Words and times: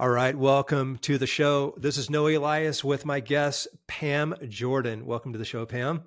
All 0.00 0.08
right, 0.08 0.38
welcome 0.38 0.96
to 0.98 1.18
the 1.18 1.26
show. 1.26 1.74
This 1.76 1.96
is 1.96 2.08
Noah 2.08 2.38
Elias 2.38 2.84
with 2.84 3.04
my 3.04 3.18
guest, 3.18 3.66
Pam 3.88 4.32
Jordan. 4.46 5.04
Welcome 5.04 5.32
to 5.32 5.40
the 5.40 5.44
show, 5.44 5.66
Pam. 5.66 6.04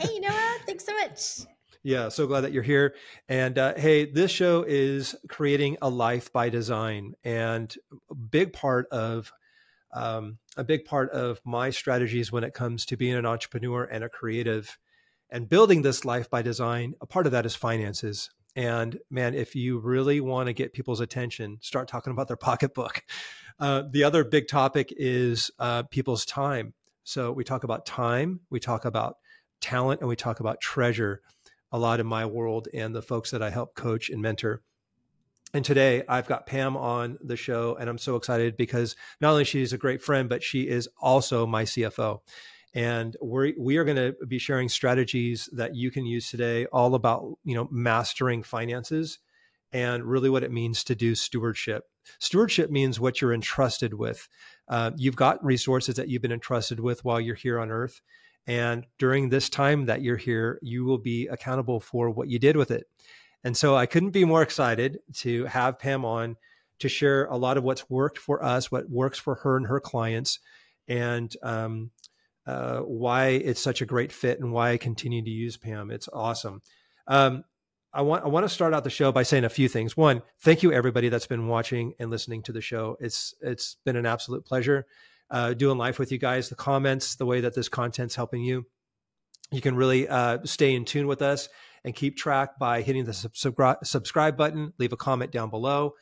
Hey, 0.00 0.18
Noah. 0.18 0.56
Thanks 0.64 0.86
so 0.86 0.94
much. 0.94 1.40
Yeah, 1.82 2.08
so 2.08 2.26
glad 2.26 2.40
that 2.40 2.52
you're 2.52 2.62
here. 2.62 2.94
And 3.28 3.58
uh, 3.58 3.74
hey, 3.76 4.10
this 4.10 4.30
show 4.30 4.64
is 4.66 5.14
creating 5.28 5.76
a 5.82 5.90
life 5.90 6.32
by 6.32 6.48
design, 6.48 7.12
and 7.22 7.74
a 8.10 8.14
big 8.14 8.54
part 8.54 8.86
of 8.90 9.30
um, 9.92 10.38
a 10.56 10.64
big 10.64 10.86
part 10.86 11.10
of 11.10 11.38
my 11.44 11.68
strategies 11.68 12.32
when 12.32 12.44
it 12.44 12.54
comes 12.54 12.86
to 12.86 12.96
being 12.96 13.14
an 13.14 13.26
entrepreneur 13.26 13.84
and 13.84 14.02
a 14.02 14.08
creative 14.08 14.78
and 15.28 15.50
building 15.50 15.82
this 15.82 16.06
life 16.06 16.30
by 16.30 16.40
design. 16.40 16.94
A 17.02 17.06
part 17.06 17.26
of 17.26 17.32
that 17.32 17.44
is 17.44 17.54
finances. 17.54 18.30
And 18.56 18.98
man, 19.10 19.34
if 19.34 19.56
you 19.56 19.78
really 19.78 20.20
want 20.20 20.46
to 20.46 20.52
get 20.52 20.72
people's 20.72 21.00
attention, 21.00 21.58
start 21.60 21.88
talking 21.88 22.12
about 22.12 22.28
their 22.28 22.36
pocketbook. 22.38 23.02
Uh, 23.58 23.84
the 23.90 24.04
other 24.04 24.24
big 24.24 24.48
topic 24.48 24.92
is 24.96 25.50
uh, 25.58 25.84
people's 25.84 26.24
time. 26.24 26.74
So 27.04 27.32
we 27.32 27.44
talk 27.44 27.64
about 27.64 27.84
time, 27.84 28.40
we 28.50 28.60
talk 28.60 28.84
about 28.84 29.18
talent, 29.60 30.00
and 30.00 30.08
we 30.08 30.16
talk 30.16 30.40
about 30.40 30.60
treasure 30.60 31.20
a 31.70 31.78
lot 31.78 32.00
in 32.00 32.06
my 32.06 32.24
world 32.24 32.68
and 32.72 32.94
the 32.94 33.02
folks 33.02 33.30
that 33.32 33.42
I 33.42 33.50
help 33.50 33.74
coach 33.74 34.08
and 34.08 34.22
mentor. 34.22 34.62
And 35.52 35.64
today 35.64 36.02
I've 36.08 36.26
got 36.26 36.46
Pam 36.46 36.76
on 36.76 37.18
the 37.22 37.36
show, 37.36 37.76
and 37.78 37.88
I'm 37.88 37.98
so 37.98 38.16
excited 38.16 38.56
because 38.56 38.96
not 39.20 39.30
only 39.30 39.44
she's 39.44 39.72
a 39.72 39.78
great 39.78 40.02
friend, 40.02 40.28
but 40.28 40.42
she 40.42 40.68
is 40.68 40.88
also 40.98 41.46
my 41.46 41.64
CFO 41.64 42.20
and 42.74 43.16
we're, 43.20 43.52
we 43.56 43.76
are 43.76 43.84
going 43.84 43.96
to 43.96 44.14
be 44.26 44.38
sharing 44.38 44.68
strategies 44.68 45.48
that 45.52 45.76
you 45.76 45.92
can 45.92 46.04
use 46.04 46.28
today 46.28 46.66
all 46.66 46.94
about 46.94 47.38
you 47.44 47.54
know 47.54 47.68
mastering 47.70 48.42
finances 48.42 49.18
and 49.72 50.04
really 50.04 50.30
what 50.30 50.44
it 50.44 50.52
means 50.52 50.84
to 50.84 50.94
do 50.94 51.14
stewardship. 51.14 51.84
Stewardship 52.18 52.70
means 52.70 53.00
what 53.00 53.20
you're 53.20 53.32
entrusted 53.32 53.94
with. 53.94 54.28
Uh, 54.68 54.92
you've 54.96 55.16
got 55.16 55.44
resources 55.44 55.96
that 55.96 56.08
you've 56.08 56.22
been 56.22 56.32
entrusted 56.32 56.78
with 56.78 57.04
while 57.04 57.20
you're 57.20 57.34
here 57.34 57.58
on 57.58 57.70
earth. 57.70 58.00
And 58.46 58.86
during 58.98 59.30
this 59.30 59.48
time 59.48 59.86
that 59.86 60.02
you're 60.02 60.16
here 60.16 60.58
you 60.62 60.84
will 60.84 60.98
be 60.98 61.28
accountable 61.28 61.80
for 61.80 62.10
what 62.10 62.28
you 62.28 62.38
did 62.38 62.56
with 62.56 62.70
it. 62.70 62.86
And 63.42 63.56
so 63.56 63.76
i 63.76 63.86
couldn't 63.86 64.10
be 64.10 64.24
more 64.24 64.42
excited 64.42 64.98
to 65.14 65.44
have 65.46 65.78
pam 65.78 66.04
on 66.04 66.36
to 66.80 66.88
share 66.88 67.26
a 67.26 67.36
lot 67.36 67.56
of 67.56 67.64
what's 67.64 67.88
worked 67.88 68.18
for 68.18 68.44
us 68.44 68.70
what 68.70 68.90
works 68.90 69.18
for 69.18 69.36
her 69.36 69.56
and 69.56 69.66
her 69.66 69.80
clients. 69.80 70.40
And 70.88 71.34
um, 71.42 71.90
uh, 72.46 72.80
why 72.80 73.28
it's 73.28 73.60
such 73.60 73.80
a 73.80 73.86
great 73.86 74.12
fit 74.12 74.40
and 74.40 74.52
why 74.52 74.72
I 74.72 74.76
continue 74.76 75.22
to 75.22 75.30
use 75.30 75.56
Pam. 75.56 75.90
It's 75.90 76.08
awesome. 76.12 76.62
Um, 77.06 77.44
I 77.92 78.02
want 78.02 78.24
I 78.24 78.28
want 78.28 78.44
to 78.44 78.48
start 78.48 78.74
out 78.74 78.82
the 78.82 78.90
show 78.90 79.12
by 79.12 79.22
saying 79.22 79.44
a 79.44 79.48
few 79.48 79.68
things. 79.68 79.96
One, 79.96 80.22
thank 80.40 80.62
you 80.62 80.72
everybody 80.72 81.08
that's 81.08 81.28
been 81.28 81.46
watching 81.46 81.94
and 82.00 82.10
listening 82.10 82.42
to 82.42 82.52
the 82.52 82.60
show. 82.60 82.96
It's 82.98 83.34
it's 83.40 83.76
been 83.84 83.96
an 83.96 84.04
absolute 84.04 84.44
pleasure 84.44 84.86
uh, 85.30 85.54
doing 85.54 85.78
life 85.78 85.98
with 85.98 86.10
you 86.10 86.18
guys. 86.18 86.48
The 86.48 86.56
comments, 86.56 87.14
the 87.14 87.26
way 87.26 87.40
that 87.42 87.54
this 87.54 87.68
content's 87.68 88.16
helping 88.16 88.42
you, 88.42 88.66
you 89.52 89.60
can 89.60 89.76
really 89.76 90.08
uh, 90.08 90.38
stay 90.44 90.74
in 90.74 90.84
tune 90.84 91.06
with 91.06 91.22
us 91.22 91.48
and 91.84 91.94
keep 91.94 92.16
track 92.16 92.58
by 92.58 92.82
hitting 92.82 93.04
the 93.04 93.12
sub- 93.12 93.84
subscribe 93.84 94.36
button. 94.36 94.72
Leave 94.78 94.92
a 94.92 94.96
comment 94.96 95.30
down 95.30 95.50
below 95.50 95.94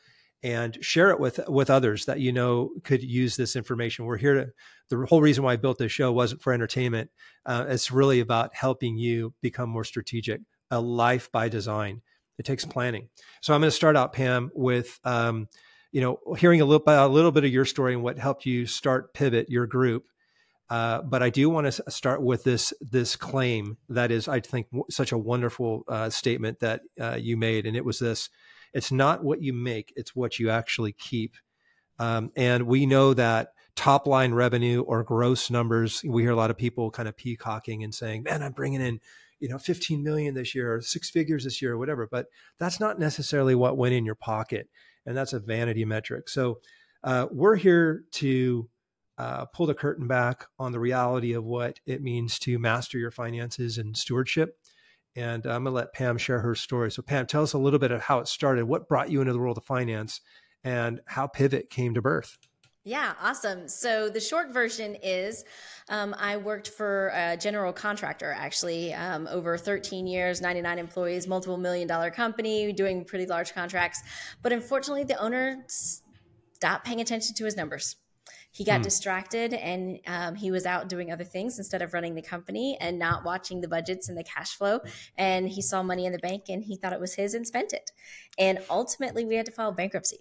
and 0.43 0.77
share 0.83 1.09
it 1.09 1.19
with 1.19 1.39
with 1.47 1.69
others 1.69 2.05
that 2.05 2.19
you 2.19 2.31
know 2.31 2.71
could 2.83 3.01
use 3.01 3.35
this 3.35 3.55
information. 3.55 4.05
We're 4.05 4.17
here 4.17 4.33
to 4.33 4.47
the 4.89 5.05
whole 5.05 5.21
reason 5.21 5.43
why 5.43 5.53
I 5.53 5.57
built 5.57 5.77
this 5.77 5.91
show 5.91 6.11
wasn't 6.11 6.41
for 6.41 6.53
entertainment. 6.53 7.09
Uh, 7.45 7.65
it's 7.69 7.91
really 7.91 8.19
about 8.19 8.53
helping 8.53 8.97
you 8.97 9.33
become 9.41 9.69
more 9.69 9.85
strategic. 9.85 10.41
A 10.69 10.79
life 10.79 11.31
by 11.31 11.49
design. 11.49 12.01
It 12.37 12.45
takes 12.45 12.65
planning. 12.65 13.09
So 13.41 13.53
I'm 13.53 13.61
going 13.61 13.69
to 13.69 13.75
start 13.75 13.95
out, 13.95 14.11
Pam, 14.11 14.49
with 14.53 14.99
um, 15.03 15.47
you 15.91 16.01
know 16.01 16.35
hearing 16.35 16.61
a 16.61 16.65
little 16.65 16.83
a 16.87 17.07
little 17.07 17.31
bit 17.31 17.45
of 17.45 17.51
your 17.51 17.65
story 17.65 17.93
and 17.93 18.03
what 18.03 18.19
helped 18.19 18.45
you 18.45 18.65
start 18.65 19.13
Pivot, 19.13 19.49
your 19.49 19.67
group. 19.67 20.05
Uh, 20.69 21.01
but 21.03 21.21
I 21.21 21.29
do 21.29 21.49
want 21.49 21.71
to 21.71 21.91
start 21.91 22.23
with 22.23 22.43
this 22.43 22.73
this 22.81 23.15
claim 23.15 23.77
that 23.89 24.11
is, 24.11 24.27
I 24.27 24.39
think, 24.39 24.67
such 24.89 25.11
a 25.11 25.17
wonderful 25.17 25.83
uh, 25.87 26.09
statement 26.09 26.61
that 26.61 26.81
uh, 26.99 27.17
you 27.19 27.37
made, 27.37 27.67
and 27.67 27.77
it 27.77 27.85
was 27.85 27.99
this: 27.99 28.29
it's 28.73 28.91
not 28.91 29.23
what 29.23 29.41
you 29.41 29.53
make, 29.53 29.93
it's 29.95 30.15
what 30.15 30.39
you 30.39 30.49
actually 30.49 30.93
keep. 30.93 31.35
Um, 31.99 32.31
and 32.35 32.63
we 32.63 32.85
know 32.85 33.13
that 33.13 33.49
top 33.75 34.07
line 34.07 34.33
revenue 34.33 34.81
or 34.81 35.03
gross 35.03 35.49
numbers, 35.49 36.03
we 36.05 36.23
hear 36.23 36.31
a 36.31 36.35
lot 36.35 36.49
of 36.49 36.57
people 36.57 36.91
kind 36.91 37.07
of 37.07 37.17
peacocking 37.17 37.83
and 37.83 37.93
saying, 37.93 38.23
man, 38.23 38.43
I'm 38.43 38.51
bringing 38.51 38.81
in, 38.81 38.99
you 39.39 39.49
know, 39.49 39.57
15 39.57 40.03
million 40.03 40.35
this 40.35 40.53
year 40.53 40.75
or 40.75 40.81
six 40.81 41.09
figures 41.09 41.43
this 41.43 41.61
year 41.61 41.73
or 41.73 41.77
whatever. 41.77 42.07
But 42.09 42.27
that's 42.59 42.79
not 42.79 42.99
necessarily 42.99 43.55
what 43.55 43.77
went 43.77 43.93
in 43.93 44.05
your 44.05 44.15
pocket. 44.15 44.69
And 45.05 45.17
that's 45.17 45.33
a 45.33 45.39
vanity 45.39 45.85
metric. 45.85 46.29
So 46.29 46.59
uh, 47.03 47.27
we're 47.31 47.55
here 47.55 48.05
to 48.13 48.69
uh, 49.17 49.45
pull 49.45 49.67
the 49.67 49.73
curtain 49.73 50.07
back 50.07 50.45
on 50.57 50.71
the 50.71 50.79
reality 50.79 51.33
of 51.33 51.43
what 51.43 51.79
it 51.85 52.01
means 52.01 52.39
to 52.39 52.57
master 52.57 52.97
your 52.97 53.11
finances 53.11 53.77
and 53.77 53.95
stewardship 53.95 54.57
and 55.15 55.45
I'm 55.45 55.63
going 55.63 55.65
to 55.65 55.71
let 55.71 55.93
Pam 55.93 56.17
share 56.17 56.39
her 56.39 56.55
story. 56.55 56.91
So, 56.91 57.01
Pam, 57.01 57.25
tell 57.25 57.43
us 57.43 57.53
a 57.53 57.57
little 57.57 57.79
bit 57.79 57.91
of 57.91 58.01
how 58.01 58.19
it 58.19 58.27
started. 58.27 58.65
What 58.65 58.87
brought 58.87 59.09
you 59.09 59.21
into 59.21 59.33
the 59.33 59.39
world 59.39 59.57
of 59.57 59.65
finance 59.65 60.21
and 60.63 61.01
how 61.05 61.27
Pivot 61.27 61.69
came 61.69 61.93
to 61.93 62.01
birth? 62.01 62.37
Yeah, 62.85 63.13
awesome. 63.21 63.69
So 63.69 64.09
the 64.09 64.19
short 64.19 64.51
version 64.51 64.97
is 65.01 65.45
um, 65.87 66.13
I 66.19 66.35
worked 66.35 66.67
for 66.69 67.13
a 67.15 67.37
general 67.37 67.71
contractor 67.71 68.35
actually 68.37 68.93
um, 68.93 69.25
over 69.31 69.57
13 69.57 70.05
years, 70.05 70.41
99 70.41 70.79
employees, 70.79 71.25
multiple 71.25 71.57
million 71.57 71.87
dollar 71.87 72.11
company 72.11 72.73
doing 72.73 73.05
pretty 73.05 73.25
large 73.25 73.53
contracts. 73.53 74.03
But 74.41 74.51
unfortunately, 74.51 75.05
the 75.05 75.17
owner 75.17 75.63
stopped 75.67 76.85
paying 76.85 76.99
attention 76.99 77.35
to 77.35 77.45
his 77.45 77.55
numbers 77.55 77.95
he 78.53 78.63
got 78.63 78.81
mm. 78.81 78.83
distracted 78.83 79.53
and 79.53 79.99
um, 80.05 80.35
he 80.35 80.51
was 80.51 80.65
out 80.65 80.87
doing 80.87 81.11
other 81.11 81.23
things 81.23 81.57
instead 81.57 81.81
of 81.81 81.93
running 81.93 82.13
the 82.13 82.21
company 82.21 82.77
and 82.79 82.99
not 82.99 83.25
watching 83.25 83.61
the 83.61 83.67
budgets 83.67 84.07
and 84.09 84.17
the 84.17 84.23
cash 84.23 84.55
flow. 84.55 84.79
And 85.17 85.49
he 85.49 85.61
saw 85.61 85.81
money 85.81 86.05
in 86.05 86.13
the 86.13 86.19
bank 86.19 86.43
and 86.49 86.63
he 86.63 86.77
thought 86.77 86.93
it 86.93 86.99
was 86.99 87.15
his 87.15 87.33
and 87.33 87.47
spent 87.47 87.73
it. 87.73 87.91
And 88.37 88.59
ultimately, 88.69 89.25
we 89.25 89.35
had 89.35 89.47
to 89.47 89.51
file 89.51 89.71
bankruptcy. 89.71 90.19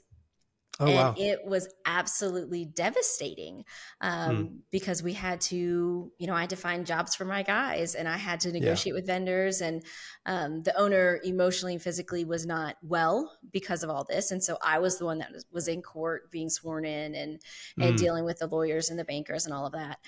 Oh, 0.81 0.87
and 0.87 0.95
wow. 0.95 1.15
it 1.19 1.45
was 1.45 1.69
absolutely 1.85 2.65
devastating 2.65 3.65
um, 4.01 4.37
mm. 4.37 4.57
because 4.71 5.03
we 5.03 5.13
had 5.13 5.41
to, 5.43 6.11
you 6.19 6.27
know, 6.27 6.35
I 6.35 6.41
had 6.41 6.51
to 6.51 6.57
find 6.57 6.87
jobs 6.87 7.15
for 7.15 7.27
my 7.27 7.43
guys 7.43 7.95
and 7.95 8.09
I 8.09 8.17
had 8.17 8.41
to 8.41 8.53
negotiate 8.53 8.95
yeah. 8.95 8.99
with 8.99 9.07
vendors. 9.07 9.61
And 9.61 9.85
um, 10.25 10.63
the 10.63 10.75
owner 10.79 11.21
emotionally 11.25 11.75
and 11.75 11.83
physically 11.83 12.25
was 12.25 12.47
not 12.47 12.77
well 12.83 13.37
because 13.53 13.83
of 13.83 13.91
all 13.91 14.05
this. 14.05 14.31
And 14.31 14.43
so 14.43 14.57
I 14.65 14.79
was 14.79 14.99
the 14.99 15.05
one 15.05 15.19
that 15.19 15.31
was, 15.31 15.45
was 15.53 15.69
in 15.69 15.83
court 15.83 16.31
being 16.31 16.49
sworn 16.49 16.87
in 16.87 17.15
and, 17.15 17.41
and 17.79 17.95
mm. 17.95 17.99
dealing 17.99 18.25
with 18.25 18.39
the 18.39 18.47
lawyers 18.47 18.89
and 18.89 18.99
the 18.99 19.05
bankers 19.05 19.45
and 19.45 19.55
all 19.55 19.67
of 19.67 19.73
that. 19.73 19.99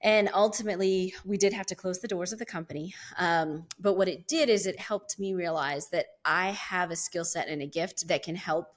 And 0.00 0.30
ultimately, 0.32 1.12
we 1.24 1.38
did 1.38 1.52
have 1.52 1.66
to 1.66 1.74
close 1.74 1.98
the 1.98 2.08
doors 2.08 2.32
of 2.32 2.38
the 2.38 2.46
company. 2.46 2.94
Um, 3.18 3.66
but 3.80 3.94
what 3.94 4.06
it 4.06 4.28
did 4.28 4.48
is 4.48 4.66
it 4.66 4.78
helped 4.78 5.18
me 5.18 5.34
realize 5.34 5.88
that 5.88 6.06
I 6.24 6.50
have 6.50 6.92
a 6.92 6.96
skill 6.96 7.24
set 7.24 7.48
and 7.48 7.60
a 7.60 7.66
gift 7.66 8.06
that 8.08 8.22
can 8.22 8.36
help 8.36 8.68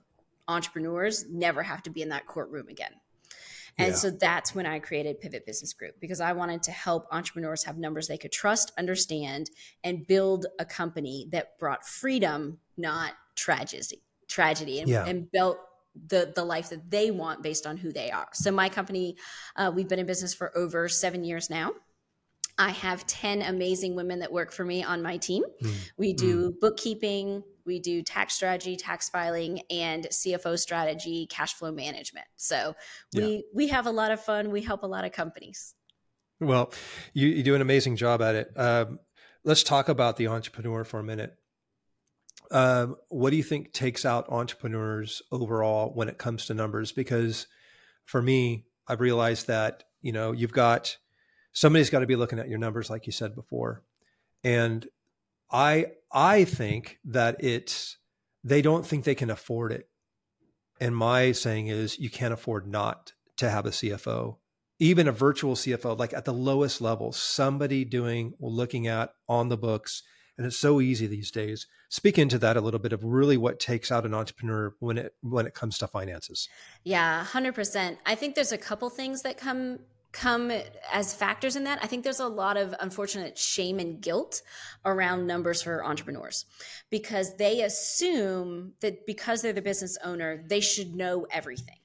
entrepreneurs 0.47 1.25
never 1.29 1.63
have 1.63 1.83
to 1.83 1.89
be 1.89 2.01
in 2.01 2.09
that 2.09 2.25
courtroom 2.25 2.67
again. 2.69 2.91
And 3.79 3.89
yeah. 3.89 3.95
so 3.95 4.09
that's 4.09 4.55
when 4.55 4.65
I 4.65 4.79
created 4.79 5.19
Pivot 5.21 5.45
Business 5.45 5.73
Group 5.73 5.99
because 5.99 6.19
I 6.19 6.33
wanted 6.33 6.63
to 6.63 6.71
help 6.71 7.07
entrepreneurs 7.11 7.63
have 7.63 7.77
numbers 7.77 8.07
they 8.07 8.17
could 8.17 8.31
trust, 8.31 8.71
understand, 8.77 9.51
and 9.83 10.05
build 10.07 10.47
a 10.57 10.65
company 10.65 11.27
that 11.31 11.59
brought 11.59 11.85
freedom, 11.85 12.57
not 12.75 13.13
tragedy, 13.35 14.01
tragedy, 14.27 14.79
and, 14.79 14.89
yeah. 14.89 15.05
and 15.05 15.31
built 15.31 15.59
the 16.07 16.31
the 16.35 16.43
life 16.43 16.69
that 16.69 16.89
they 16.89 17.11
want 17.11 17.41
based 17.41 17.65
on 17.65 17.77
who 17.77 17.91
they 17.91 18.11
are. 18.11 18.27
So 18.33 18.51
my 18.51 18.69
company, 18.69 19.17
uh, 19.55 19.71
we've 19.73 19.87
been 19.87 19.99
in 19.99 20.05
business 20.05 20.33
for 20.33 20.55
over 20.57 20.87
seven 20.89 21.23
years 21.23 21.49
now. 21.49 21.71
I 22.57 22.69
have 22.69 23.05
10 23.05 23.43
amazing 23.43 23.95
women 23.95 24.19
that 24.19 24.31
work 24.31 24.51
for 24.51 24.65
me 24.65 24.83
on 24.83 25.01
my 25.01 25.17
team. 25.17 25.43
Mm. 25.61 25.91
We 25.97 26.13
do 26.13 26.51
mm. 26.51 26.59
bookkeeping, 26.59 27.43
we 27.67 27.79
do 27.79 28.01
tax 28.01 28.33
strategy, 28.33 28.75
tax 28.77 29.09
filing, 29.09 29.61
and 29.69 30.05
CFO 30.05 30.57
strategy, 30.57 31.27
cash 31.27 31.53
flow 31.53 31.71
management. 31.71 32.25
So 32.37 32.75
we 33.13 33.21
yeah. 33.21 33.41
we 33.53 33.67
have 33.67 33.85
a 33.85 33.91
lot 33.91 34.11
of 34.11 34.23
fun. 34.23 34.49
We 34.49 34.61
help 34.61 34.83
a 34.83 34.87
lot 34.87 35.05
of 35.05 35.11
companies. 35.11 35.75
Well, 36.39 36.71
you, 37.13 37.27
you 37.27 37.43
do 37.43 37.55
an 37.55 37.61
amazing 37.61 37.95
job 37.95 38.21
at 38.21 38.35
it. 38.35 38.51
Um, 38.55 38.99
let's 39.43 39.63
talk 39.63 39.89
about 39.89 40.17
the 40.17 40.27
entrepreneur 40.27 40.83
for 40.83 40.99
a 40.99 41.03
minute. 41.03 41.35
Um, 42.51 42.95
what 43.09 43.31
do 43.31 43.35
you 43.35 43.43
think 43.43 43.73
takes 43.73 44.05
out 44.05 44.29
entrepreneurs 44.29 45.21
overall 45.31 45.91
when 45.93 46.07
it 46.07 46.17
comes 46.17 46.45
to 46.45 46.53
numbers? 46.53 46.91
Because 46.91 47.47
for 48.05 48.21
me, 48.21 48.65
I've 48.87 49.01
realized 49.01 49.47
that 49.47 49.83
you 50.01 50.13
know 50.13 50.31
you've 50.31 50.53
got 50.53 50.97
somebody's 51.57 51.89
got 51.89 52.01
to 52.01 52.05
be 52.05 52.15
looking 52.15 52.37
at 52.37 52.47
your 52.47 52.59
numbers, 52.59 52.87
like 52.87 53.07
you 53.07 53.11
said 53.11 53.33
before, 53.33 53.81
and 54.43 54.87
I 55.51 55.87
I 56.11 56.43
think 56.45 56.99
that 57.05 57.43
it's 57.43 57.97
they 58.43 58.61
don't 58.61 58.85
think 58.85 59.03
they 59.03 59.15
can 59.15 59.31
afford 59.31 59.71
it. 59.71 59.89
And 60.79 60.95
my 60.95 61.31
saying 61.31 61.67
is 61.67 61.97
you 61.97 62.11
can't 62.11 62.33
afford 62.33 62.67
not 62.67 63.13
to 63.37 63.49
have 63.49 63.65
a 63.65 63.71
CFO, 63.71 64.37
even 64.77 65.07
a 65.07 65.11
virtual 65.11 65.55
CFO, 65.55 65.97
like 65.97 66.13
at 66.13 66.25
the 66.25 66.33
lowest 66.33 66.79
level, 66.79 67.11
somebody 67.11 67.83
doing 67.83 68.33
looking 68.39 68.85
at 68.85 69.13
on 69.27 69.49
the 69.49 69.57
books 69.57 70.03
and 70.37 70.45
it's 70.45 70.57
so 70.57 70.79
easy 70.79 71.07
these 71.07 71.31
days. 71.31 71.65
Speak 71.89 72.19
into 72.19 72.37
that 72.37 72.57
a 72.57 72.61
little 72.61 72.79
bit 72.79 72.93
of 72.93 73.03
really 73.03 73.37
what 73.37 73.59
takes 73.59 73.91
out 73.91 74.05
an 74.05 74.13
entrepreneur 74.13 74.75
when 74.79 74.99
it 74.99 75.15
when 75.21 75.47
it 75.47 75.55
comes 75.55 75.79
to 75.79 75.87
finances. 75.87 76.47
Yeah, 76.83 77.23
hundred 77.23 77.55
percent. 77.55 77.97
I 78.05 78.13
think 78.13 78.35
there's 78.35 78.51
a 78.51 78.57
couple 78.57 78.91
things 78.91 79.23
that 79.23 79.37
come 79.37 79.79
come 80.11 80.51
as 80.91 81.13
factors 81.13 81.55
in 81.55 81.63
that. 81.65 81.79
I 81.81 81.87
think 81.87 82.03
there's 82.03 82.19
a 82.19 82.27
lot 82.27 82.57
of 82.57 82.73
unfortunate 82.79 83.37
shame 83.37 83.79
and 83.79 84.01
guilt 84.01 84.41
around 84.85 85.27
numbers 85.27 85.61
for 85.61 85.85
entrepreneurs 85.85 86.45
because 86.89 87.35
they 87.37 87.61
assume 87.61 88.73
that 88.81 89.05
because 89.05 89.41
they're 89.41 89.53
the 89.53 89.61
business 89.61 89.97
owner, 90.03 90.43
they 90.47 90.59
should 90.59 90.95
know 90.95 91.27
everything. 91.31 91.77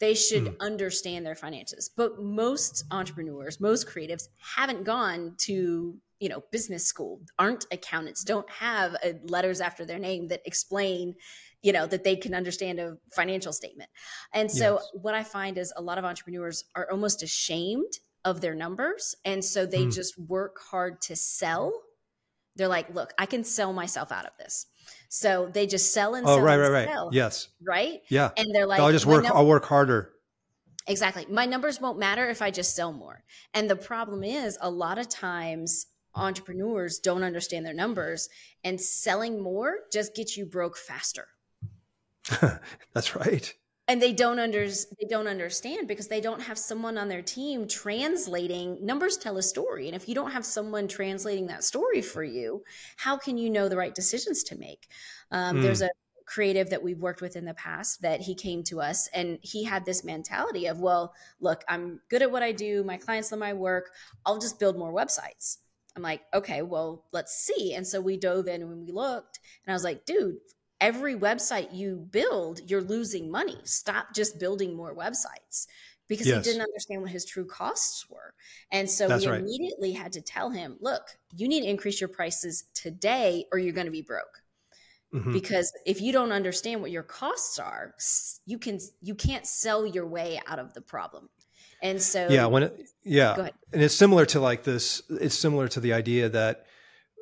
They 0.00 0.14
should 0.14 0.44
mm. 0.44 0.60
understand 0.60 1.26
their 1.26 1.34
finances. 1.34 1.90
But 1.96 2.22
most 2.22 2.84
entrepreneurs, 2.90 3.60
most 3.60 3.88
creatives 3.88 4.28
haven't 4.56 4.84
gone 4.84 5.34
to 5.38 5.96
you 6.20 6.28
know 6.28 6.42
business 6.50 6.84
school 6.84 7.20
aren't 7.38 7.64
accountants 7.70 8.24
don't 8.24 8.50
have 8.50 8.96
uh, 8.96 9.12
letters 9.28 9.60
after 9.60 9.84
their 9.84 10.00
name 10.00 10.26
that 10.26 10.40
explain 10.44 11.14
you 11.62 11.72
know 11.72 11.86
that 11.86 12.04
they 12.04 12.16
can 12.16 12.34
understand 12.34 12.78
a 12.78 12.96
financial 13.10 13.52
statement. 13.52 13.90
And 14.32 14.50
so 14.50 14.74
yes. 14.74 14.88
what 14.94 15.14
i 15.14 15.22
find 15.22 15.58
is 15.58 15.72
a 15.76 15.82
lot 15.82 15.98
of 15.98 16.04
entrepreneurs 16.04 16.64
are 16.74 16.88
almost 16.90 17.22
ashamed 17.22 17.92
of 18.24 18.40
their 18.40 18.54
numbers 18.54 19.14
and 19.24 19.44
so 19.44 19.64
they 19.64 19.84
mm. 19.84 19.94
just 19.94 20.18
work 20.18 20.58
hard 20.70 21.00
to 21.02 21.16
sell. 21.16 21.72
They're 22.56 22.68
like 22.68 22.94
look 22.94 23.12
i 23.18 23.26
can 23.26 23.44
sell 23.44 23.72
myself 23.72 24.12
out 24.12 24.26
of 24.26 24.32
this. 24.38 24.66
So 25.08 25.50
they 25.52 25.66
just 25.66 25.92
sell 25.92 26.14
and 26.14 26.26
oh, 26.26 26.36
sell 26.36 26.44
right 26.44 26.58
and 26.58 26.72
right 26.72 26.88
sell, 26.88 27.06
right 27.06 27.14
yes. 27.14 27.48
right? 27.66 28.00
Yeah. 28.08 28.30
And 28.36 28.54
they're 28.54 28.66
like 28.66 28.80
i'll 28.80 28.92
just 28.92 29.06
work 29.06 29.24
i'll 29.26 29.46
work 29.46 29.64
harder. 29.64 30.12
Exactly. 30.86 31.26
My 31.28 31.44
numbers 31.44 31.80
won't 31.80 31.98
matter 31.98 32.28
if 32.28 32.40
i 32.40 32.50
just 32.50 32.74
sell 32.76 32.92
more. 32.92 33.24
And 33.52 33.68
the 33.68 33.76
problem 33.76 34.22
is 34.22 34.56
a 34.60 34.70
lot 34.70 34.98
of 34.98 35.08
times 35.08 35.86
entrepreneurs 36.14 36.98
don't 36.98 37.22
understand 37.22 37.64
their 37.64 37.74
numbers 37.74 38.28
and 38.64 38.80
selling 38.80 39.40
more 39.42 39.76
just 39.92 40.14
gets 40.16 40.36
you 40.36 40.46
broke 40.46 40.76
faster 40.76 41.28
That's 42.94 43.16
right. 43.16 43.52
And 43.86 44.02
they 44.02 44.12
don't 44.12 44.38
under 44.38 44.66
they 44.66 45.06
don't 45.08 45.26
understand 45.26 45.88
because 45.88 46.08
they 46.08 46.20
don't 46.20 46.42
have 46.42 46.58
someone 46.58 46.98
on 46.98 47.08
their 47.08 47.22
team 47.22 47.66
translating 47.66 48.84
numbers 48.84 49.16
tell 49.16 49.38
a 49.38 49.42
story. 49.42 49.86
And 49.86 49.96
if 49.96 50.08
you 50.08 50.14
don't 50.14 50.32
have 50.32 50.44
someone 50.44 50.88
translating 50.88 51.46
that 51.46 51.64
story 51.64 52.02
for 52.02 52.22
you, 52.22 52.64
how 52.98 53.16
can 53.16 53.38
you 53.38 53.48
know 53.48 53.68
the 53.68 53.78
right 53.78 53.94
decisions 53.94 54.42
to 54.44 54.58
make? 54.58 54.88
Um, 55.30 55.56
mm. 55.56 55.62
There's 55.62 55.80
a 55.80 55.88
creative 56.26 56.68
that 56.68 56.82
we've 56.82 57.00
worked 57.00 57.22
with 57.22 57.36
in 57.36 57.46
the 57.46 57.54
past 57.54 58.02
that 58.02 58.20
he 58.20 58.34
came 58.34 58.62
to 58.62 58.82
us 58.82 59.08
and 59.14 59.38
he 59.40 59.64
had 59.64 59.86
this 59.86 60.04
mentality 60.04 60.66
of, 60.66 60.78
well, 60.78 61.14
look, 61.40 61.64
I'm 61.66 62.00
good 62.10 62.20
at 62.20 62.30
what 62.30 62.42
I 62.42 62.52
do. 62.52 62.84
My 62.84 62.98
clients 62.98 63.32
love 63.32 63.38
my 63.38 63.54
work. 63.54 63.90
I'll 64.26 64.38
just 64.38 64.60
build 64.60 64.76
more 64.76 64.92
websites. 64.92 65.56
I'm 65.96 66.02
like, 66.02 66.20
okay, 66.34 66.60
well, 66.60 67.06
let's 67.12 67.34
see. 67.34 67.72
And 67.72 67.86
so 67.86 68.00
we 68.00 68.18
dove 68.18 68.46
in 68.46 68.60
and 68.60 68.86
we 68.86 68.92
looked, 68.92 69.40
and 69.64 69.72
I 69.72 69.74
was 69.74 69.82
like, 69.82 70.04
dude, 70.04 70.36
every 70.80 71.14
website 71.14 71.74
you 71.74 72.06
build, 72.10 72.60
you're 72.70 72.82
losing 72.82 73.30
money. 73.30 73.58
Stop 73.64 74.14
just 74.14 74.38
building 74.38 74.76
more 74.76 74.94
websites 74.94 75.66
because 76.08 76.26
yes. 76.26 76.44
he 76.44 76.52
didn't 76.52 76.62
understand 76.62 77.02
what 77.02 77.10
his 77.10 77.24
true 77.24 77.44
costs 77.44 78.08
were. 78.08 78.34
And 78.72 78.88
so 78.88 79.08
That's 79.08 79.24
we 79.24 79.30
right. 79.30 79.40
immediately 79.40 79.92
had 79.92 80.12
to 80.12 80.20
tell 80.20 80.50
him, 80.50 80.76
look, 80.80 81.02
you 81.36 81.48
need 81.48 81.60
to 81.60 81.68
increase 81.68 82.00
your 82.00 82.08
prices 82.08 82.64
today 82.74 83.44
or 83.52 83.58
you're 83.58 83.74
going 83.74 83.86
to 83.86 83.92
be 83.92 84.02
broke. 84.02 84.42
Mm-hmm. 85.14 85.32
Because 85.32 85.72
if 85.86 86.02
you 86.02 86.12
don't 86.12 86.32
understand 86.32 86.82
what 86.82 86.90
your 86.90 87.02
costs 87.02 87.58
are, 87.58 87.94
you 88.44 88.58
can 88.58 88.78
you 89.00 89.14
can't 89.14 89.46
sell 89.46 89.86
your 89.86 90.06
way 90.06 90.40
out 90.46 90.58
of 90.58 90.74
the 90.74 90.82
problem. 90.82 91.30
And 91.82 92.02
so 92.02 92.28
Yeah, 92.28 92.46
when 92.46 92.64
it, 92.64 92.90
yeah. 93.04 93.48
And 93.72 93.82
it's 93.82 93.94
similar 93.94 94.26
to 94.26 94.40
like 94.40 94.64
this 94.64 95.02
it's 95.08 95.34
similar 95.34 95.66
to 95.68 95.80
the 95.80 95.94
idea 95.94 96.28
that 96.28 96.66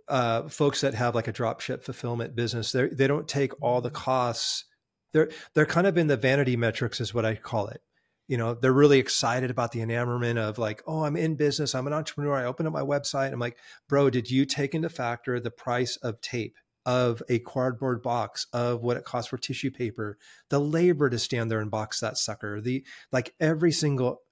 uh, 0.09 0.49
folks 0.49 0.81
that 0.81 0.95
have 0.95 1.15
like 1.15 1.29
a 1.29 1.33
drop 1.33 1.61
ship 1.61 1.83
fulfillment 1.85 2.35
business, 2.35 2.73
they 2.73 2.89
they 2.89 3.07
don't 3.07 3.29
take 3.29 3.53
all 3.63 3.81
the 3.81 3.91
costs. 3.91 4.65
They're 5.13 5.31
they're 5.55 5.67
kind 5.67 5.87
of 5.87 5.99
in 5.99 6.07
the 6.07 6.17
vanity 6.17 6.57
metrics, 6.57 7.01
is 7.01 7.15
what 7.15 7.25
I 7.25 7.35
call 7.35 7.69
it. 7.69 7.81
You 8.29 8.37
know, 8.37 8.55
they're 8.55 8.73
really 8.73 8.99
excited 8.99 9.51
about 9.51 9.73
the 9.73 9.81
enamorment 9.81 10.39
of 10.39 10.59
like, 10.59 10.83
oh, 10.87 11.05
I'm 11.05 11.17
in 11.17 11.37
business, 11.37 11.75
I'm 11.75 11.87
an 11.87 11.93
entrepreneur. 11.93 12.35
I 12.35 12.45
open 12.45 12.67
up 12.67 12.73
my 12.73 12.83
website. 12.83 13.33
I'm 13.33 13.39
like, 13.39 13.57
bro, 13.89 14.11
did 14.11 14.31
you 14.31 14.45
take 14.45 14.75
into 14.75 14.89
factor 14.89 15.39
the 15.39 15.51
price 15.51 15.97
of 15.97 16.21
tape? 16.21 16.57
Of 16.85 17.21
a 17.29 17.41
cardboard 17.41 18.01
box, 18.01 18.47
of 18.53 18.81
what 18.81 18.97
it 18.97 19.03
costs 19.03 19.31
for 19.31 19.39
tissue 19.39 19.73
paper, 19.73 20.19
the 20.51 20.61
labor 20.61 21.11
to 21.11 21.19
stand 21.19 21.51
there 21.51 21.59
and 21.59 21.69
box 21.69 21.99
that 21.99 22.17
sucker, 22.17 22.61
the 22.61 22.87
like 23.11 23.35
every 23.41 23.73
single 23.73 24.23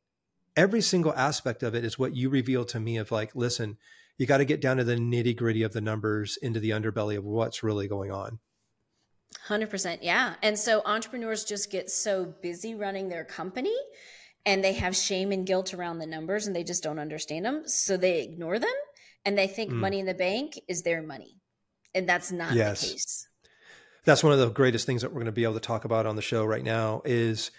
every 0.57 0.81
single 0.81 1.13
aspect 1.15 1.65
of 1.65 1.75
it 1.75 1.85
is 1.85 1.99
what 1.99 2.15
you 2.15 2.29
reveal 2.31 2.65
to 2.67 2.79
me 2.79 2.97
of 2.97 3.11
like, 3.11 3.35
listen, 3.35 3.77
you 4.19 4.27
got 4.27 4.39
to 4.39 4.45
get 4.45 4.61
down 4.61 4.77
to 4.77 4.85
the 4.85 4.97
nitty 4.97 5.37
gritty 5.37 5.63
of 5.63 5.73
the 5.73 5.81
numbers 5.81 6.37
into 6.41 6.61
the 6.61 6.71
underbelly 6.71 7.17
of 7.17 7.25
what's 7.25 7.63
really 7.63 7.89
going 7.89 8.11
on. 8.11 8.39
100%. 9.49 9.99
Yeah. 10.03 10.35
And 10.43 10.59
so 10.59 10.83
entrepreneurs 10.85 11.45
just 11.45 11.71
get 11.71 11.91
so 11.91 12.35
busy 12.43 12.75
running 12.75 13.09
their 13.09 13.25
company 13.25 13.75
and 14.47 14.63
they 14.63 14.75
have 14.75 14.95
shame 14.95 15.33
and 15.33 15.47
guilt 15.47 15.75
around 15.75 15.99
the 15.99 16.07
numbers 16.07 16.47
and 16.47 16.55
they 16.55 16.65
just 16.65 16.83
don't 16.83 16.99
understand 16.99 17.45
them. 17.45 17.63
So 17.67 17.97
they 17.97 18.23
ignore 18.23 18.59
them 18.59 18.75
and 19.25 19.37
they 19.37 19.47
think 19.47 19.71
mm. 19.73 19.77
money 19.77 19.99
in 19.99 20.07
the 20.07 20.15
bank 20.15 20.59
is 20.69 20.83
their 20.83 21.03
money. 21.03 21.41
And 21.95 22.09
that's 22.09 22.31
not 22.31 22.55
yes. 22.55 22.81
the 22.81 22.93
case. 22.93 23.29
That's 24.05 24.23
one 24.23 24.33
of 24.33 24.39
the 24.39 24.51
greatest 24.51 24.87
things 24.87 25.03
that 25.03 25.09
we're 25.11 25.21
going 25.21 25.27
to 25.27 25.33
be 25.33 25.45
able 25.45 25.55
to 25.55 25.61
talk 25.61 25.85
about 25.85 26.07
on 26.07 26.17
the 26.17 26.23
show 26.23 26.45
right 26.45 26.63
now 26.63 27.03
is 27.05 27.51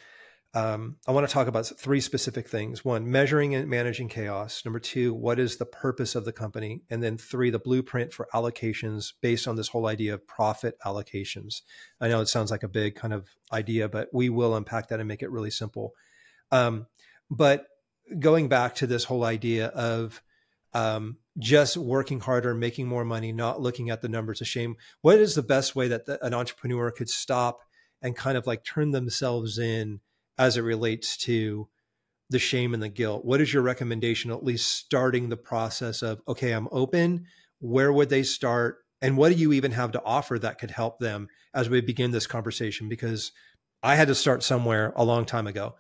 um, 0.55 0.95
I 1.05 1.11
want 1.11 1.27
to 1.27 1.33
talk 1.33 1.47
about 1.47 1.67
three 1.77 1.99
specific 1.99 2.47
things. 2.47 2.85
One, 2.85 3.11
measuring 3.11 3.53
and 3.53 3.69
managing 3.69 4.07
chaos. 4.07 4.63
Number 4.63 4.79
two, 4.79 5.13
what 5.13 5.37
is 5.37 5.57
the 5.57 5.65
purpose 5.65 6.15
of 6.15 6.23
the 6.23 6.31
company? 6.31 6.81
And 6.89 7.03
then 7.03 7.17
three, 7.17 7.49
the 7.49 7.59
blueprint 7.59 8.13
for 8.13 8.29
allocations 8.33 9.11
based 9.21 9.49
on 9.49 9.57
this 9.57 9.67
whole 9.67 9.85
idea 9.85 10.13
of 10.13 10.25
profit 10.25 10.77
allocations. 10.85 11.61
I 11.99 12.07
know 12.07 12.21
it 12.21 12.29
sounds 12.29 12.51
like 12.51 12.63
a 12.63 12.69
big 12.69 12.95
kind 12.95 13.13
of 13.13 13.27
idea, 13.51 13.89
but 13.89 14.07
we 14.13 14.29
will 14.29 14.55
unpack 14.55 14.87
that 14.87 14.99
and 15.01 15.09
make 15.09 15.21
it 15.21 15.29
really 15.29 15.51
simple. 15.51 15.93
Um, 16.53 16.87
but 17.29 17.67
going 18.17 18.47
back 18.47 18.75
to 18.75 18.87
this 18.87 19.03
whole 19.03 19.25
idea 19.25 19.67
of 19.67 20.23
um, 20.73 21.17
just 21.37 21.75
working 21.75 22.21
harder, 22.21 22.53
making 22.53 22.87
more 22.87 23.03
money, 23.03 23.33
not 23.33 23.59
looking 23.59 23.89
at 23.89 24.01
the 24.01 24.09
numbers 24.09 24.39
of 24.39 24.47
shame. 24.47 24.77
What 25.01 25.19
is 25.19 25.35
the 25.35 25.43
best 25.43 25.75
way 25.75 25.89
that 25.89 26.05
the, 26.05 26.23
an 26.23 26.33
entrepreneur 26.33 26.91
could 26.91 27.09
stop 27.09 27.59
and 28.01 28.15
kind 28.15 28.37
of 28.37 28.45
like 28.47 28.63
turn 28.63 28.91
themselves 28.91 29.57
in 29.57 29.99
as 30.37 30.57
it 30.57 30.61
relates 30.61 31.17
to 31.17 31.67
the 32.29 32.39
shame 32.39 32.73
and 32.73 32.81
the 32.81 32.89
guilt. 32.89 33.23
What 33.23 33.41
is 33.41 33.53
your 33.53 33.63
recommendation, 33.63 34.31
at 34.31 34.43
least 34.43 34.71
starting 34.71 35.29
the 35.29 35.37
process 35.37 36.01
of, 36.01 36.21
okay, 36.27 36.51
I'm 36.51 36.67
open. 36.71 37.25
Where 37.59 37.93
would 37.93 38.09
they 38.09 38.23
start? 38.23 38.79
And 39.01 39.17
what 39.17 39.29
do 39.29 39.35
you 39.35 39.53
even 39.53 39.71
have 39.71 39.91
to 39.91 40.03
offer 40.03 40.39
that 40.39 40.57
could 40.57 40.71
help 40.71 40.99
them 40.99 41.27
as 41.53 41.69
we 41.69 41.81
begin 41.81 42.11
this 42.11 42.27
conversation? 42.27 42.89
Because 42.89 43.31
I 43.83 43.95
had 43.95 44.07
to 44.07 44.15
start 44.15 44.41
somewhere 44.41 44.93
a 44.95 45.05
long 45.05 45.25
time 45.25 45.45
ago. 45.45 45.75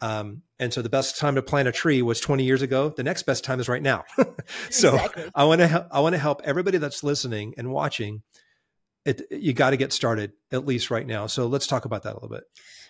Um, 0.00 0.42
and 0.58 0.74
so 0.74 0.82
the 0.82 0.90
best 0.90 1.18
time 1.18 1.36
to 1.36 1.42
plant 1.42 1.68
a 1.68 1.72
tree 1.72 2.02
was 2.02 2.20
20 2.20 2.44
years 2.44 2.62
ago. 2.62 2.90
The 2.90 3.02
next 3.02 3.22
best 3.22 3.44
time 3.44 3.60
is 3.60 3.68
right 3.68 3.82
now. 3.82 4.04
so 4.70 4.94
exactly. 4.94 5.30
I 5.34 5.44
want 5.44 5.60
to 5.60 5.68
help 5.68 5.86
I 5.90 6.00
want 6.00 6.14
to 6.14 6.18
help 6.18 6.42
everybody 6.44 6.78
that's 6.78 7.02
listening 7.02 7.54
and 7.56 7.70
watching 7.70 8.22
it, 9.06 9.22
you 9.30 9.52
got 9.52 9.70
to 9.70 9.76
get 9.76 9.92
started 9.92 10.32
at 10.52 10.66
least 10.66 10.90
right 10.90 11.06
now. 11.06 11.28
So 11.28 11.46
let's 11.46 11.66
talk 11.66 11.84
about 11.84 12.02
that 12.02 12.12
a 12.12 12.16
little 12.16 12.28
bit. 12.28 12.44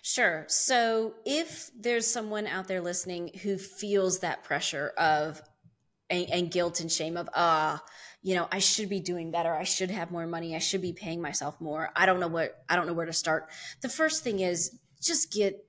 Sure. 0.06 0.44
So 0.46 1.14
if 1.24 1.68
there's 1.76 2.06
someone 2.06 2.46
out 2.46 2.68
there 2.68 2.80
listening 2.80 3.32
who 3.42 3.58
feels 3.58 4.20
that 4.20 4.44
pressure 4.44 4.92
of 4.96 5.42
and, 6.08 6.30
and 6.30 6.48
guilt 6.48 6.78
and 6.78 6.92
shame 6.92 7.16
of 7.16 7.28
ah, 7.34 7.82
you 8.22 8.36
know, 8.36 8.46
I 8.52 8.60
should 8.60 8.88
be 8.88 9.00
doing 9.00 9.32
better. 9.32 9.52
I 9.52 9.64
should 9.64 9.90
have 9.90 10.12
more 10.12 10.24
money. 10.24 10.54
I 10.54 10.60
should 10.60 10.80
be 10.80 10.92
paying 10.92 11.20
myself 11.20 11.60
more. 11.60 11.90
I 11.96 12.06
don't 12.06 12.20
know 12.20 12.28
what 12.28 12.56
I 12.68 12.76
don't 12.76 12.86
know 12.86 12.92
where 12.92 13.06
to 13.06 13.12
start. 13.12 13.48
The 13.80 13.88
first 13.88 14.22
thing 14.22 14.38
is 14.38 14.78
just 15.02 15.32
get 15.32 15.66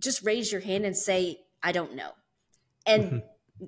just 0.00 0.24
raise 0.24 0.50
your 0.50 0.62
hand 0.62 0.86
and 0.86 0.96
say 0.96 1.40
I 1.62 1.72
don't 1.72 1.94
know. 1.94 2.12
And 2.86 3.04
mm-hmm. 3.04 3.66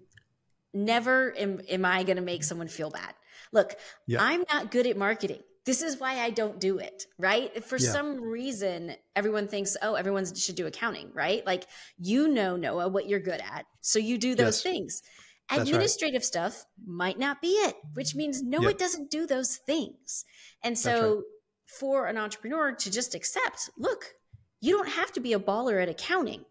never 0.72 1.37
am, 1.37 1.60
am 1.68 1.84
I 1.84 2.04
going 2.04 2.16
to 2.16 2.22
make 2.22 2.42
someone 2.42 2.68
feel 2.68 2.88
bad. 2.88 3.12
Look, 3.52 3.75
yeah. 4.06 4.22
I'm 4.22 4.44
not 4.50 4.70
good 4.70 4.87
at 4.87 4.96
marketing 4.96 5.42
this 5.68 5.82
is 5.82 6.00
why 6.00 6.20
I 6.20 6.30
don't 6.30 6.58
do 6.58 6.78
it, 6.78 7.04
right? 7.18 7.62
For 7.62 7.76
yeah. 7.76 7.92
some 7.92 8.22
reason, 8.22 8.94
everyone 9.14 9.46
thinks, 9.46 9.76
oh, 9.82 9.96
everyone 9.96 10.25
should 10.34 10.54
do 10.54 10.66
accounting, 10.66 11.10
right? 11.12 11.44
Like, 11.44 11.66
you 11.98 12.26
know, 12.26 12.56
Noah, 12.56 12.88
what 12.88 13.06
you're 13.06 13.20
good 13.20 13.42
at. 13.42 13.66
So 13.82 13.98
you 13.98 14.16
do 14.16 14.34
those 14.34 14.56
yes. 14.56 14.62
things. 14.62 15.02
That's 15.50 15.64
Administrative 15.64 16.20
right. 16.20 16.25
stuff 16.25 16.64
might 16.87 17.18
not 17.18 17.42
be 17.42 17.48
it, 17.48 17.76
which 17.92 18.14
means 18.14 18.42
Noah 18.42 18.68
yep. 18.68 18.78
doesn't 18.78 19.10
do 19.10 19.26
those 19.26 19.56
things. 19.58 20.25
And 20.64 20.78
so, 20.78 21.16
right. 21.16 21.25
for 21.66 22.06
an 22.06 22.16
entrepreneur 22.16 22.72
to 22.72 22.90
just 22.90 23.14
accept, 23.14 23.68
look, 23.76 24.14
you 24.62 24.75
don't 24.75 24.88
have 24.88 25.12
to 25.12 25.20
be 25.20 25.34
a 25.34 25.38
baller 25.38 25.82
at 25.82 25.90
accounting. 25.90 26.46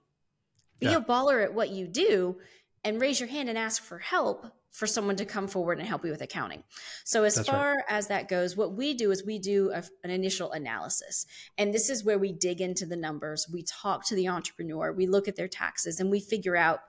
Be 0.79 0.89
yeah. 0.89 0.97
a 0.97 1.01
baller 1.01 1.43
at 1.43 1.55
what 1.55 1.71
you 1.71 1.87
do 1.87 2.37
and 2.83 3.01
raise 3.01 3.19
your 3.19 3.29
hand 3.29 3.49
and 3.49 3.57
ask 3.57 3.81
for 3.81 3.97
help 3.97 4.45
for 4.71 4.85
someone 4.85 5.15
to 5.15 5.25
come 5.25 5.47
forward 5.47 5.79
and 5.79 5.87
help 5.87 6.05
you 6.05 6.11
with 6.11 6.21
accounting. 6.21 6.63
So, 7.03 7.23
as 7.23 7.35
That's 7.35 7.49
far 7.49 7.75
right. 7.75 7.83
as 7.89 8.07
that 8.07 8.29
goes, 8.29 8.55
what 8.55 8.73
we 8.73 8.93
do 8.93 9.11
is 9.11 9.25
we 9.25 9.39
do 9.39 9.71
a, 9.71 9.83
an 10.03 10.11
initial 10.11 10.51
analysis. 10.51 11.25
And 11.57 11.73
this 11.73 11.89
is 11.89 12.03
where 12.03 12.19
we 12.19 12.31
dig 12.31 12.61
into 12.61 12.85
the 12.85 12.95
numbers. 12.95 13.47
We 13.51 13.63
talk 13.63 14.05
to 14.07 14.15
the 14.15 14.27
entrepreneur, 14.27 14.93
we 14.93 15.07
look 15.07 15.27
at 15.27 15.35
their 15.35 15.47
taxes, 15.47 15.99
and 15.99 16.11
we 16.11 16.19
figure 16.19 16.55
out 16.55 16.81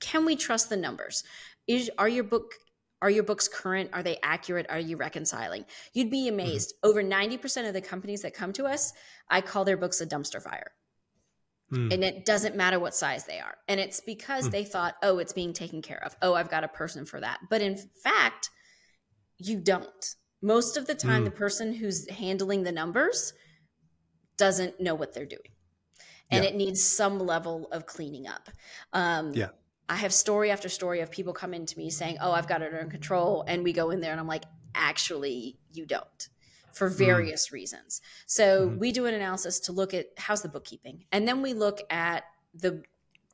can 0.00 0.24
we 0.24 0.36
trust 0.36 0.68
the 0.68 0.76
numbers? 0.76 1.24
Is, 1.66 1.90
are 1.98 2.08
your 2.08 2.24
book 2.24 2.54
Are 3.02 3.10
your 3.10 3.24
books 3.24 3.48
current? 3.48 3.90
Are 3.92 4.02
they 4.02 4.18
accurate? 4.22 4.66
Are 4.68 4.78
you 4.78 4.96
reconciling? 4.96 5.64
You'd 5.92 6.10
be 6.10 6.26
mm-hmm. 6.26 6.34
amazed. 6.34 6.74
Mm-hmm. 6.84 6.88
Over 6.88 7.02
90% 7.02 7.68
of 7.68 7.74
the 7.74 7.80
companies 7.80 8.22
that 8.22 8.34
come 8.34 8.52
to 8.54 8.64
us, 8.64 8.92
I 9.28 9.40
call 9.40 9.64
their 9.64 9.76
books 9.76 10.00
a 10.00 10.06
dumpster 10.06 10.42
fire. 10.42 10.72
Mm. 11.72 11.92
And 11.92 12.04
it 12.04 12.24
doesn't 12.24 12.56
matter 12.56 12.78
what 12.78 12.94
size 12.94 13.24
they 13.24 13.38
are. 13.40 13.56
And 13.68 13.78
it's 13.78 14.00
because 14.00 14.48
mm. 14.48 14.52
they 14.52 14.64
thought, 14.64 14.96
oh, 15.02 15.18
it's 15.18 15.32
being 15.32 15.52
taken 15.52 15.82
care 15.82 16.02
of. 16.04 16.16
Oh, 16.22 16.34
I've 16.34 16.50
got 16.50 16.64
a 16.64 16.68
person 16.68 17.04
for 17.04 17.20
that. 17.20 17.40
But 17.50 17.60
in 17.60 17.76
fact, 18.02 18.50
you 19.38 19.58
don't. 19.58 20.14
Most 20.40 20.76
of 20.76 20.86
the 20.86 20.94
time, 20.94 21.22
mm. 21.22 21.24
the 21.26 21.30
person 21.30 21.74
who's 21.74 22.08
handling 22.10 22.62
the 22.62 22.72
numbers 22.72 23.32
doesn't 24.36 24.80
know 24.80 24.94
what 24.94 25.12
they're 25.12 25.26
doing. 25.26 25.40
And 26.30 26.44
yeah. 26.44 26.50
it 26.50 26.56
needs 26.56 26.82
some 26.82 27.18
level 27.18 27.68
of 27.72 27.86
cleaning 27.86 28.26
up. 28.26 28.48
Um, 28.92 29.32
yeah. 29.34 29.48
I 29.88 29.96
have 29.96 30.12
story 30.12 30.50
after 30.50 30.68
story 30.68 31.00
of 31.00 31.10
people 31.10 31.32
come 31.32 31.54
into 31.54 31.78
me 31.78 31.90
saying, 31.90 32.18
Oh, 32.20 32.32
I've 32.32 32.46
got 32.46 32.62
it 32.62 32.72
under 32.72 32.90
control. 32.90 33.44
And 33.46 33.64
we 33.64 33.72
go 33.72 33.90
in 33.90 34.00
there 34.00 34.12
and 34.12 34.20
I'm 34.20 34.26
like, 34.26 34.44
Actually, 34.74 35.58
you 35.72 35.86
don't 35.86 36.28
for 36.72 36.90
mm. 36.90 36.96
various 36.96 37.48
mm. 37.48 37.52
reasons. 37.52 38.00
So 38.26 38.68
mm. 38.68 38.78
we 38.78 38.92
do 38.92 39.06
an 39.06 39.14
analysis 39.14 39.60
to 39.60 39.72
look 39.72 39.94
at 39.94 40.06
how's 40.16 40.42
the 40.42 40.48
bookkeeping. 40.48 41.04
And 41.12 41.26
then 41.26 41.42
we 41.42 41.54
look 41.54 41.80
at 41.90 42.24
the 42.54 42.82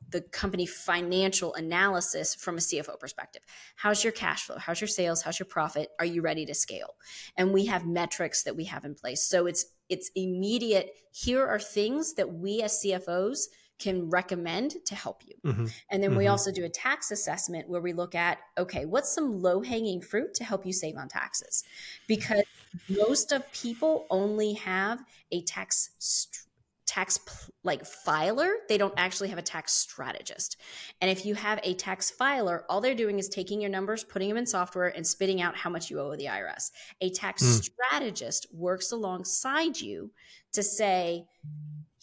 the 0.09 0.21
company 0.21 0.65
financial 0.65 1.53
analysis 1.55 2.35
from 2.35 2.57
a 2.57 2.59
CFO 2.59 2.99
perspective. 2.99 3.41
How's 3.75 4.03
your 4.03 4.13
cash 4.13 4.43
flow? 4.43 4.57
How's 4.57 4.79
your 4.79 4.87
sales? 4.87 5.21
How's 5.21 5.39
your 5.39 5.47
profit? 5.47 5.89
Are 5.99 6.05
you 6.05 6.21
ready 6.21 6.45
to 6.45 6.53
scale? 6.53 6.95
And 7.37 7.53
we 7.53 7.65
have 7.65 7.85
metrics 7.85 8.43
that 8.43 8.55
we 8.55 8.65
have 8.65 8.85
in 8.85 8.95
place. 8.95 9.23
So 9.23 9.47
it's 9.47 9.65
it's 9.89 10.11
immediate. 10.15 10.91
Here 11.11 11.45
are 11.45 11.59
things 11.59 12.13
that 12.15 12.33
we 12.33 12.61
as 12.61 12.83
CFOs 12.83 13.47
can 13.77 14.09
recommend 14.09 14.73
to 14.85 14.95
help 14.95 15.21
you. 15.25 15.35
Mm-hmm. 15.45 15.65
And 15.89 16.01
then 16.01 16.11
mm-hmm. 16.11 16.19
we 16.19 16.27
also 16.27 16.51
do 16.51 16.63
a 16.63 16.69
tax 16.69 17.11
assessment 17.11 17.69
where 17.69 17.81
we 17.81 17.93
look 17.93 18.15
at 18.15 18.37
okay, 18.57 18.85
what's 18.85 19.13
some 19.13 19.41
low 19.41 19.61
hanging 19.61 20.01
fruit 20.01 20.33
to 20.35 20.43
help 20.43 20.65
you 20.65 20.73
save 20.73 20.97
on 20.97 21.07
taxes? 21.07 21.63
Because 22.07 22.43
most 22.89 23.31
of 23.31 23.51
people 23.51 24.07
only 24.09 24.53
have 24.53 25.03
a 25.31 25.41
tax 25.43 25.91
st- 25.99 26.41
tax 26.87 27.19
like 27.63 27.83
filer. 27.83 28.51
They 28.69 28.77
don't 28.77 28.93
actually 28.95 29.29
have 29.29 29.39
a 29.39 29.43
tax 29.43 29.73
strategist. 29.73 30.57
And 31.01 31.09
if 31.09 31.25
you 31.25 31.33
have 31.33 31.59
a 31.63 31.73
tax 31.73 32.11
filer 32.11 32.63
all 32.69 32.79
they're 32.79 32.95
doing 32.95 33.17
is 33.17 33.27
taking 33.27 33.59
your 33.59 33.71
numbers 33.71 34.03
putting 34.03 34.29
them 34.29 34.37
in 34.37 34.45
software 34.45 34.95
and 34.95 35.05
spitting 35.05 35.41
out 35.41 35.57
how 35.57 35.69
much 35.69 35.89
you 35.89 35.99
owe 35.99 36.15
the 36.15 36.25
irs 36.25 36.69
a 37.01 37.09
tax 37.09 37.43
mm. 37.43 37.63
strategist 37.63 38.45
works 38.53 38.91
alongside 38.91 39.79
you 39.79 40.11
to 40.53 40.61
say 40.61 41.25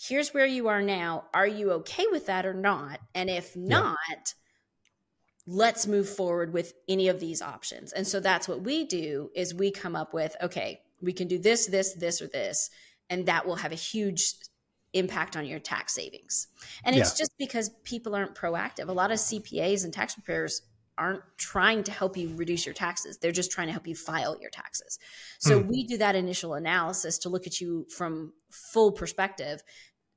here's 0.09 0.35
where 0.35 0.47
you 0.47 0.69
are 0.69 0.83
now. 0.83 1.25
Are 1.33 1.47
you 1.47 1.73
okay 1.73 2.07
with 2.11 2.27
that 2.27 2.47
or 2.47 2.55
not? 2.55 3.01
And 3.15 3.31
if 3.31 3.57
not 3.57 3.97
yeah. 4.09 4.17
Let's 5.47 5.87
move 5.87 6.09
forward 6.09 6.53
with 6.53 6.75
any 6.89 7.09
of 7.09 7.19
these 7.19 7.43
options 7.43 7.93
and 7.93 8.07
so 8.07 8.21
that's 8.21 8.47
what 8.47 8.63
we 8.63 8.85
do 8.85 9.31
is 9.35 9.55
we 9.55 9.71
come 9.71 9.97
up 9.97 10.15
with 10.15 10.37
okay 10.41 10.81
we 11.01 11.13
can 11.13 11.27
do 11.27 11.39
this 11.39 11.67
this 11.67 11.95
this 11.95 12.23
or 12.23 12.29
this 12.29 12.71
and 13.11 13.27
that 13.27 13.47
will 13.47 13.57
have 13.57 13.73
a 13.73 13.77
huge 13.77 14.35
impact 14.93 15.37
on 15.37 15.47
your 15.47 15.59
tax 15.59 15.95
savings. 15.95 16.49
And 16.85 16.97
it's 16.97 17.17
just 17.17 17.33
because 17.39 17.71
people 17.85 18.15
aren't 18.15 18.35
proactive. 18.35 18.89
A 18.89 18.93
lot 18.93 19.11
of 19.11 19.19
CPAs 19.19 19.85
and 19.85 19.93
tax 19.93 20.15
preparers 20.15 20.63
aren't 20.99 21.23
trying 21.39 21.83
to 21.85 21.91
help 21.91 22.17
you 22.17 22.35
reduce 22.37 22.67
your 22.67 22.75
taxes. 22.75 23.19
They're 23.19 23.33
just 23.33 23.51
trying 23.51 23.69
to 23.69 23.73
help 23.73 23.87
you 23.87 23.95
file 23.95 24.37
your 24.41 24.51
taxes. 24.51 24.99
So 25.39 25.61
hmm. 25.61 25.69
we 25.69 25.85
do 25.85 25.97
that 25.99 26.15
initial 26.15 26.55
analysis 26.55 27.19
to 27.21 27.31
look 27.31 27.47
at 27.47 27.61
you 27.61 27.87
from 27.95 28.35
full 28.51 28.93
perspective. 28.93 29.63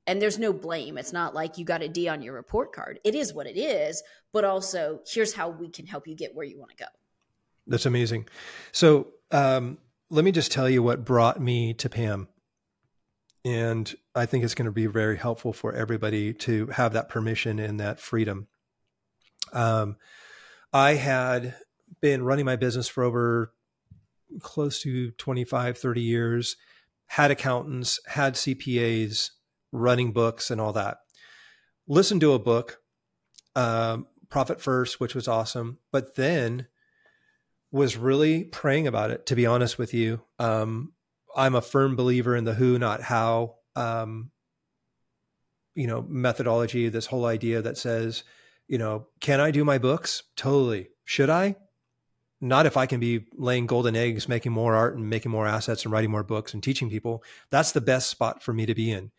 And 0.06 0.22
there's 0.22 0.38
no 0.38 0.52
blame. 0.52 0.98
It's 0.98 1.12
not 1.12 1.34
like 1.34 1.58
you 1.58 1.64
got 1.64 1.82
a 1.82 1.88
D 1.88 2.08
on 2.08 2.22
your 2.22 2.34
report 2.34 2.72
card. 2.72 3.00
It 3.04 3.14
is 3.14 3.34
what 3.34 3.46
it 3.46 3.58
is, 3.58 4.02
but 4.32 4.44
also 4.44 5.00
here's 5.06 5.34
how 5.34 5.48
we 5.48 5.68
can 5.68 5.86
help 5.86 6.06
you 6.06 6.14
get 6.14 6.34
where 6.34 6.46
you 6.46 6.58
want 6.58 6.70
to 6.70 6.76
go. 6.76 6.90
That's 7.66 7.86
amazing. 7.86 8.28
So 8.70 9.08
um, 9.32 9.78
let 10.10 10.24
me 10.24 10.30
just 10.30 10.52
tell 10.52 10.70
you 10.70 10.82
what 10.82 11.04
brought 11.04 11.40
me 11.40 11.74
to 11.74 11.88
Pam 11.88 12.28
and 13.46 13.94
I 14.12 14.26
think 14.26 14.42
it's 14.42 14.56
going 14.56 14.66
to 14.66 14.72
be 14.72 14.86
very 14.86 15.16
helpful 15.16 15.52
for 15.52 15.72
everybody 15.72 16.34
to 16.34 16.66
have 16.66 16.94
that 16.94 17.08
permission 17.08 17.60
and 17.60 17.78
that 17.78 18.00
freedom. 18.00 18.48
Um, 19.52 19.98
I 20.72 20.94
had 20.94 21.54
been 22.00 22.24
running 22.24 22.44
my 22.44 22.56
business 22.56 22.88
for 22.88 23.04
over 23.04 23.52
close 24.40 24.82
to 24.82 25.12
25, 25.12 25.78
30 25.78 26.00
years, 26.00 26.56
had 27.06 27.30
accountants, 27.30 28.00
had 28.08 28.34
CPAs, 28.34 29.30
running 29.76 30.12
books, 30.12 30.50
and 30.50 30.60
all 30.60 30.72
that. 30.72 30.98
Listen 31.86 32.18
to 32.20 32.32
a 32.32 32.38
book, 32.38 32.80
um, 33.54 34.06
Profit 34.28 34.60
First, 34.60 34.98
which 34.98 35.14
was 35.14 35.28
awesome, 35.28 35.78
but 35.92 36.16
then 36.16 36.66
was 37.70 37.96
really 37.96 38.44
praying 38.44 38.86
about 38.86 39.10
it, 39.10 39.26
to 39.26 39.36
be 39.36 39.46
honest 39.46 39.78
with 39.78 39.92
you. 39.92 40.22
Um, 40.38 40.92
I'm 41.36 41.54
a 41.54 41.60
firm 41.60 41.96
believer 41.96 42.34
in 42.34 42.44
the 42.44 42.54
who, 42.54 42.78
not 42.78 43.02
how, 43.02 43.56
um, 43.74 44.30
you 45.74 45.86
know, 45.86 46.02
methodology. 46.08 46.88
This 46.88 47.06
whole 47.06 47.26
idea 47.26 47.60
that 47.62 47.76
says, 47.76 48.24
you 48.66 48.78
know, 48.78 49.06
can 49.20 49.40
I 49.40 49.50
do 49.50 49.64
my 49.64 49.78
books? 49.78 50.22
Totally. 50.36 50.88
Should 51.04 51.30
I? 51.30 51.56
Not 52.40 52.66
if 52.66 52.76
I 52.76 52.86
can 52.86 53.00
be 53.00 53.26
laying 53.34 53.66
golden 53.66 53.96
eggs, 53.96 54.28
making 54.28 54.52
more 54.52 54.74
art 54.74 54.96
and 54.96 55.08
making 55.08 55.30
more 55.30 55.46
assets 55.46 55.84
and 55.84 55.92
writing 55.92 56.10
more 56.10 56.24
books 56.24 56.54
and 56.54 56.62
teaching 56.62 56.90
people. 56.90 57.22
That's 57.50 57.72
the 57.72 57.80
best 57.80 58.10
spot 58.10 58.42
for 58.42 58.52
me 58.52 58.66
to 58.66 58.74
be 58.74 58.90
in. 58.90 59.10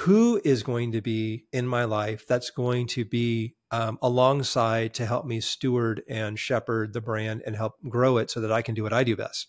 Who 0.00 0.40
is 0.44 0.62
going 0.62 0.92
to 0.92 1.00
be 1.00 1.46
in 1.52 1.66
my 1.66 1.84
life 1.84 2.26
that's 2.26 2.50
going 2.50 2.86
to 2.88 3.04
be 3.04 3.54
um, 3.70 3.98
alongside 4.02 4.92
to 4.94 5.06
help 5.06 5.24
me 5.24 5.40
steward 5.40 6.02
and 6.06 6.38
shepherd 6.38 6.92
the 6.92 7.00
brand 7.00 7.42
and 7.46 7.56
help 7.56 7.76
grow 7.88 8.18
it 8.18 8.30
so 8.30 8.40
that 8.40 8.52
I 8.52 8.60
can 8.60 8.74
do 8.74 8.82
what 8.82 8.92
I 8.92 9.04
do 9.04 9.16
best? 9.16 9.48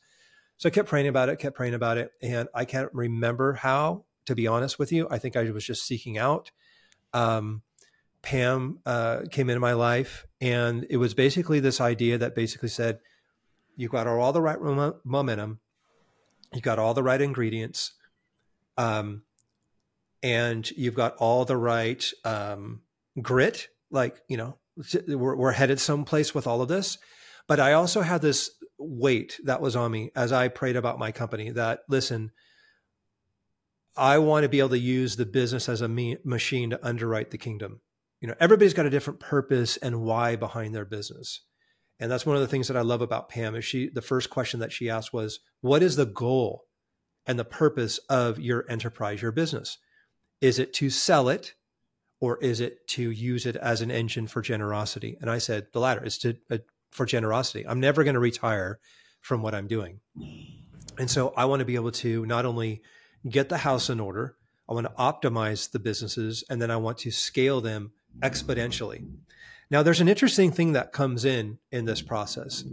So 0.56 0.68
I 0.68 0.72
kept 0.72 0.88
praying 0.88 1.08
about 1.08 1.27
it, 1.27 1.39
kept 1.39 1.58
praying 1.58 1.74
about 1.74 1.98
it. 1.98 2.12
And 2.22 2.48
I 2.56 2.63
can't 2.63 2.89
remember 2.94 3.54
how, 3.54 4.06
to 4.25 4.36
be 4.36 4.48
honest 4.48 4.80
with 4.80 4.92
you. 4.92 5.08
I 5.12 5.18
think 5.18 5.36
I 5.36 5.44
was 5.51 5.66
just 5.66 5.86
seeking 5.86 6.18
out. 6.18 6.51
Um, 7.13 7.62
Pam 8.22 8.80
uh, 8.86 9.24
came 9.30 9.50
into 9.50 9.60
my 9.60 9.74
life, 9.74 10.25
and 10.42 10.88
it 10.89 10.98
was 10.98 11.13
basically 11.13 11.60
this 11.60 11.80
idea 11.80 12.18
that 12.18 12.36
basically 12.36 12.70
said, 12.70 13.00
You've 13.75 13.92
got 13.92 14.08
all 14.08 14.34
the 14.34 14.42
right 14.42 14.58
momentum, 15.06 15.60
you've 16.51 16.63
got 16.63 16.80
all 16.80 16.96
the 16.96 17.04
right 17.04 17.22
ingredients, 17.22 17.94
um, 18.75 19.22
and 20.24 20.70
you've 20.72 20.96
got 20.96 21.16
all 21.18 21.46
the 21.46 21.58
right 21.58 22.04
um, 22.26 22.82
grit. 23.22 23.68
Like, 23.92 24.22
you 24.28 24.38
know, 24.38 24.58
we're, 25.08 25.36
we're 25.36 25.52
headed 25.52 25.80
someplace 25.80 26.34
with 26.36 26.48
all 26.48 26.62
of 26.62 26.68
this. 26.68 26.98
But 27.48 27.60
I 27.60 27.74
also 27.74 28.02
had 28.02 28.22
this 28.22 28.52
weight 28.78 29.40
that 29.46 29.62
was 29.62 29.76
on 29.76 29.92
me 29.92 30.12
as 30.16 30.32
I 30.32 30.50
prayed 30.50 30.76
about 30.76 31.00
my 31.00 31.12
company 31.12 31.52
that, 31.52 31.80
listen, 31.88 32.32
I 33.96 34.18
want 34.20 34.44
to 34.44 34.50
be 34.50 34.60
able 34.60 34.70
to 34.70 34.80
use 34.80 35.16
the 35.16 35.26
business 35.26 35.70
as 35.70 35.82
a 35.82 35.88
me- 35.88 36.18
machine 36.24 36.70
to 36.72 36.86
underwrite 36.86 37.32
the 37.32 37.38
kingdom. 37.38 37.82
You 38.22 38.28
know, 38.28 38.36
everybody's 38.40 38.74
got 38.74 38.86
a 38.86 38.92
different 38.92 39.20
purpose 39.20 39.78
and 39.78 40.02
why 40.02 40.36
behind 40.36 40.76
their 40.76 40.86
business. 40.86 41.42
And 42.00 42.12
that's 42.12 42.26
one 42.26 42.36
of 42.36 42.42
the 42.42 42.48
things 42.48 42.68
that 42.68 42.78
I 42.78 42.82
love 42.82 43.02
about 43.02 43.30
Pam 43.30 43.56
is 43.56 43.66
she 43.66 43.90
the 43.90 44.04
first 44.04 44.30
question 44.30 44.60
that 44.60 44.72
she 44.72 44.90
asked 44.90 45.14
was, 45.14 45.40
what 45.62 45.82
is 45.82 45.96
the 45.96 46.06
goal 46.06 46.66
and 47.26 47.40
the 47.40 47.46
purpose 47.46 47.98
of 48.10 48.40
your 48.40 48.66
enterprise, 48.70 49.22
your 49.22 49.32
business? 49.32 49.80
Is 50.41 50.60
it 50.60 50.74
to 50.75 50.89
sell 50.89 51.29
it 51.29 51.53
or 52.20 52.38
is 52.38 52.60
it 52.60 52.88
to 52.89 53.10
use 53.10 53.46
it 53.46 53.56
as 53.56 53.82
an 53.82 53.91
engine 53.91 54.27
for 54.27 54.41
generosity? 54.41 55.17
And 55.22 55.29
I 55.29 55.38
said, 55.38 55.67
the 55.74 55.79
latter. 55.79 56.03
is 56.03 56.17
to 56.20 56.36
uh, 56.50 56.58
for 56.91 57.06
generosity. 57.06 57.67
I'm 57.67 57.79
never 57.79 58.03
going 58.03 58.15
to 58.15 58.20
retire 58.20 58.79
from 59.22 59.41
what 59.41 59.53
I'm 59.53 59.67
doing. 59.67 60.00
And 60.98 61.10
so 61.10 61.34
I 61.36 61.46
want 61.46 61.60
to 61.60 61.65
be 61.65 61.75
able 61.75 61.91
to 61.91 62.25
not 62.25 62.46
only 62.46 62.82
get 63.27 63.50
the 63.50 63.58
house 63.58 63.89
in 63.89 64.00
order, 64.00 64.36
I 64.70 64.74
want 64.74 64.88
to 64.88 64.94
optimize 64.94 65.72
the 65.72 65.79
businesses, 65.79 66.44
and 66.50 66.62
then 66.62 66.72
I 66.72 66.77
want 66.77 66.98
to 67.00 67.12
scale 67.12 67.62
them 67.62 67.91
exponentially. 68.20 69.06
Now, 69.70 69.84
there's 69.84 70.01
an 70.01 70.08
interesting 70.08 70.51
thing 70.51 70.74
that 70.74 70.91
comes 70.91 71.25
in 71.25 71.60
in 71.72 71.86
this 71.86 72.01
process. 72.01 72.63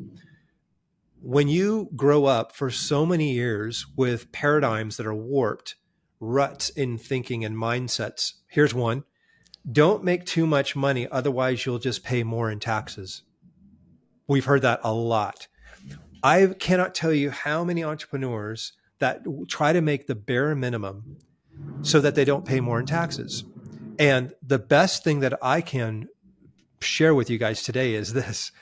When 1.20 1.48
you 1.48 1.90
grow 1.96 2.26
up 2.26 2.54
for 2.54 2.70
so 2.70 3.04
many 3.04 3.32
years 3.32 3.86
with 3.96 4.32
paradigms 4.32 4.96
that 4.96 5.06
are 5.06 5.14
warped, 5.14 5.76
ruts 6.24 6.70
in 6.70 6.98
thinking 6.98 7.44
and 7.44 7.56
mindsets, 7.56 8.34
here's 8.48 8.74
one 8.74 9.04
don't 9.70 10.04
make 10.04 10.26
too 10.26 10.46
much 10.46 10.76
money, 10.76 11.08
otherwise, 11.10 11.64
you'll 11.64 11.78
just 11.78 12.04
pay 12.04 12.22
more 12.22 12.50
in 12.50 12.60
taxes. 12.60 13.22
We've 14.28 14.44
heard 14.44 14.62
that 14.62 14.80
a 14.82 14.92
lot. 14.92 15.48
I 16.22 16.48
cannot 16.58 16.94
tell 16.94 17.12
you 17.12 17.30
how 17.30 17.64
many 17.64 17.82
entrepreneurs 17.82 18.72
that 18.98 19.24
try 19.48 19.72
to 19.72 19.80
make 19.80 20.06
the 20.06 20.14
bare 20.14 20.54
minimum 20.54 21.16
so 21.82 22.00
that 22.00 22.14
they 22.14 22.24
don't 22.24 22.44
pay 22.44 22.60
more 22.60 22.80
in 22.80 22.86
taxes. 22.86 23.44
And 23.98 24.34
the 24.42 24.58
best 24.58 25.04
thing 25.04 25.20
that 25.20 25.38
I 25.42 25.60
can 25.60 26.08
share 26.80 27.14
with 27.14 27.30
you 27.30 27.38
guys 27.38 27.62
today 27.62 27.94
is 27.94 28.12
this 28.12 28.52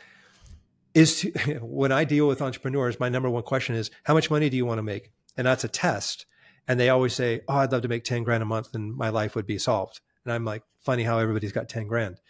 is 0.95 1.21
to, 1.21 1.31
when 1.63 1.93
I 1.93 2.05
deal 2.05 2.29
with 2.29 2.43
entrepreneurs, 2.43 3.01
my 3.01 3.09
number 3.09 3.31
one 3.31 3.43
question 3.43 3.75
is 3.75 3.91
how 4.05 4.15
much 4.15 4.31
money 4.31 4.51
do 4.51 4.57
you 4.57 4.67
want 4.67 4.79
to 4.79 4.83
make? 4.83 5.11
And 5.37 5.47
that's 5.47 5.65
a 5.65 5.69
test. 5.69 6.27
And 6.69 6.79
they 6.79 6.89
always 6.89 7.15
say, 7.15 7.43
Oh, 7.49 7.57
I'd 7.57 7.73
love 7.73 7.83
to 7.83 7.89
make 7.89 8.05
10 8.05 8.23
grand 8.23 8.43
a 8.43 8.47
month 8.47 8.75
and 8.75 8.97
my 8.97 9.09
life 9.09 9.35
would 9.35 9.47
be 9.47 9.59
solved. 9.59 10.01
And 10.25 10.33
I'm 10.33 10.45
like, 10.45 10.63
funny 10.81 11.03
how 11.03 11.19
everybody's 11.19 11.53
got 11.53 11.69
10 11.69 11.87
grand 11.87 12.21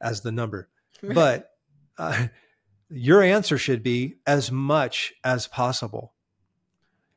as 0.00 0.22
the 0.22 0.32
number. 0.32 0.68
Right. 1.02 1.14
But 1.14 1.50
uh, 1.98 2.26
your 2.88 3.22
answer 3.22 3.58
should 3.58 3.82
be 3.82 4.16
as 4.26 4.50
much 4.50 5.12
as 5.24 5.46
possible 5.46 6.14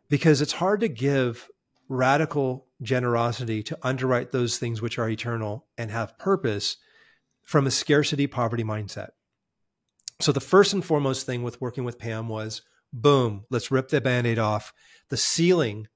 because 0.10 0.42
it's 0.42 0.54
hard 0.54 0.80
to 0.82 0.88
give 0.88 1.50
radical 1.88 2.68
generosity 2.82 3.64
to 3.64 3.78
underwrite 3.82 4.32
those 4.32 4.58
things 4.58 4.82
which 4.82 4.98
are 4.98 5.10
eternal 5.10 5.66
and 5.78 5.92
have 5.92 6.18
purpose 6.18 6.78
from 7.44 7.66
a 7.66 7.72
scarcity 7.72 8.28
poverty 8.28 8.64
mindset. 8.64 9.10
So 10.20 10.32
the 10.32 10.40
first 10.40 10.74
and 10.74 10.84
foremost 10.84 11.26
thing 11.26 11.44
with 11.44 11.62
working 11.62 11.84
with 11.84 11.98
Pam 11.98 12.28
was 12.28 12.62
boom, 12.92 13.46
let's 13.50 13.72
rip 13.72 13.90
the 13.90 14.02
band-aid 14.02 14.40
off. 14.40 14.74
The 15.10 15.18
ceiling 15.18 15.88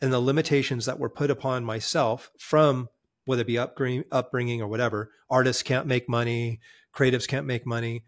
and 0.00 0.12
the 0.12 0.20
limitations 0.20 0.86
that 0.86 0.98
were 0.98 1.10
put 1.10 1.30
upon 1.30 1.64
myself 1.64 2.30
from 2.38 2.88
whether 3.24 3.42
it 3.42 3.46
be 3.46 3.58
upbringing 3.58 4.62
or 4.62 4.68
whatever, 4.68 5.10
artists 5.28 5.62
can't 5.62 5.86
make 5.86 6.08
money, 6.08 6.60
creatives 6.94 7.28
can't 7.28 7.46
make 7.46 7.66
money 7.66 8.04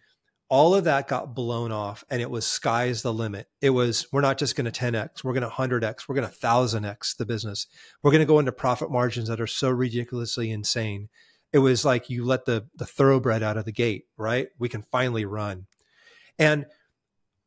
all 0.51 0.75
of 0.75 0.85
that 0.85 1.07
got 1.07 1.33
blown 1.33 1.71
off 1.71 2.05
and 2.11 2.21
it 2.21 2.29
was 2.29 2.45
sky's 2.45 3.03
the 3.03 3.13
limit. 3.13 3.47
It 3.63 3.71
was, 3.71 4.09
we're 4.13 4.21
not 4.21 4.37
just 4.37 4.57
going 4.57 4.71
to 4.71 4.81
10x, 4.81 5.23
we're 5.23 5.33
going 5.33 5.49
to 5.49 5.49
100x, 5.49 6.09
we're 6.09 6.17
going 6.17 6.29
to 6.29 6.37
1000x 6.37 7.17
the 7.17 7.25
business. 7.25 7.69
We're 8.03 8.11
going 8.11 8.21
to 8.21 8.27
go 8.27 8.41
into 8.41 8.51
profit 8.51 8.91
margins 8.91 9.29
that 9.29 9.41
are 9.41 9.47
so 9.47 9.71
ridiculously 9.71 10.51
insane. 10.51 11.09
It 11.53 11.59
was 11.59 11.85
like 11.85 12.11
you 12.11 12.25
let 12.25 12.47
the, 12.47 12.67
the 12.75 12.85
thoroughbred 12.85 13.45
out 13.45 13.57
of 13.57 13.65
the 13.65 13.73
gate, 13.73 14.07
right? 14.17 14.49
We 14.59 14.69
can 14.69 14.83
finally 14.83 15.25
run. 15.25 15.67
And 16.37 16.67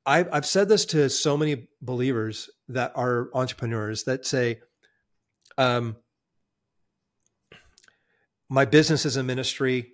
I've, 0.05 0.29
I've 0.31 0.45
said 0.45 0.69
this 0.69 0.85
to 0.87 1.09
so 1.09 1.37
many 1.37 1.67
believers 1.81 2.49
that 2.67 2.91
are 2.95 3.29
entrepreneurs 3.33 4.03
that 4.03 4.25
say, 4.25 4.59
um, 5.57 5.95
my 8.49 8.65
business 8.65 9.05
is 9.05 9.17
a 9.17 9.23
ministry 9.23 9.93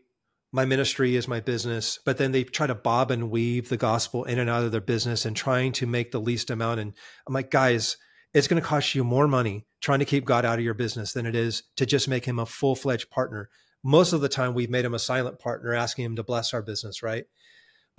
my 0.52 0.66
ministry 0.66 1.16
is 1.16 1.28
my 1.28 1.40
business, 1.40 2.00
but 2.04 2.18
then 2.18 2.32
they 2.32 2.44
try 2.44 2.66
to 2.66 2.76
bob 2.76 3.12
and 3.12 3.30
weave 3.30 3.70
the 3.70 3.78
gospel 3.78 4.24
in 4.24 4.40
and 4.40 4.50
out 4.50 4.64
of 4.64 4.72
their 4.72 4.82
business 4.82 5.26
and 5.26 5.36
trying 5.36 5.72
to 5.74 5.86
make 5.86 6.12
the 6.12 6.20
least 6.20 6.50
amount. 6.50 6.80
And 6.80 6.94
I'm 7.28 7.34
like, 7.34 7.52
guys, 7.52 7.98
it's 8.34 8.48
going 8.48 8.62
to 8.62 8.68
cost 8.68 8.96
you 8.96 9.04
more 9.04 9.28
money 9.28 9.68
trying 9.82 10.00
to 10.00 10.06
keep 10.06 10.26
God 10.26 10.46
out 10.46 10.58
of 10.58 10.66
your 10.66 10.74
business 10.74 11.14
than 11.14 11.26
it 11.26 11.36
is 11.36 11.64
to 11.78 11.86
just 11.86 12.08
make 12.08 12.26
him 12.26 12.40
a 12.40 12.46
full 12.46 12.76
fledged 12.76 13.10
partner. 13.10 13.50
Most 13.84 14.12
of 14.12 14.22
the 14.22 14.30
time, 14.30 14.54
we've 14.54 14.70
made 14.70 14.86
him 14.86 14.94
a 14.94 15.00
silent 15.00 15.40
partner, 15.40 15.74
asking 15.74 16.06
him 16.06 16.16
to 16.16 16.24
bless 16.24 16.54
our 16.54 16.62
business, 16.62 17.02
right? 17.02 17.26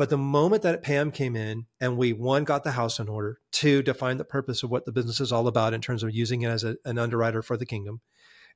But 0.01 0.09
the 0.09 0.17
moment 0.17 0.63
that 0.63 0.83
Pam 0.83 1.11
came 1.11 1.37
in 1.37 1.67
and 1.79 1.99
we, 1.99 2.15
one, 2.15 2.45
got 2.45 2.65
the 2.65 2.71
house 2.71 2.99
in 2.99 3.07
order, 3.07 3.39
two, 3.53 3.83
defined 3.83 4.19
the 4.19 4.25
purpose 4.25 4.63
of 4.63 4.71
what 4.71 4.87
the 4.87 4.93
business 4.93 5.21
is 5.21 5.31
all 5.31 5.47
about 5.47 5.75
in 5.75 5.83
terms 5.83 6.03
of 6.03 6.15
using 6.15 6.41
it 6.41 6.49
as 6.49 6.65
a, 6.65 6.77
an 6.87 6.97
underwriter 6.97 7.43
for 7.43 7.59
the 7.59 7.67
kingdom, 7.67 8.01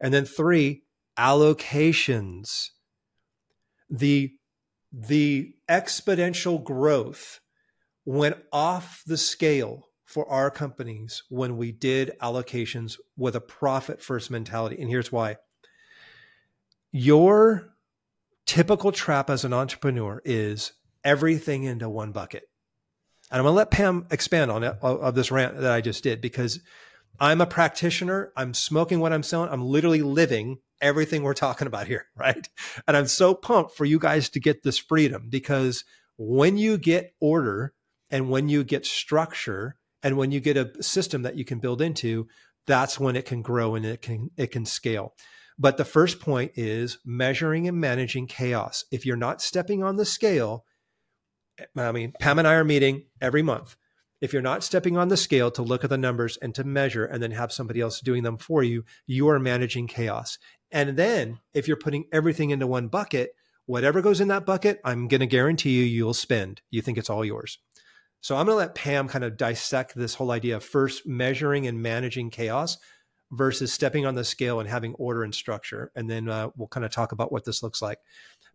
and 0.00 0.14
then 0.14 0.24
three, 0.24 0.84
allocations 1.18 2.70
the 3.90 4.32
the 4.90 5.54
exponential 5.68 6.64
growth 6.64 7.40
went 8.06 8.38
off 8.50 9.02
the 9.06 9.18
scale 9.18 9.90
for 10.06 10.26
our 10.30 10.50
companies 10.50 11.24
when 11.28 11.58
we 11.58 11.72
did 11.72 12.12
allocations 12.22 12.98
with 13.18 13.36
a 13.36 13.40
profit 13.42 14.00
first 14.00 14.30
mentality. 14.30 14.80
And 14.80 14.88
here's 14.88 15.12
why. 15.12 15.36
Your 16.90 17.74
typical 18.46 18.92
trap 18.92 19.28
as 19.28 19.44
an 19.44 19.52
entrepreneur 19.52 20.22
is 20.24 20.72
everything 21.04 21.64
into 21.64 21.88
one 21.88 22.12
bucket. 22.12 22.44
And 23.30 23.38
I'm 23.38 23.44
going 23.44 23.52
to 23.52 23.56
let 23.56 23.70
Pam 23.70 24.06
expand 24.10 24.50
on 24.50 24.62
it 24.62 24.76
of 24.82 25.14
this 25.14 25.30
rant 25.30 25.58
that 25.60 25.72
I 25.72 25.80
just 25.80 26.02
did 26.02 26.20
because 26.20 26.60
I'm 27.18 27.40
a 27.40 27.46
practitioner. 27.46 28.32
I'm 28.36 28.54
smoking 28.54 29.00
what 29.00 29.12
I'm 29.12 29.22
selling. 29.22 29.50
I'm 29.50 29.64
literally 29.64 30.02
living 30.02 30.58
everything 30.80 31.22
we're 31.22 31.34
talking 31.34 31.66
about 31.66 31.86
here, 31.86 32.06
right? 32.16 32.48
And 32.86 32.96
I'm 32.96 33.06
so 33.06 33.34
pumped 33.34 33.76
for 33.76 33.84
you 33.84 33.98
guys 33.98 34.28
to 34.30 34.40
get 34.40 34.62
this 34.62 34.78
freedom 34.78 35.28
because 35.28 35.84
when 36.16 36.58
you 36.58 36.78
get 36.78 37.14
order 37.20 37.74
and 38.10 38.30
when 38.30 38.48
you 38.48 38.64
get 38.64 38.86
structure 38.86 39.76
and 40.02 40.16
when 40.16 40.30
you 40.30 40.40
get 40.40 40.56
a 40.56 40.82
system 40.82 41.22
that 41.22 41.36
you 41.36 41.44
can 41.44 41.58
build 41.58 41.80
into, 41.80 42.28
that's 42.66 43.00
when 43.00 43.16
it 43.16 43.24
can 43.24 43.42
grow 43.42 43.74
and 43.74 43.84
it 43.84 44.02
can 44.02 44.30
it 44.36 44.48
can 44.48 44.64
scale. 44.64 45.14
But 45.58 45.76
the 45.76 45.84
first 45.84 46.20
point 46.20 46.52
is 46.56 46.98
measuring 47.04 47.68
and 47.68 47.80
managing 47.80 48.26
chaos. 48.26 48.84
If 48.90 49.06
you're 49.06 49.16
not 49.16 49.40
stepping 49.40 49.82
on 49.82 49.96
the 49.96 50.04
scale, 50.04 50.64
I 51.76 51.92
mean, 51.92 52.12
Pam 52.18 52.38
and 52.38 52.48
I 52.48 52.54
are 52.54 52.64
meeting 52.64 53.04
every 53.20 53.42
month 53.42 53.76
if 54.24 54.32
you're 54.32 54.40
not 54.40 54.64
stepping 54.64 54.96
on 54.96 55.08
the 55.08 55.18
scale 55.18 55.50
to 55.50 55.60
look 55.60 55.84
at 55.84 55.90
the 55.90 55.98
numbers 55.98 56.38
and 56.38 56.54
to 56.54 56.64
measure 56.64 57.04
and 57.04 57.22
then 57.22 57.32
have 57.32 57.52
somebody 57.52 57.82
else 57.82 58.00
doing 58.00 58.22
them 58.22 58.38
for 58.38 58.62
you, 58.62 58.82
you 59.06 59.28
are 59.28 59.38
managing 59.38 59.86
chaos. 59.86 60.38
And 60.72 60.96
then 60.96 61.40
if 61.52 61.68
you're 61.68 61.76
putting 61.76 62.06
everything 62.10 62.48
into 62.48 62.66
one 62.66 62.88
bucket, 62.88 63.34
whatever 63.66 64.00
goes 64.00 64.22
in 64.22 64.28
that 64.28 64.46
bucket, 64.46 64.80
I'm 64.82 65.08
going 65.08 65.20
to 65.20 65.26
guarantee 65.26 65.72
you 65.72 65.84
you'll 65.84 66.14
spend. 66.14 66.62
You 66.70 66.80
think 66.80 66.96
it's 66.96 67.10
all 67.10 67.22
yours. 67.22 67.58
So 68.22 68.34
I'm 68.34 68.46
going 68.46 68.54
to 68.54 68.60
let 68.60 68.74
Pam 68.74 69.08
kind 69.08 69.24
of 69.24 69.36
dissect 69.36 69.94
this 69.94 70.14
whole 70.14 70.30
idea 70.30 70.56
of 70.56 70.64
first 70.64 71.06
measuring 71.06 71.66
and 71.66 71.82
managing 71.82 72.30
chaos 72.30 72.78
versus 73.30 73.74
stepping 73.74 74.06
on 74.06 74.14
the 74.14 74.24
scale 74.24 74.58
and 74.58 74.70
having 74.70 74.94
order 74.94 75.22
and 75.22 75.34
structure. 75.34 75.92
And 75.94 76.08
then 76.08 76.30
uh, 76.30 76.48
we'll 76.56 76.68
kind 76.68 76.86
of 76.86 76.92
talk 76.92 77.12
about 77.12 77.30
what 77.30 77.44
this 77.44 77.62
looks 77.62 77.82
like. 77.82 77.98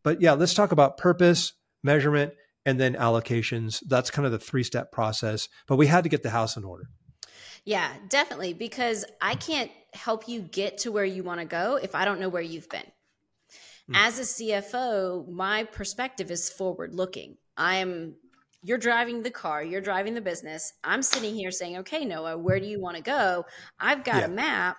But 0.01 0.19
yeah, 0.19 0.31
let's 0.31 0.55
talk 0.55 0.71
about 0.71 0.97
purpose, 0.97 1.53
measurement, 1.83 2.33
and 2.65 2.79
then 2.79 2.95
allocations. 2.95 3.81
That's 3.87 4.11
kind 4.11 4.25
of 4.25 4.31
the 4.31 4.39
three 4.39 4.63
step 4.63 4.91
process. 4.91 5.47
But 5.67 5.77
we 5.77 5.87
had 5.87 6.03
to 6.03 6.09
get 6.09 6.23
the 6.23 6.29
house 6.29 6.57
in 6.57 6.63
order. 6.63 6.85
Yeah, 7.65 7.91
definitely. 8.07 8.53
Because 8.53 9.05
I 9.21 9.35
can't 9.35 9.71
help 9.93 10.27
you 10.27 10.41
get 10.41 10.79
to 10.79 10.91
where 10.91 11.05
you 11.05 11.23
want 11.23 11.39
to 11.39 11.45
go 11.45 11.79
if 11.81 11.95
I 11.95 12.05
don't 12.05 12.19
know 12.19 12.29
where 12.29 12.41
you've 12.41 12.69
been. 12.69 12.91
Mm. 13.89 13.95
As 13.95 14.19
a 14.19 14.23
CFO, 14.23 15.27
my 15.27 15.63
perspective 15.63 16.31
is 16.31 16.49
forward 16.49 16.93
looking. 16.93 17.37
I'm 17.57 18.15
you're 18.61 18.77
driving 18.77 19.23
the 19.23 19.31
car, 19.31 19.63
you're 19.63 19.81
driving 19.81 20.13
the 20.13 20.21
business. 20.21 20.73
I'm 20.83 21.01
sitting 21.01 21.33
here 21.33 21.51
saying, 21.51 21.77
okay, 21.77 22.03
Noah, 22.03 22.37
where 22.37 22.59
do 22.59 22.65
you 22.65 22.81
want 22.81 22.97
to 22.97 23.03
go? 23.03 23.45
I've 23.79 24.03
got 24.03 24.17
yeah. 24.17 24.25
a 24.25 24.29
map, 24.29 24.77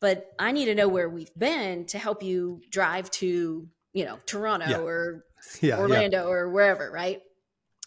but 0.00 0.26
I 0.38 0.52
need 0.52 0.66
to 0.66 0.74
know 0.74 0.88
where 0.88 1.08
we've 1.08 1.34
been 1.36 1.86
to 1.86 1.98
help 1.98 2.22
you 2.22 2.60
drive 2.70 3.10
to, 3.12 3.66
you 3.92 4.04
know, 4.04 4.18
Toronto 4.26 4.68
yeah. 4.68 4.78
or 4.78 5.24
yeah, 5.60 5.78
Orlando 5.78 6.24
yeah. 6.24 6.30
or 6.30 6.50
wherever, 6.50 6.90
right? 6.90 7.20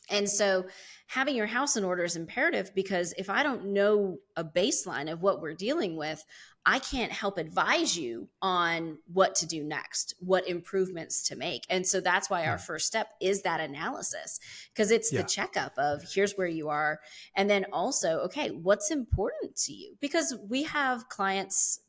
And 0.09 0.29
so 0.29 0.65
having 1.07 1.35
your 1.35 1.47
house 1.47 1.77
in 1.77 1.83
order 1.83 2.03
is 2.03 2.15
imperative 2.15 2.73
because 2.75 3.13
if 3.17 3.29
I 3.29 3.43
don't 3.43 3.73
know 3.73 4.17
a 4.35 4.43
baseline 4.43 5.11
of 5.11 5.21
what 5.21 5.41
we're 5.41 5.53
dealing 5.53 5.95
with, 5.95 6.23
I 6.67 6.79
can't 6.79 7.11
help 7.11 7.37
advise 7.37 7.95
you 7.95 8.27
on 8.41 8.97
what 9.13 9.35
to 9.35 9.45
do 9.45 9.63
next, 9.63 10.15
what 10.19 10.47
improvements 10.47 11.21
to 11.27 11.35
make. 11.35 11.63
And 11.69 11.85
so 11.85 12.01
that's 12.01 12.29
why 12.29 12.47
our 12.47 12.57
hmm. 12.57 12.63
first 12.63 12.87
step 12.87 13.09
is 13.21 13.43
that 13.43 13.59
analysis 13.59 14.39
because 14.73 14.89
it's 14.89 15.13
yeah. 15.13 15.21
the 15.21 15.27
checkup 15.27 15.73
of 15.77 16.01
here's 16.11 16.33
where 16.33 16.47
you 16.47 16.69
are. 16.69 16.99
And 17.35 17.49
then 17.49 17.65
also, 17.71 18.19
okay, 18.21 18.49
what's 18.49 18.89
important 18.89 19.55
to 19.57 19.73
you? 19.73 19.95
Because 20.01 20.35
we 20.49 20.63
have 20.63 21.07
clients 21.09 21.81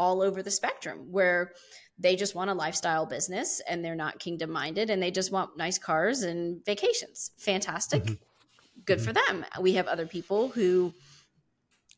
all 0.00 0.22
over 0.22 0.42
the 0.42 0.50
spectrum 0.50 1.08
where 1.10 1.52
they 1.98 2.16
just 2.16 2.34
want 2.34 2.48
a 2.48 2.54
lifestyle 2.54 3.04
business 3.04 3.60
and 3.68 3.84
they're 3.84 3.94
not 3.94 4.18
kingdom 4.18 4.50
minded 4.50 4.88
and 4.88 5.02
they 5.02 5.10
just 5.10 5.30
want 5.30 5.58
nice 5.58 5.76
cars 5.76 6.22
and 6.22 6.64
vacations. 6.64 7.32
Fantastic. 7.36 8.02
Mm-hmm. 8.02 8.14
Good 8.86 8.98
mm-hmm. 8.98 9.06
for 9.06 9.12
them. 9.12 9.44
We 9.60 9.74
have 9.74 9.86
other 9.86 10.06
people 10.06 10.48
who 10.48 10.94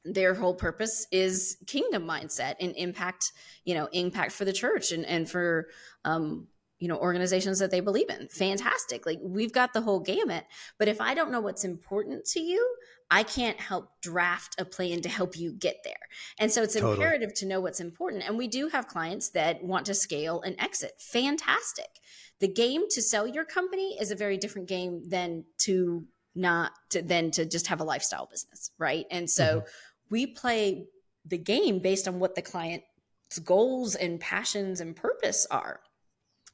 their 0.04 0.34
whole 0.34 0.54
purpose 0.54 1.06
is 1.12 1.56
kingdom 1.68 2.04
mindset 2.04 2.56
and 2.58 2.74
impact, 2.76 3.30
you 3.64 3.74
know, 3.76 3.88
impact 3.92 4.32
for 4.32 4.44
the 4.44 4.52
church 4.52 4.90
and, 4.90 5.06
and 5.06 5.30
for 5.30 5.68
um, 6.04 6.48
you 6.82 6.88
know 6.88 6.98
organizations 6.98 7.60
that 7.60 7.70
they 7.70 7.78
believe 7.78 8.10
in. 8.10 8.26
Fantastic. 8.26 9.06
Like 9.06 9.20
we've 9.22 9.52
got 9.52 9.72
the 9.72 9.80
whole 9.80 10.00
gamut. 10.00 10.44
But 10.78 10.88
if 10.88 11.00
i 11.00 11.14
don't 11.14 11.30
know 11.30 11.40
what's 11.40 11.64
important 11.64 12.24
to 12.24 12.40
you 12.40 12.74
i 13.08 13.22
can't 13.22 13.60
help 13.60 13.90
draft 14.00 14.56
a 14.58 14.64
plan 14.64 15.00
to 15.02 15.08
help 15.08 15.38
you 15.38 15.52
get 15.52 15.76
there. 15.84 16.08
And 16.40 16.50
so 16.50 16.62
it's 16.64 16.74
totally. 16.74 16.94
imperative 16.94 17.34
to 17.34 17.46
know 17.46 17.60
what's 17.60 17.78
important. 17.78 18.24
And 18.26 18.36
we 18.36 18.48
do 18.48 18.68
have 18.68 18.88
clients 18.88 19.30
that 19.30 19.62
want 19.62 19.86
to 19.86 19.94
scale 19.94 20.42
and 20.42 20.56
exit. 20.58 20.92
Fantastic. 20.98 22.00
The 22.40 22.48
game 22.48 22.82
to 22.90 23.00
sell 23.00 23.28
your 23.28 23.44
company 23.44 23.96
is 24.00 24.10
a 24.10 24.16
very 24.16 24.36
different 24.36 24.66
game 24.66 25.08
than 25.08 25.44
to 25.58 26.04
not 26.34 26.72
to 26.90 27.00
than 27.00 27.30
to 27.32 27.44
just 27.44 27.68
have 27.68 27.80
a 27.80 27.84
lifestyle 27.84 28.26
business 28.26 28.72
right? 28.76 29.06
And 29.08 29.30
so 29.30 29.44
mm-hmm. 29.44 29.66
we 30.10 30.26
play 30.26 30.86
the 31.24 31.38
game 31.38 31.78
based 31.78 32.08
on 32.08 32.18
what 32.18 32.34
the 32.34 32.42
client's 32.42 33.38
goals 33.44 33.94
and 33.94 34.18
passions 34.18 34.80
and 34.80 34.96
purpose 34.96 35.46
are 35.48 35.78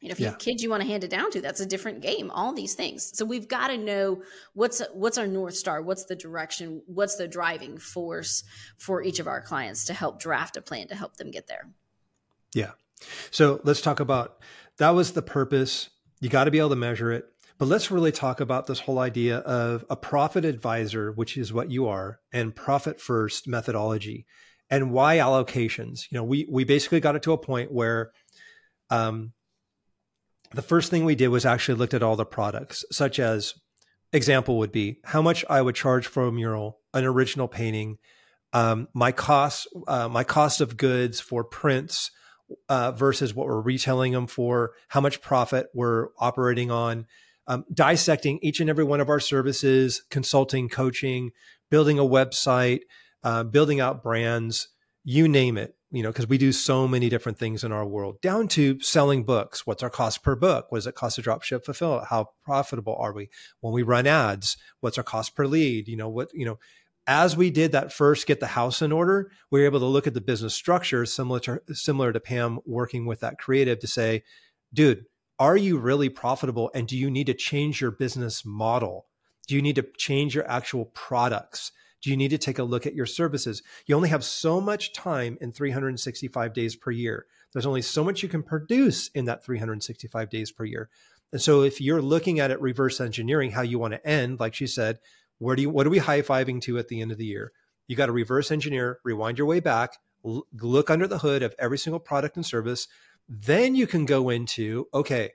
you 0.01 0.09
know 0.09 0.13
if 0.13 0.21
you 0.21 0.25
yeah. 0.25 0.31
have 0.31 0.39
kids 0.39 0.63
you 0.63 0.71
want 0.71 0.83
to 0.83 0.89
hand 0.89 1.05
it 1.05 1.11
down 1.11 1.31
to 1.31 1.41
that's 1.41 1.61
a 1.61 1.67
different 1.67 2.01
game 2.01 2.31
all 2.31 2.53
these 2.53 2.75
things. 2.75 3.11
So 3.17 3.25
we've 3.25 3.49
got 3.49 3.69
to 3.69 3.77
know 3.77 4.23
what's 4.55 4.83
what's 4.93 5.19
our 5.19 5.27
north 5.27 5.55
star 5.55 5.83
what's 5.83 6.05
the 6.05 6.17
direction 6.17 6.83
what's 6.87 7.17
the 7.17 7.29
driving 7.29 7.79
force 7.79 8.45
for 8.79 9.03
each 9.03 9.19
of 9.19 9.27
our 9.27 9.41
clients 9.41 9.85
to 9.87 9.95
help 9.95 10.21
draft 10.21 10.57
a 10.57 10.63
plan 10.63 10.89
to 10.89 10.95
help 10.95 11.17
them 11.17 11.31
get 11.31 11.47
there. 11.47 11.69
Yeah. 12.55 12.73
So 13.31 13.61
let's 13.65 13.81
talk 13.81 14.01
about 14.01 14.39
that 14.79 14.91
was 14.91 15.13
the 15.13 15.23
purpose. 15.23 15.91
You 16.21 16.29
got 16.29 16.45
to 16.45 16.51
be 16.51 16.59
able 16.59 16.71
to 16.71 16.77
measure 16.77 17.13
it. 17.13 17.27
But 17.59 17.67
let's 17.67 17.91
really 17.91 18.13
talk 18.13 18.41
about 18.41 18.69
this 18.69 18.79
whole 18.79 19.01
idea 19.01 19.39
of 19.39 19.85
a 19.91 19.97
profit 19.97 20.45
advisor 20.45 21.11
which 21.11 21.37
is 21.37 21.53
what 21.53 21.73
you 21.73 21.89
are 21.89 22.21
and 22.33 22.55
profit 22.55 23.01
first 23.01 23.49
methodology 23.49 24.27
and 24.71 24.93
why 24.93 25.17
allocations. 25.17 26.07
You 26.11 26.19
know 26.19 26.25
we 26.25 26.47
we 26.49 26.63
basically 26.63 27.01
got 27.01 27.17
it 27.17 27.23
to 27.25 27.33
a 27.33 27.39
point 27.39 27.73
where 27.73 28.13
um, 28.91 29.33
the 30.53 30.63
first 30.63 30.91
thing 30.91 31.05
we 31.05 31.15
did 31.15 31.29
was 31.29 31.45
actually 31.47 31.79
looked 31.79 31.95
at 31.95 32.03
all 32.03 32.17
the 32.17 32.25
products, 32.25 32.85
such 32.91 33.19
as 33.19 33.55
example 34.13 34.59
would 34.59 34.73
be 34.73 34.99
how 35.05 35.21
much 35.21 35.45
I 35.49 35.61
would 35.61 35.75
charge 35.75 36.07
for 36.07 36.27
a 36.27 36.33
mural, 36.33 36.81
an 36.95 37.05
original 37.05 37.49
painting, 37.49 37.99
um, 38.53 38.89
my 38.95 39.13
cost, 39.13 39.69
uh, 39.87 40.09
my 40.09 40.25
cost 40.25 40.61
of 40.61 40.77
goods 40.77 41.21
for 41.21 41.45
prints 41.45 42.11
uh, 42.69 42.93
versus 42.93 43.35
what 43.35 43.47
we're 43.47 43.61
retailing 43.61 44.13
them 44.13 44.27
for, 44.27 44.73
how 44.89 45.01
much 45.01 45.21
profit 45.21 45.67
we're 45.75 46.09
operating 46.19 46.71
on, 46.71 47.07
um, 47.47 47.65
dissecting 47.73 48.39
each 48.43 48.61
and 48.61 48.71
every 48.71 48.85
one 48.85 49.01
of 49.01 49.11
our 49.11 49.21
services, 49.21 50.03
consulting, 50.11 50.69
coaching, 50.69 51.31
building 51.71 51.99
a 51.99 52.03
website, 52.03 52.81
uh, 53.23 53.43
building 53.43 53.81
out 53.81 54.03
brands, 54.03 54.69
you 55.05 55.29
name 55.29 55.59
it 55.59 55.75
you 55.91 56.03
know, 56.03 56.11
because 56.11 56.29
we 56.29 56.39
do 56.39 56.53
so 56.53 56.87
many 56.87 57.09
different 57.09 57.39
things 57.39 57.65
in 57.65 57.73
our 57.73 57.87
world, 57.87 58.21
down 58.21 58.47
to 58.49 58.81
selling 58.81 59.25
books. 59.25 59.67
What's 59.67 59.83
our 59.83 59.91
cost 59.91 60.23
per 60.23 60.37
book? 60.37 60.67
What 60.69 60.79
does 60.79 60.87
it 60.87 60.95
cost 60.95 61.17
to 61.17 61.23
drop 61.23 61.43
ship 61.43 61.65
fulfill? 61.65 62.01
How 62.01 62.31
profitable 62.45 62.97
are 62.99 63.13
we? 63.13 63.31
When 63.61 63.73
we 63.73 63.83
run 63.83 64.07
ads, 64.07 64.57
what's 64.81 64.99
our 64.99 65.05
cost 65.05 65.35
per 65.35 65.47
lead? 65.47 65.89
You 65.89 65.97
know, 65.97 66.09
what, 66.09 66.29
you 66.35 66.45
know, 66.45 66.59
as 67.07 67.39
we 67.39 67.51
did 67.51 67.73
that 67.73 67.91
first 67.91 68.27
get 68.27 68.39
the 68.39 68.49
house 68.49 68.83
in 68.83 68.93
order, 68.93 69.31
we 69.51 69.61
were 69.61 69.67
able 69.67 69.81
to 69.81 69.87
look 69.87 70.07
at 70.07 70.13
the 70.13 70.21
business 70.21 70.55
structure 70.55 71.07
similar 71.07 71.41
to 71.41 71.63
similar 71.73 72.13
to 72.13 72.21
Pam 72.21 72.59
working 72.67 73.07
with 73.07 73.21
that 73.21 73.39
creative 73.39 73.79
to 73.79 73.87
say, 73.87 74.25
dude, 74.75 75.07
are 75.39 75.57
you 75.57 75.79
really 75.79 76.11
profitable? 76.11 76.71
And 76.75 76.87
do 76.87 76.99
you 76.99 77.11
need 77.11 77.29
to 77.29 77.35
change 77.35 77.81
your 77.81 77.93
business 77.93 78.45
model? 78.45 79.07
Do 79.47 79.55
you 79.55 79.63
need 79.63 79.77
to 79.77 79.87
change 79.97 80.35
your 80.35 80.47
actual 80.51 80.87
products? 80.87 81.73
Do 82.03 82.11
you 82.11 82.17
need 82.17 82.31
to 82.31 82.39
take 82.39 82.59
a 82.59 82.65
look 82.65 82.87
at 82.87 82.95
your 82.95 83.07
services? 83.07 83.63
You 83.87 83.97
only 83.97 84.09
have 84.09 84.25
so 84.25 84.61
much 84.61 84.93
time 84.93 85.37
in 85.41 85.53
365 85.53 86.53
days 86.53 86.77
per 86.77 86.91
year. 86.91 87.27
There's 87.53 87.67
only 87.67 87.83
so 87.83 88.05
much 88.05 88.23
you 88.23 88.29
can 88.29 88.43
produce 88.43 89.09
in 89.09 89.25
that 89.25 89.45
365 89.45 90.31
days 90.31 90.53
per 90.53 90.65
year. 90.65 90.91
And 91.33 91.43
so 91.43 91.63
if 91.63 91.81
you're 91.81 92.03
looking 92.03 92.41
at 92.41 92.51
it 92.51 92.61
reverse 92.61 93.01
engineering 93.01 93.51
how 93.51 93.63
you 93.63 93.79
want 93.79 93.95
to 93.95 94.07
end, 94.07 94.41
like 94.41 94.55
she 94.55 94.67
said, 94.67 94.99
where 95.39 95.57
do 95.57 95.63
you 95.63 95.71
what 95.71 95.87
are 95.87 95.91
we 95.91 95.99
high-fiving 95.99 96.61
to 96.63 96.79
at 96.79 96.89
the 96.89 97.01
end 97.01 97.13
of 97.13 97.19
the 97.19 97.27
year? 97.27 97.53
You 97.87 97.97
got 97.97 98.07
to 98.07 98.13
reverse 98.13 98.51
engineer, 98.51 98.99
rewind 99.05 99.39
your 99.39 99.47
way 99.47 99.61
back, 99.61 99.99
look 100.23 100.91
under 100.91 101.07
the 101.07 101.19
hood 101.19 101.43
of 101.43 101.55
every 101.59 101.79
single 101.79 102.01
product 102.01 102.37
and 102.37 102.45
service. 102.45 102.87
Then 103.29 103.75
you 103.75 103.87
can 103.87 104.05
go 104.05 104.31
into, 104.31 104.89
okay, 104.93 105.33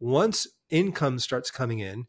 once 0.00 0.46
income 0.70 1.18
starts 1.18 1.50
coming 1.50 1.80
in, 1.80 2.06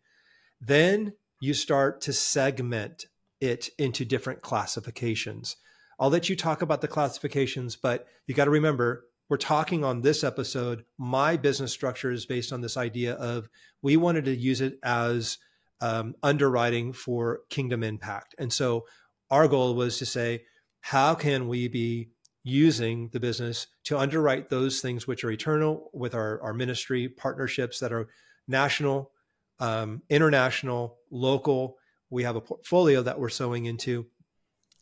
then 0.60 1.14
you 1.40 1.54
start 1.54 2.02
to 2.02 2.14
segment 2.14 3.06
it 3.44 3.70
into 3.78 4.06
different 4.06 4.42
classifications. 4.42 5.58
I'll 6.00 6.10
let 6.10 6.30
you 6.30 6.36
talk 6.36 6.62
about 6.62 6.82
the 6.82 6.88
classifications, 6.88 7.76
but 7.76 8.08
you 8.26 8.34
got 8.34 8.46
to 8.46 8.52
remember 8.52 9.06
we're 9.30 9.38
talking 9.38 9.84
on 9.84 10.02
this 10.02 10.24
episode. 10.24 10.86
My 10.98 11.38
business 11.38 11.72
structure 11.72 12.12
is 12.12 12.26
based 12.26 12.54
on 12.54 12.62
this 12.62 12.78
idea 12.78 13.14
of 13.16 13.50
we 13.82 13.98
wanted 13.98 14.26
to 14.26 14.36
use 14.36 14.62
it 14.62 14.80
as 14.84 15.38
um, 15.82 16.16
underwriting 16.22 16.94
for 16.94 17.42
kingdom 17.50 17.84
impact. 17.84 18.36
And 18.38 18.52
so 18.52 18.86
our 19.32 19.48
goal 19.48 19.76
was 19.76 19.98
to 20.00 20.06
say, 20.06 20.44
how 20.82 21.16
can 21.16 21.48
we 21.48 21.68
be 21.68 22.10
using 22.44 23.10
the 23.14 23.20
business 23.20 23.68
to 23.86 23.98
underwrite 23.98 24.50
those 24.50 24.82
things 24.82 25.08
which 25.08 25.24
are 25.24 25.32
eternal 25.32 25.90
with 25.94 26.14
our, 26.14 26.42
our 26.42 26.54
ministry 26.54 27.08
partnerships 27.10 27.80
that 27.80 27.94
are 27.94 28.10
national, 28.48 29.12
um, 29.60 30.02
international, 30.10 30.98
local, 31.10 31.78
we 32.14 32.24
have 32.24 32.36
a 32.36 32.42
portfolio 32.42 33.02
that 33.02 33.20
we're 33.20 33.30
sowing 33.30 33.66
into. 33.66 34.06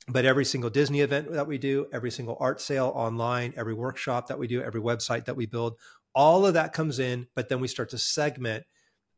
But 0.07 0.25
every 0.25 0.45
single 0.45 0.69
disney 0.69 1.01
event 1.01 1.31
that 1.31 1.47
we 1.47 1.57
do 1.59 1.87
every 1.93 2.09
single 2.09 2.35
art 2.39 2.59
sale 2.59 2.91
online 2.95 3.53
every 3.55 3.75
workshop 3.75 4.27
that 4.27 4.39
we 4.39 4.47
do 4.47 4.61
every 4.61 4.81
website 4.81 5.25
that 5.25 5.35
we 5.35 5.45
build 5.45 5.75
all 6.15 6.47
of 6.47 6.55
that 6.55 6.73
comes 6.73 6.97
in 6.97 7.27
but 7.35 7.49
then 7.49 7.59
we 7.59 7.67
start 7.67 7.91
to 7.91 7.99
segment 7.99 8.63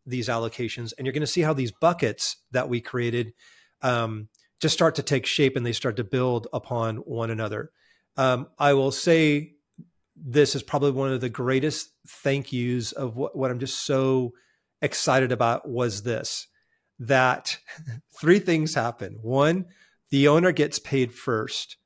these 0.05 0.27
allocations. 0.27 0.93
And 0.97 1.05
you're 1.05 1.13
going 1.13 1.21
to 1.21 1.27
see 1.27 1.41
how 1.41 1.53
these 1.53 1.71
buckets 1.71 2.37
that 2.51 2.69
we 2.69 2.81
created 2.81 3.33
um, 3.81 4.29
just 4.59 4.73
start 4.73 4.95
to 4.95 5.03
take 5.03 5.25
shape 5.25 5.55
and 5.55 5.65
they 5.65 5.73
start 5.73 5.97
to 5.97 6.03
build 6.03 6.47
upon 6.53 6.97
one 6.97 7.29
another. 7.29 7.71
Um, 8.15 8.47
i 8.59 8.73
will 8.73 8.91
say 8.91 9.53
this 10.15 10.53
is 10.53 10.61
probably 10.61 10.91
one 10.91 11.11
of 11.11 11.19
the 11.19 11.29
greatest 11.29 11.89
thank 12.07 12.53
yous 12.53 12.91
of 12.91 13.15
what, 13.15 13.35
what 13.35 13.49
i'm 13.49 13.57
just 13.57 13.83
so 13.87 14.33
excited 14.83 15.31
about 15.31 15.67
was 15.67 16.03
this 16.03 16.47
that 17.07 17.57
three 18.19 18.39
things 18.39 18.75
happen. 18.75 19.19
One, 19.21 19.65
the 20.09 20.27
owner 20.27 20.51
gets 20.51 20.79
paid 20.79 21.13
first. 21.13 21.77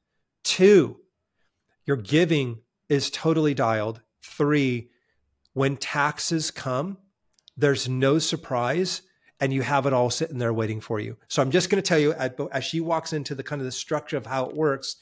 Two, 0.44 0.98
your 1.86 1.98
giving 1.98 2.60
is 2.90 3.10
totally 3.10 3.54
dialed. 3.54 4.02
Three, 4.22 4.90
when 5.54 5.78
taxes 5.78 6.52
come, 6.52 6.98
there's 7.56 7.90
no 7.90 8.20
surprise 8.20 9.02
and 9.40 9.54
you 9.54 9.62
have 9.62 9.86
it 9.86 9.94
all 9.94 10.10
sitting 10.10 10.40
there 10.40 10.54
waiting 10.54 10.82
for 10.82 11.00
you. 11.00 11.18
So 11.28 11.42
I'm 11.42 11.52
just 11.52 11.70
going 11.70 11.82
to 11.82 11.88
tell 11.88 12.00
you 12.00 12.14
as 12.14 12.64
she 12.64 12.82
walks 12.82 13.14
into 13.14 13.36
the 13.36 13.44
kind 13.44 13.62
of 13.62 13.66
the 13.66 13.72
structure 13.72 14.18
of 14.18 14.26
how 14.26 14.46
it 14.46 14.56
works, 14.56 14.96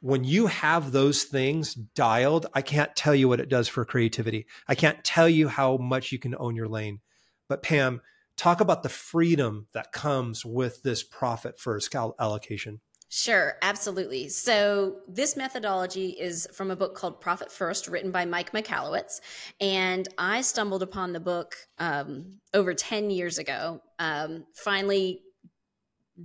when 0.00 0.24
you 0.24 0.46
have 0.46 0.92
those 0.92 1.24
things 1.24 1.74
dialed, 1.74 2.46
I 2.54 2.62
can't 2.62 2.94
tell 2.94 3.14
you 3.14 3.28
what 3.28 3.40
it 3.40 3.48
does 3.48 3.66
for 3.66 3.84
creativity. 3.84 4.46
I 4.68 4.74
can't 4.74 5.02
tell 5.02 5.28
you 5.28 5.48
how 5.48 5.78
much 5.78 6.12
you 6.12 6.18
can 6.18 6.34
own 6.38 6.54
your 6.54 6.68
lane. 6.68 7.00
But 7.48 7.62
Pam, 7.62 8.02
talk 8.36 8.60
about 8.60 8.82
the 8.82 8.88
freedom 8.88 9.66
that 9.72 9.92
comes 9.92 10.44
with 10.44 10.82
this 10.82 11.02
profit 11.02 11.58
first 11.58 11.94
allocation. 11.94 12.80
Sure, 13.08 13.54
absolutely. 13.62 14.28
So, 14.28 14.96
this 15.06 15.36
methodology 15.36 16.08
is 16.08 16.48
from 16.52 16.72
a 16.72 16.76
book 16.76 16.96
called 16.96 17.20
Profit 17.20 17.52
First, 17.52 17.86
written 17.86 18.10
by 18.10 18.24
Mike 18.24 18.50
Michalowicz. 18.50 19.20
And 19.60 20.08
I 20.18 20.40
stumbled 20.40 20.82
upon 20.82 21.12
the 21.12 21.20
book 21.20 21.54
um, 21.78 22.40
over 22.52 22.74
10 22.74 23.10
years 23.10 23.38
ago. 23.38 23.80
Um, 24.00 24.44
finally, 24.54 25.20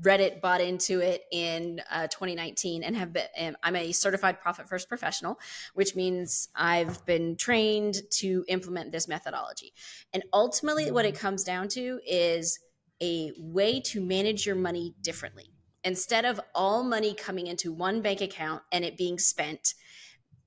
read 0.02 0.22
it, 0.22 0.42
bought 0.42 0.62
into 0.62 1.00
it 1.00 1.24
in 1.32 1.82
uh, 1.92 2.08
2019, 2.08 2.84
and 2.84 2.96
have 2.96 3.14
been. 3.14 3.56
I'm 3.64 3.76
a 3.76 3.92
certified 3.92 4.40
profit 4.40 4.70
first 4.70 4.88
professional, 4.88 5.40
which 5.74 5.96
means 5.96 6.50
I've 6.56 7.06
been 7.06 7.36
trained 7.36 8.02
to 8.12 8.46
implement 8.48 8.92
this 8.92 9.08
methodology. 9.08 9.74
And 10.14 10.24
ultimately, 10.34 10.92
what 10.92 11.06
it 11.06 11.18
comes 11.18 11.44
down 11.44 11.68
to 11.70 12.00
is 12.06 12.60
a 13.02 13.32
way 13.38 13.82
to 13.82 14.02
manage 14.02 14.46
your 14.46 14.56
money 14.56 14.96
differently. 15.02 15.52
Instead 15.84 16.26
of 16.26 16.40
all 16.54 16.84
money 16.84 17.14
coming 17.16 17.48
into 17.48 17.72
one 17.72 18.02
bank 18.02 18.22
account 18.22 18.62
and 18.72 18.86
it 18.86 18.98
being 18.98 19.18
spent, 19.18 19.74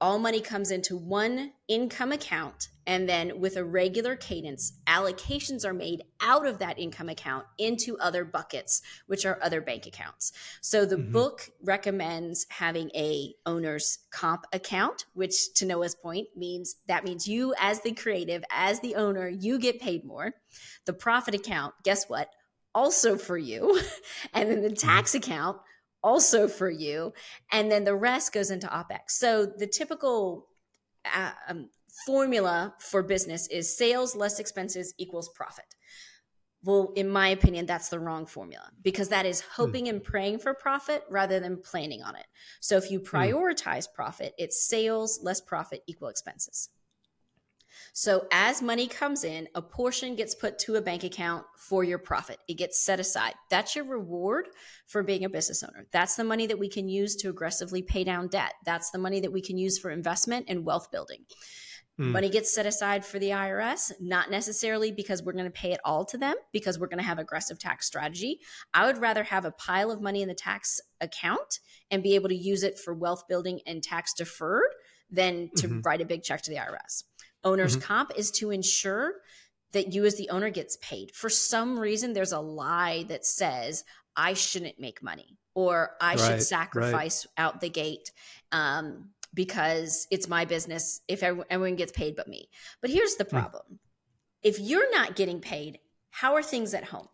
all 0.04 0.18
money 0.18 0.42
comes 0.42 0.70
into 0.70 0.98
one 0.98 1.50
income 1.66 2.12
account 2.12 2.68
and 2.86 3.08
then 3.08 3.40
with 3.40 3.56
a 3.56 3.64
regular 3.64 4.14
cadence 4.16 4.74
allocations 4.86 5.64
are 5.64 5.72
made 5.72 6.02
out 6.20 6.46
of 6.46 6.58
that 6.58 6.78
income 6.78 7.08
account 7.08 7.46
into 7.56 7.96
other 7.96 8.22
buckets 8.22 8.82
which 9.06 9.24
are 9.24 9.38
other 9.40 9.62
bank 9.62 9.86
accounts 9.86 10.30
so 10.60 10.84
the 10.84 10.96
mm-hmm. 10.96 11.10
book 11.10 11.48
recommends 11.62 12.44
having 12.50 12.90
a 12.94 13.32
owner's 13.46 14.00
comp 14.10 14.44
account 14.52 15.06
which 15.14 15.54
to 15.54 15.64
noah's 15.64 15.94
point 15.94 16.28
means 16.36 16.76
that 16.86 17.02
means 17.02 17.26
you 17.26 17.54
as 17.58 17.80
the 17.80 17.92
creative 17.92 18.44
as 18.50 18.80
the 18.80 18.96
owner 18.96 19.26
you 19.26 19.58
get 19.58 19.80
paid 19.80 20.04
more 20.04 20.34
the 20.84 20.92
profit 20.92 21.34
account 21.34 21.72
guess 21.82 22.10
what 22.10 22.28
also 22.74 23.16
for 23.16 23.38
you 23.38 23.80
and 24.34 24.50
then 24.50 24.60
the 24.60 24.68
mm-hmm. 24.68 24.86
tax 24.86 25.14
account 25.14 25.56
also 26.04 26.46
for 26.46 26.70
you 26.70 27.12
and 27.50 27.70
then 27.70 27.82
the 27.82 27.96
rest 27.96 28.32
goes 28.32 28.50
into 28.50 28.68
opex 28.68 29.08
so 29.08 29.44
the 29.44 29.66
typical 29.66 30.46
uh, 31.12 31.32
um, 31.48 31.68
formula 32.06 32.74
for 32.78 33.02
business 33.02 33.46
is 33.48 33.76
sales 33.76 34.16
less 34.16 34.38
expenses 34.38 34.94
equals 34.98 35.28
profit. 35.28 35.64
Well, 36.62 36.92
in 36.96 37.10
my 37.10 37.28
opinion, 37.28 37.66
that's 37.66 37.90
the 37.90 38.00
wrong 38.00 38.24
formula 38.24 38.70
because 38.82 39.10
that 39.10 39.26
is 39.26 39.42
hmm. 39.42 39.62
hoping 39.62 39.84
mm. 39.84 39.90
and 39.90 40.04
praying 40.04 40.38
for 40.38 40.54
profit 40.54 41.04
rather 41.10 41.38
than 41.38 41.58
planning 41.58 42.02
on 42.02 42.16
it. 42.16 42.26
So 42.60 42.76
if 42.78 42.90
you 42.90 43.00
hmm. 43.00 43.04
prioritize 43.04 43.86
mm. 43.88 43.94
profit, 43.94 44.34
it's 44.38 44.66
sales 44.66 45.20
less 45.22 45.40
profit 45.40 45.82
equal 45.86 46.08
expenses. 46.08 46.70
So 47.92 48.26
as 48.32 48.62
money 48.62 48.86
comes 48.86 49.24
in, 49.24 49.48
a 49.54 49.62
portion 49.62 50.16
gets 50.16 50.34
put 50.34 50.58
to 50.60 50.76
a 50.76 50.82
bank 50.82 51.04
account 51.04 51.46
for 51.56 51.84
your 51.84 51.98
profit. 51.98 52.38
It 52.48 52.54
gets 52.54 52.84
set 52.84 53.00
aside. 53.00 53.34
That's 53.50 53.76
your 53.76 53.84
reward 53.84 54.48
for 54.86 55.02
being 55.02 55.24
a 55.24 55.28
business 55.28 55.62
owner. 55.62 55.86
That's 55.92 56.16
the 56.16 56.24
money 56.24 56.46
that 56.46 56.58
we 56.58 56.68
can 56.68 56.88
use 56.88 57.16
to 57.16 57.28
aggressively 57.28 57.82
pay 57.82 58.04
down 58.04 58.28
debt. 58.28 58.54
That's 58.64 58.90
the 58.90 58.98
money 58.98 59.20
that 59.20 59.32
we 59.32 59.42
can 59.42 59.58
use 59.58 59.78
for 59.78 59.90
investment 59.90 60.46
and 60.48 60.64
wealth 60.64 60.90
building. 60.90 61.24
Mm. 61.98 62.10
Money 62.10 62.28
gets 62.28 62.52
set 62.52 62.66
aside 62.66 63.04
for 63.04 63.18
the 63.18 63.30
IRS, 63.30 63.92
not 64.00 64.30
necessarily 64.30 64.90
because 64.90 65.22
we're 65.22 65.32
going 65.32 65.44
to 65.44 65.50
pay 65.50 65.72
it 65.72 65.80
all 65.84 66.04
to 66.06 66.18
them, 66.18 66.34
because 66.52 66.78
we're 66.78 66.88
going 66.88 66.98
to 66.98 67.04
have 67.04 67.18
aggressive 67.18 67.58
tax 67.58 67.86
strategy. 67.86 68.40
I 68.72 68.86
would 68.86 68.98
rather 68.98 69.22
have 69.22 69.44
a 69.44 69.52
pile 69.52 69.92
of 69.92 70.00
money 70.00 70.22
in 70.22 70.28
the 70.28 70.34
tax 70.34 70.80
account 71.00 71.60
and 71.90 72.02
be 72.02 72.16
able 72.16 72.28
to 72.30 72.36
use 72.36 72.64
it 72.64 72.78
for 72.78 72.94
wealth 72.94 73.28
building 73.28 73.60
and 73.66 73.82
tax 73.82 74.12
deferred 74.12 74.74
than 75.10 75.50
to 75.56 75.68
mm-hmm. 75.68 75.80
write 75.82 76.00
a 76.00 76.04
big 76.04 76.24
check 76.24 76.42
to 76.42 76.50
the 76.50 76.56
IRS. 76.56 77.04
Owner's 77.44 77.76
mm-hmm. 77.76 77.86
comp 77.86 78.12
is 78.16 78.30
to 78.32 78.50
ensure 78.50 79.14
that 79.72 79.92
you 79.92 80.04
as 80.04 80.16
the 80.16 80.30
owner 80.30 80.50
gets 80.50 80.76
paid. 80.76 81.12
For 81.14 81.28
some 81.28 81.78
reason, 81.78 82.12
there's 82.12 82.32
a 82.32 82.40
lie 82.40 83.04
that 83.08 83.24
says, 83.26 83.84
I 84.16 84.34
shouldn't 84.34 84.78
make 84.78 85.02
money 85.02 85.36
or 85.54 85.96
I 86.00 86.14
right, 86.14 86.20
should 86.20 86.42
sacrifice 86.42 87.26
right. 87.36 87.44
out 87.44 87.60
the 87.60 87.68
gate. 87.68 88.12
Um, 88.52 89.10
because 89.32 90.06
it's 90.12 90.28
my 90.28 90.44
business 90.44 91.00
if 91.08 91.24
everyone 91.24 91.74
gets 91.74 91.90
paid 91.90 92.14
but 92.14 92.28
me. 92.28 92.48
But 92.80 92.90
here's 92.90 93.16
the 93.16 93.24
hmm. 93.24 93.36
problem. 93.36 93.62
Mm. 93.72 93.78
If 94.44 94.60
you're 94.60 94.92
not 94.92 95.16
getting 95.16 95.40
paid, 95.40 95.80
how 96.10 96.34
are 96.34 96.42
things 96.42 96.72
at 96.72 96.84
home? 96.84 97.08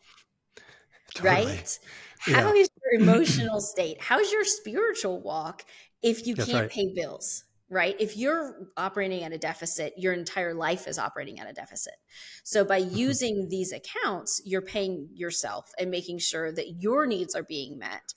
totally. 1.14 1.46
right? 1.46 1.78
Yeah. 2.26 2.40
How 2.42 2.52
is 2.54 2.68
your 2.82 3.00
emotional 3.00 3.60
state? 3.60 3.98
How's 4.00 4.30
your 4.30 4.44
spiritual 4.44 5.20
walk 5.20 5.64
if 6.02 6.26
you 6.26 6.34
That's 6.34 6.50
can't 6.50 6.62
right. 6.62 6.70
pay 6.70 6.92
bills? 6.94 7.44
Right. 7.72 7.94
If 8.00 8.16
you're 8.16 8.66
operating 8.76 9.22
at 9.22 9.32
a 9.32 9.38
deficit, 9.38 9.94
your 9.96 10.12
entire 10.12 10.54
life 10.54 10.88
is 10.88 10.98
operating 10.98 11.38
at 11.38 11.48
a 11.48 11.52
deficit. 11.52 11.94
So, 12.42 12.64
by 12.64 12.82
mm-hmm. 12.82 12.96
using 12.96 13.48
these 13.48 13.72
accounts, 13.72 14.42
you're 14.44 14.60
paying 14.60 15.08
yourself 15.14 15.70
and 15.78 15.88
making 15.88 16.18
sure 16.18 16.50
that 16.50 16.80
your 16.80 17.06
needs 17.06 17.36
are 17.36 17.44
being 17.44 17.78
met. 17.78 18.12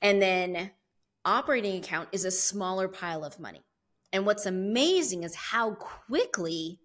And 0.00 0.22
then, 0.22 0.70
operating 1.22 1.76
account 1.76 2.08
is 2.12 2.24
a 2.24 2.30
smaller 2.30 2.88
pile 2.88 3.24
of 3.24 3.38
money. 3.38 3.66
And 4.10 4.24
what's 4.24 4.46
amazing 4.46 5.22
is 5.22 5.34
how 5.34 5.74
quickly 5.74 6.80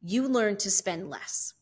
you 0.00 0.28
learn 0.28 0.56
to 0.58 0.70
spend 0.70 1.10
less. 1.10 1.52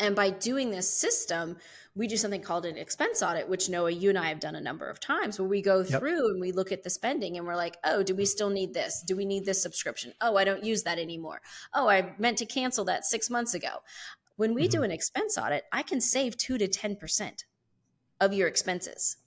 And 0.00 0.16
by 0.16 0.30
doing 0.30 0.70
this 0.70 0.90
system, 0.90 1.58
we 1.94 2.06
do 2.06 2.16
something 2.16 2.40
called 2.40 2.64
an 2.64 2.78
expense 2.78 3.22
audit, 3.22 3.48
which 3.48 3.68
Noah, 3.68 3.90
you 3.90 4.08
and 4.08 4.18
I 4.18 4.28
have 4.28 4.40
done 4.40 4.54
a 4.54 4.60
number 4.60 4.88
of 4.88 4.98
times 4.98 5.38
where 5.38 5.48
we 5.48 5.60
go 5.60 5.80
yep. 5.80 6.00
through 6.00 6.30
and 6.30 6.40
we 6.40 6.50
look 6.50 6.72
at 6.72 6.82
the 6.82 6.90
spending 6.90 7.36
and 7.36 7.46
we're 7.46 7.56
like, 7.56 7.76
oh, 7.84 8.02
do 8.02 8.14
we 8.14 8.24
still 8.24 8.48
need 8.48 8.72
this? 8.72 9.02
Do 9.06 9.14
we 9.14 9.26
need 9.26 9.44
this 9.44 9.62
subscription? 9.62 10.14
Oh, 10.20 10.36
I 10.36 10.44
don't 10.44 10.64
use 10.64 10.84
that 10.84 10.98
anymore. 10.98 11.42
Oh, 11.74 11.88
I 11.88 12.14
meant 12.18 12.38
to 12.38 12.46
cancel 12.46 12.86
that 12.86 13.04
six 13.04 13.28
months 13.28 13.52
ago. 13.52 13.82
When 14.36 14.54
we 14.54 14.62
mm-hmm. 14.62 14.70
do 14.70 14.82
an 14.84 14.90
expense 14.90 15.36
audit, 15.36 15.64
I 15.70 15.82
can 15.82 16.00
save 16.00 16.38
two 16.38 16.56
to 16.56 16.66
10% 16.66 17.44
of 18.20 18.32
your 18.32 18.48
expenses 18.48 19.18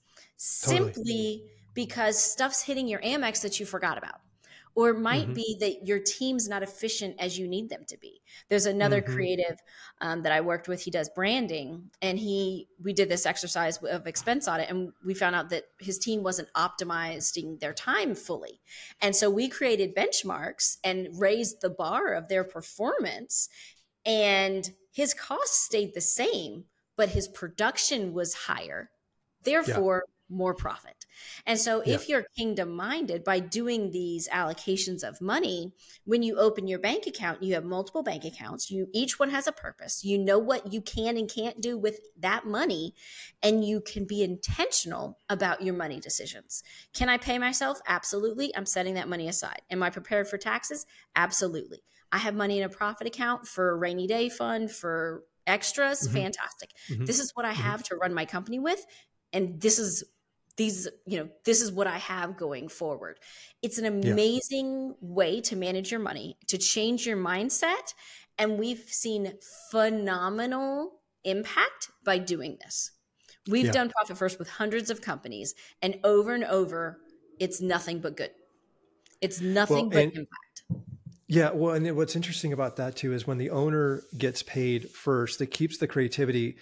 totally. 0.64 0.92
simply 0.92 1.42
because 1.74 2.20
stuff's 2.20 2.62
hitting 2.62 2.88
your 2.88 3.00
Amex 3.00 3.42
that 3.42 3.60
you 3.60 3.66
forgot 3.66 3.96
about 3.96 4.20
or 4.76 4.90
it 4.90 5.00
might 5.00 5.24
mm-hmm. 5.24 5.32
be 5.32 5.56
that 5.58 5.86
your 5.86 5.98
team's 5.98 6.48
not 6.48 6.62
efficient 6.62 7.16
as 7.18 7.38
you 7.38 7.48
need 7.48 7.68
them 7.68 7.84
to 7.88 7.98
be 7.98 8.20
there's 8.48 8.66
another 8.66 9.00
mm-hmm. 9.02 9.12
creative 9.14 9.58
um, 10.00 10.22
that 10.22 10.30
i 10.30 10.40
worked 10.40 10.68
with 10.68 10.80
he 10.82 10.90
does 10.90 11.08
branding 11.08 11.90
and 12.02 12.18
he 12.18 12.68
we 12.82 12.92
did 12.92 13.08
this 13.08 13.26
exercise 13.26 13.78
of 13.78 14.06
expense 14.06 14.46
audit 14.46 14.70
and 14.70 14.92
we 15.04 15.14
found 15.14 15.34
out 15.34 15.50
that 15.50 15.64
his 15.80 15.98
team 15.98 16.22
wasn't 16.22 16.52
optimizing 16.54 17.58
their 17.58 17.72
time 17.72 18.14
fully 18.14 18.60
and 19.00 19.16
so 19.16 19.28
we 19.28 19.48
created 19.48 19.96
benchmarks 19.96 20.76
and 20.84 21.08
raised 21.18 21.60
the 21.60 21.70
bar 21.70 22.12
of 22.12 22.28
their 22.28 22.44
performance 22.44 23.48
and 24.04 24.72
his 24.92 25.12
costs 25.12 25.64
stayed 25.64 25.94
the 25.94 26.00
same 26.00 26.64
but 26.96 27.08
his 27.08 27.26
production 27.26 28.12
was 28.12 28.34
higher 28.34 28.90
therefore 29.42 30.04
yeah 30.06 30.12
more 30.28 30.54
profit. 30.54 31.06
And 31.46 31.58
so, 31.58 31.82
yeah. 31.84 31.94
if 31.94 32.08
you're 32.08 32.24
kingdom 32.36 32.74
minded 32.74 33.24
by 33.24 33.40
doing 33.40 33.90
these 33.90 34.28
allocations 34.28 35.02
of 35.02 35.20
money, 35.20 35.72
when 36.04 36.22
you 36.22 36.38
open 36.38 36.66
your 36.66 36.78
bank 36.78 37.06
account, 37.06 37.42
you 37.42 37.54
have 37.54 37.64
multiple 37.64 38.02
bank 38.02 38.24
accounts. 38.24 38.70
You 38.70 38.88
each 38.92 39.18
one 39.18 39.30
has 39.30 39.46
a 39.46 39.52
purpose. 39.52 40.04
You 40.04 40.18
know 40.18 40.38
what 40.38 40.72
you 40.72 40.80
can 40.80 41.16
and 41.16 41.32
can't 41.32 41.60
do 41.60 41.78
with 41.78 42.00
that 42.18 42.46
money, 42.46 42.94
and 43.42 43.64
you 43.64 43.80
can 43.80 44.04
be 44.04 44.22
intentional 44.22 45.18
about 45.28 45.62
your 45.62 45.74
money 45.74 46.00
decisions. 46.00 46.62
Can 46.92 47.08
I 47.08 47.18
pay 47.18 47.38
myself? 47.38 47.78
Absolutely. 47.86 48.54
I'm 48.56 48.66
setting 48.66 48.94
that 48.94 49.08
money 49.08 49.28
aside. 49.28 49.62
Am 49.70 49.82
I 49.82 49.90
prepared 49.90 50.28
for 50.28 50.38
taxes? 50.38 50.86
Absolutely. 51.14 51.82
I 52.12 52.18
have 52.18 52.34
money 52.34 52.58
in 52.58 52.64
a 52.64 52.68
profit 52.68 53.06
account 53.06 53.46
for 53.46 53.70
a 53.70 53.76
rainy 53.76 54.06
day 54.06 54.28
fund 54.28 54.70
for 54.70 55.24
extras. 55.46 56.02
Mm-hmm. 56.02 56.16
Fantastic. 56.16 56.70
Mm-hmm. 56.88 57.04
This 57.04 57.20
is 57.20 57.32
what 57.34 57.44
I 57.44 57.52
mm-hmm. 57.52 57.62
have 57.62 57.80
mm-hmm. 57.82 57.94
to 57.94 58.00
run 58.00 58.14
my 58.14 58.24
company 58.24 58.58
with 58.58 58.84
and 59.32 59.60
this 59.60 59.78
is 59.78 60.04
these 60.56 60.88
you 61.06 61.18
know 61.18 61.28
this 61.44 61.60
is 61.60 61.70
what 61.70 61.86
i 61.86 61.98
have 61.98 62.36
going 62.36 62.68
forward 62.68 63.18
it's 63.62 63.78
an 63.78 63.84
amazing 63.84 64.88
yeah. 64.88 64.94
way 65.00 65.40
to 65.40 65.56
manage 65.56 65.90
your 65.90 66.00
money 66.00 66.36
to 66.46 66.58
change 66.58 67.06
your 67.06 67.16
mindset 67.16 67.94
and 68.38 68.58
we've 68.58 68.84
seen 68.88 69.32
phenomenal 69.70 71.00
impact 71.24 71.90
by 72.04 72.18
doing 72.18 72.56
this 72.62 72.92
we've 73.48 73.66
yeah. 73.66 73.72
done 73.72 73.90
profit 73.90 74.16
first 74.16 74.38
with 74.38 74.48
hundreds 74.48 74.90
of 74.90 75.00
companies 75.00 75.54
and 75.82 75.98
over 76.04 76.34
and 76.34 76.44
over 76.44 76.98
it's 77.38 77.60
nothing 77.60 78.00
but 78.00 78.16
good 78.16 78.30
it's 79.20 79.40
nothing 79.40 79.90
well, 79.90 80.04
but 80.04 80.04
impact 80.04 80.62
yeah 81.28 81.50
well 81.50 81.74
and 81.74 81.96
what's 81.96 82.16
interesting 82.16 82.52
about 82.52 82.76
that 82.76 82.96
too 82.96 83.12
is 83.12 83.26
when 83.26 83.38
the 83.38 83.50
owner 83.50 84.02
gets 84.16 84.42
paid 84.42 84.88
first 84.90 85.40
it 85.40 85.50
keeps 85.50 85.78
the 85.78 85.86
creativity 85.86 86.56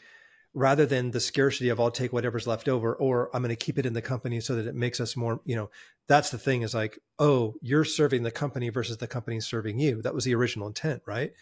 rather 0.55 0.87
than 0.87 1.11
the 1.11 1.21
scarcity 1.21 1.69
of 1.69 1.81
I'll 1.81 1.91
take 1.91 2.13
whatever's 2.13 2.47
left 2.47 2.69
over 2.69 2.95
or 2.95 3.29
I'm 3.35 3.43
going 3.43 3.55
to 3.55 3.57
keep 3.57 3.79
it 3.79 3.87
in 3.87 3.93
the 3.93 4.01
company 4.01 4.41
so 4.41 4.55
that 4.55 4.69
it 4.69 4.75
makes 4.75 5.01
us 5.01 5.17
more, 5.17 5.41
you 5.45 5.57
know, 5.57 5.69
that's 6.07 6.31
the 6.31 6.39
thing 6.39 6.63
is 6.63 6.75
like, 6.75 6.99
oh, 7.19 7.55
you're 7.61 7.85
serving 7.85 8.23
the 8.23 8.31
company 8.31 8.69
versus 8.69 8.99
the 8.99 9.09
company 9.09 9.41
serving 9.41 9.81
you. 9.81 10.01
That 10.03 10.15
was 10.15 10.25
the 10.25 10.35
original 10.35 10.69
intent, 10.69 11.03
right? 11.07 11.33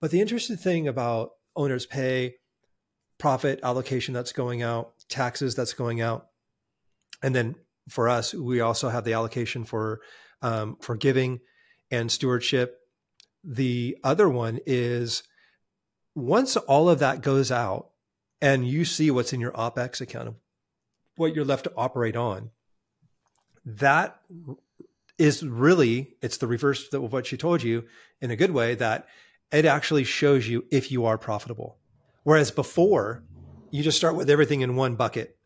But 0.00 0.10
the 0.10 0.20
interesting 0.20 0.56
thing 0.56 0.88
about 0.88 1.32
owners 1.54 1.84
pay, 1.84 2.36
profit 3.18 3.60
allocation 3.62 4.14
that's 4.14 4.32
going 4.32 4.62
out, 4.62 4.92
taxes 5.08 5.54
that's 5.54 5.74
going 5.74 6.00
out, 6.00 6.28
and 7.22 7.34
then 7.34 7.56
for 7.88 8.08
us, 8.08 8.32
we 8.34 8.60
also 8.60 8.88
have 8.88 9.04
the 9.04 9.12
allocation 9.12 9.64
for 9.64 10.00
um, 10.42 10.76
for 10.80 10.96
giving 10.96 11.40
and 11.90 12.10
stewardship. 12.10 12.78
The 13.42 13.96
other 14.02 14.28
one 14.28 14.60
is 14.66 15.22
once 16.14 16.56
all 16.56 16.88
of 16.88 17.00
that 17.00 17.22
goes 17.22 17.50
out, 17.50 17.90
and 18.40 18.66
you 18.66 18.84
see 18.84 19.10
what's 19.10 19.32
in 19.32 19.40
your 19.40 19.52
OPEX 19.52 20.00
account 20.00 20.36
what 21.16 21.34
you're 21.34 21.44
left 21.44 21.64
to 21.64 21.72
operate 21.76 22.16
on, 22.16 22.50
that 23.64 24.20
is 25.18 25.44
really, 25.44 26.16
it's 26.20 26.38
the 26.38 26.46
reverse 26.46 26.92
of 26.92 27.12
what 27.12 27.26
she 27.26 27.36
told 27.36 27.62
you 27.62 27.84
in 28.20 28.30
a 28.30 28.36
good 28.36 28.50
way 28.50 28.74
that 28.74 29.06
it 29.52 29.64
actually 29.64 30.04
shows 30.04 30.48
you 30.48 30.64
if 30.70 30.90
you 30.90 31.04
are 31.06 31.18
profitable. 31.18 31.78
Whereas 32.24 32.50
before, 32.50 33.22
you 33.70 33.82
just 33.82 33.98
start 33.98 34.16
with 34.16 34.30
everything 34.30 34.60
in 34.62 34.76
one 34.76 34.96
bucket. 34.96 35.36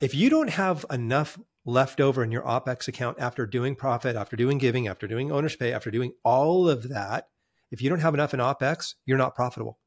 If 0.00 0.14
you 0.14 0.30
don't 0.30 0.50
have 0.50 0.86
enough 0.90 1.38
left 1.66 2.00
over 2.00 2.24
in 2.24 2.32
your 2.32 2.42
OPEX 2.42 2.88
account 2.88 3.18
after 3.20 3.46
doing 3.46 3.74
profit, 3.74 4.16
after 4.16 4.36
doing 4.36 4.56
giving, 4.56 4.88
after 4.88 5.06
doing 5.06 5.30
owner's 5.30 5.56
pay, 5.56 5.72
after 5.72 5.90
doing 5.90 6.12
all 6.24 6.68
of 6.68 6.88
that, 6.88 7.28
if 7.70 7.82
you 7.82 7.90
don't 7.90 8.00
have 8.00 8.14
enough 8.14 8.32
in 8.32 8.40
OPEX, 8.40 8.94
you're 9.04 9.18
not 9.18 9.34
profitable 9.34 9.78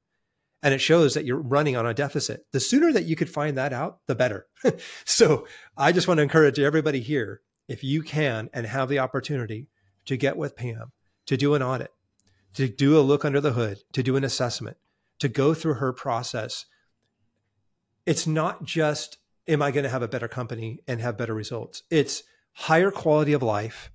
and 0.63 0.73
it 0.73 0.79
shows 0.79 1.13
that 1.13 1.25
you're 1.25 1.37
running 1.37 1.75
on 1.75 1.85
a 1.85 1.93
deficit. 1.93 2.45
The 2.53 2.59
sooner 2.61 2.93
that 2.93 3.03
you 3.03 3.17
could 3.17 3.29
find 3.29 3.57
that 3.57 3.73
out, 3.73 3.99
the 4.07 4.15
better. 4.15 4.47
so 5.05 5.45
I 5.77 5.91
just 5.91 6.07
want 6.07 6.19
to 6.19 6.23
encourage 6.23 6.57
everybody 6.57 7.01
here, 7.01 7.41
if 7.67 7.83
you 7.83 8.01
can 8.01 8.49
and 8.53 8.65
have 8.65 8.87
the 8.87 8.99
opportunity 8.99 9.67
to 10.05 10.15
get 10.15 10.37
with 10.37 10.55
Pam, 10.55 10.93
to 11.25 11.35
do 11.35 11.53
an 11.53 11.61
audit, 11.61 11.91
to 12.53 12.69
do 12.69 12.97
a 12.97 13.01
look 13.01 13.25
under 13.25 13.41
the 13.41 13.51
hood, 13.51 13.79
to 13.91 14.01
do 14.01 14.15
an 14.15 14.23
assessment, 14.23 14.77
to 15.19 15.27
go 15.27 15.53
through 15.53 15.75
her 15.75 15.91
process. 15.91 16.65
It's 18.05 18.25
not 18.25 18.63
just, 18.63 19.17
am 19.47 19.61
I 19.61 19.71
going 19.71 19.83
to 19.83 19.89
have 19.89 20.01
a 20.01 20.07
better 20.07 20.29
company 20.29 20.79
and 20.87 21.01
have 21.01 21.17
better 21.17 21.33
results? 21.33 21.83
It's 21.89 22.23
higher 22.53 22.89
quality 22.91 23.33
of 23.33 23.43
life. 23.43 23.91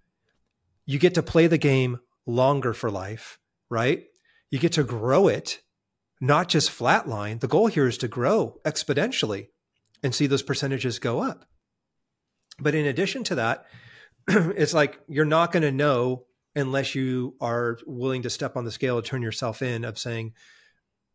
You 0.85 0.99
get 0.99 1.15
to 1.15 1.23
play 1.23 1.47
the 1.47 1.59
game 1.59 2.01
longer 2.27 2.75
for 2.75 2.91
life, 2.91 3.39
right? 3.71 4.05
You 4.51 4.59
get 4.59 4.73
to 4.73 4.85
grow 4.85 5.29
it 5.29 5.61
not 6.21 6.49
just 6.49 6.71
flatline. 6.71 7.41
The 7.41 7.49
goal 7.49 7.69
here 7.69 7.87
is 7.87 7.99
to 7.99 8.09
grow 8.09 8.59
exponentially 8.65 9.49
and 10.03 10.15
see 10.15 10.27
those 10.27 10.43
percentages 10.43 10.99
go 10.99 11.21
up. 11.21 11.45
But 12.59 12.75
in 12.75 12.87
addition 12.87 13.25
to 13.25 13.37
that, 13.37 13.67
it's 14.29 14.75
like 14.75 14.99
you're 15.09 15.25
not 15.25 15.53
going 15.53 15.63
to 15.63 15.73
know 15.73 16.25
unless 16.57 16.95
you 16.95 17.37
are 17.41 17.79
willing 17.87 18.23
to 18.23 18.31
step 18.31 18.57
on 18.57 18.65
the 18.65 18.73
scale 18.73 18.97
and 18.97 19.07
turn 19.07 19.23
yourself 19.23 19.63
in 19.63 19.85
of 19.85 19.99
saying, 19.99 20.33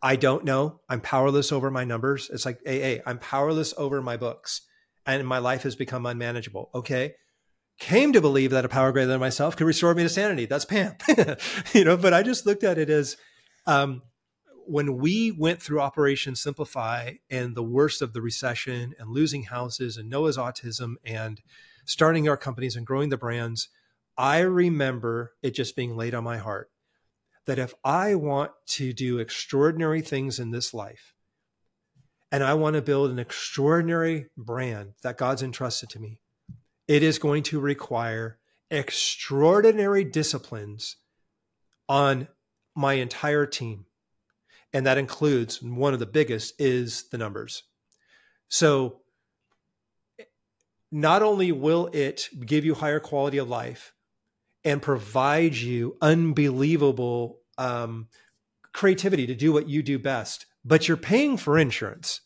I 0.02 0.16
don't 0.16 0.46
know. 0.46 0.82
I'm 0.90 1.02
powerless 1.02 1.52
over 1.52 1.70
my 1.72 1.84
numbers. 1.86 2.30
It's 2.32 2.46
like 2.46 2.60
AA, 2.68 3.02
I'm 3.06 3.20
powerless 3.20 3.74
over 3.78 4.02
my 4.02 4.18
books 4.18 4.62
and 5.06 5.28
my 5.28 5.40
life 5.40 5.64
has 5.64 5.76
become 5.76 6.06
unmanageable. 6.06 6.70
Okay. 6.74 7.16
Came 7.80 8.14
to 8.14 8.22
believe 8.22 8.52
that 8.52 8.66
a 8.66 8.70
power 8.70 8.92
greater 8.92 9.08
than 9.08 9.20
myself 9.20 9.58
could 9.58 9.66
restore 9.66 9.94
me 9.96 10.04
to 10.04 10.10
sanity. 10.10 10.46
That's 10.46 10.66
Pam. 10.66 10.96
you 11.74 11.84
know, 11.84 11.98
but 11.98 12.14
I 12.14 12.22
just 12.22 12.46
looked 12.46 12.64
at 12.64 12.78
it 12.78 12.90
as 12.90 13.18
um, 13.66 14.02
when 14.66 14.98
we 14.98 15.32
went 15.32 15.62
through 15.62 15.82
Operation 15.82 16.36
Simplify 16.36 17.14
and 17.30 17.56
the 17.56 17.64
worst 17.64 18.02
of 18.02 18.14
the 18.14 18.22
recession 18.22 18.94
and 18.98 19.10
losing 19.10 19.44
houses 19.44 19.98
and 19.98 20.10
Noah's 20.10 20.38
autism 20.38 20.96
and 21.06 21.42
starting 21.86 22.28
our 22.28 22.38
companies 22.38 22.76
and 22.76 22.86
growing 22.86 23.10
the 23.10 23.18
brands, 23.18 23.70
I 24.18 24.40
remember 24.40 25.34
it 25.42 25.52
just 25.52 25.76
being 25.76 25.96
laid 25.96 26.14
on 26.14 26.24
my 26.24 26.38
heart 26.38 26.70
that 27.46 27.60
if 27.60 27.74
I 27.84 28.16
want 28.16 28.52
to 28.68 28.94
do 28.94 29.20
extraordinary 29.20 30.02
things 30.02 30.40
in 30.40 30.52
this 30.52 30.74
life, 30.74 31.14
and 32.32 32.44
I 32.44 32.54
want 32.54 32.76
to 32.76 32.82
build 32.82 33.12
an 33.12 33.20
extraordinary 33.20 34.28
brand 34.38 34.94
that 35.04 35.18
God's 35.18 35.44
entrusted 35.44 35.90
to 35.90 36.00
me, 36.00 36.20
it 36.88 37.04
is 37.04 37.20
going 37.20 37.44
to 37.44 37.60
require 37.60 38.40
extraordinary 38.72 40.04
disciplines 40.04 40.96
on 41.88 42.28
my 42.76 42.94
entire 42.94 43.46
team 43.46 43.86
and 44.74 44.86
that 44.86 44.98
includes 44.98 45.62
one 45.62 45.94
of 45.94 46.00
the 46.00 46.06
biggest 46.06 46.60
is 46.60 47.10
the 47.10 47.18
numbers. 47.18 47.64
So 48.50 49.02
not 50.92 51.24
only 51.24 51.52
will 51.52 51.90
it 51.94 52.30
give 52.46 52.66
you 52.66 52.76
higher 52.76 53.00
quality 53.00 53.38
of 53.38 53.50
life 53.50 53.94
and 54.64 54.82
provide 54.82 55.56
you 55.56 55.98
unbelievable 56.02 57.40
um, 57.58 58.08
creativity 58.74 59.28
to 59.28 59.36
do 59.36 59.52
what 59.52 59.68
you 59.68 59.84
do 59.84 60.00
best, 60.00 60.46
but 60.64 60.88
you're 60.88 60.98
paying 60.98 61.38
for 61.38 61.58
insurance. 61.58 62.22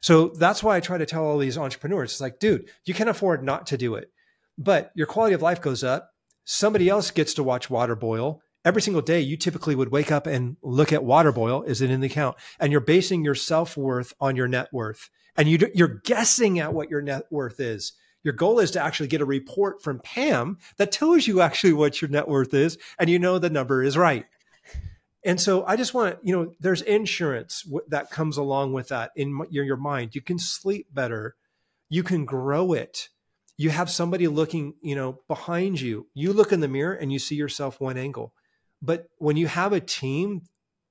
So 0.00 0.28
that's 0.28 0.62
why 0.62 0.76
I 0.76 0.80
try 0.80 0.98
to 0.98 1.06
tell 1.06 1.24
all 1.24 1.38
these 1.38 1.58
entrepreneurs, 1.58 2.12
it's 2.12 2.20
like, 2.20 2.38
dude, 2.38 2.70
you 2.84 2.94
can 2.94 3.08
afford 3.08 3.42
not 3.42 3.66
to 3.68 3.76
do 3.76 3.96
it, 3.96 4.12
but 4.56 4.92
your 4.94 5.06
quality 5.06 5.34
of 5.34 5.42
life 5.42 5.60
goes 5.60 5.82
up. 5.82 6.10
Somebody 6.44 6.88
else 6.88 7.10
gets 7.10 7.34
to 7.34 7.42
watch 7.42 7.68
water 7.68 7.96
boil. 7.96 8.40
Every 8.66 8.82
single 8.82 9.00
day, 9.00 9.20
you 9.20 9.36
typically 9.36 9.76
would 9.76 9.92
wake 9.92 10.10
up 10.10 10.26
and 10.26 10.56
look 10.60 10.92
at 10.92 11.04
water 11.04 11.30
boil. 11.30 11.62
Is 11.62 11.80
it 11.80 11.90
in 11.90 12.00
the 12.00 12.08
account? 12.08 12.36
And 12.58 12.72
you're 12.72 12.80
basing 12.80 13.24
your 13.24 13.36
self 13.36 13.76
worth 13.76 14.12
on 14.20 14.34
your 14.34 14.48
net 14.48 14.72
worth. 14.72 15.08
And 15.36 15.48
you, 15.48 15.70
you're 15.72 16.00
guessing 16.04 16.58
at 16.58 16.74
what 16.74 16.90
your 16.90 17.00
net 17.00 17.26
worth 17.30 17.60
is. 17.60 17.92
Your 18.24 18.34
goal 18.34 18.58
is 18.58 18.72
to 18.72 18.82
actually 18.82 19.06
get 19.06 19.20
a 19.20 19.24
report 19.24 19.84
from 19.84 20.00
Pam 20.00 20.58
that 20.78 20.90
tells 20.90 21.28
you 21.28 21.40
actually 21.40 21.74
what 21.74 22.02
your 22.02 22.10
net 22.10 22.26
worth 22.26 22.52
is, 22.54 22.76
and 22.98 23.08
you 23.08 23.20
know 23.20 23.38
the 23.38 23.50
number 23.50 23.84
is 23.84 23.96
right. 23.96 24.26
And 25.24 25.40
so 25.40 25.64
I 25.64 25.76
just 25.76 25.94
want 25.94 26.16
to, 26.16 26.26
you 26.26 26.34
know, 26.34 26.52
there's 26.58 26.82
insurance 26.82 27.64
that 27.86 28.10
comes 28.10 28.36
along 28.36 28.72
with 28.72 28.88
that 28.88 29.12
in 29.14 29.46
your, 29.48 29.64
your 29.64 29.76
mind. 29.76 30.16
You 30.16 30.22
can 30.22 30.40
sleep 30.40 30.88
better. 30.92 31.36
You 31.88 32.02
can 32.02 32.24
grow 32.24 32.72
it. 32.72 33.10
You 33.56 33.70
have 33.70 33.90
somebody 33.90 34.26
looking, 34.26 34.74
you 34.82 34.96
know, 34.96 35.20
behind 35.28 35.80
you. 35.80 36.08
You 36.12 36.32
look 36.32 36.50
in 36.50 36.58
the 36.58 36.66
mirror 36.66 36.94
and 36.94 37.12
you 37.12 37.20
see 37.20 37.36
yourself 37.36 37.80
one 37.80 37.96
angle. 37.96 38.34
But 38.82 39.06
when 39.18 39.36
you 39.36 39.46
have 39.46 39.72
a 39.72 39.80
team, 39.80 40.42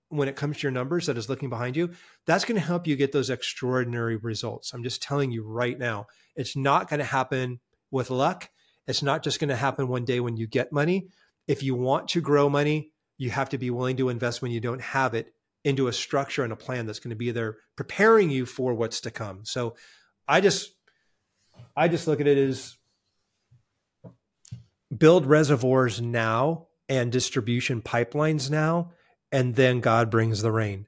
when 0.10 0.28
it 0.28 0.36
comes 0.36 0.58
to 0.58 0.64
your 0.64 0.72
numbers 0.72 1.08
that 1.08 1.18
is 1.18 1.30
looking 1.30 1.50
behind 1.50 1.76
you, 1.76 1.92
that's 2.26 2.46
going 2.46 2.60
to 2.60 2.66
help 2.66 2.88
you 2.88 2.96
get 2.96 3.12
those 3.12 3.30
extraordinary 3.30 4.18
results. 4.18 4.74
I'm 4.74 4.84
just 4.84 5.02
telling 5.02 5.32
you 5.32 5.44
right 5.44 5.78
now, 5.78 6.08
it's 6.36 6.56
not 6.56 6.90
going 6.90 7.00
to 7.00 7.06
happen 7.06 7.60
with 7.92 8.10
luck. 8.10 8.50
It's 8.88 9.04
not 9.04 9.24
just 9.24 9.40
going 9.40 9.50
to 9.50 9.56
happen 9.56 9.88
one 9.88 10.06
day 10.06 10.20
when 10.20 10.38
you 10.38 10.48
get 10.48 10.72
money. 10.72 11.08
If 11.48 11.64
you 11.64 11.76
want 11.76 12.10
to 12.10 12.22
grow 12.22 12.50
money, 12.50 12.92
you 13.18 13.30
have 13.30 13.50
to 13.50 13.58
be 13.58 13.70
willing 13.70 13.98
to 13.98 14.10
invest 14.10 14.42
when 14.42 14.52
you 14.52 14.60
don't 14.60 14.82
have 14.82 15.14
it 15.14 15.34
into 15.64 15.88
a 15.88 15.94
structure 15.94 16.44
and 16.44 16.54
a 16.54 16.56
plan 16.56 16.86
that's 16.86 17.00
going 17.00 17.10
to 17.10 17.16
be 17.16 17.32
there 17.32 17.58
preparing 17.76 18.30
you 18.30 18.46
for 18.46 18.74
what's 18.74 19.02
to 19.02 19.12
come. 19.12 19.44
So 19.44 19.76
I 20.28 20.42
just 20.42 20.74
I 21.76 21.88
just 21.88 22.08
look 22.08 22.22
at 22.22 22.28
it 22.28 22.38
as 22.38 22.78
build 24.96 25.26
reservoirs 25.26 26.02
now 26.02 26.65
and 26.88 27.12
distribution 27.12 27.82
pipelines 27.82 28.50
now 28.50 28.92
and 29.32 29.56
then 29.56 29.80
God 29.80 30.10
brings 30.10 30.42
the 30.42 30.52
rain. 30.52 30.88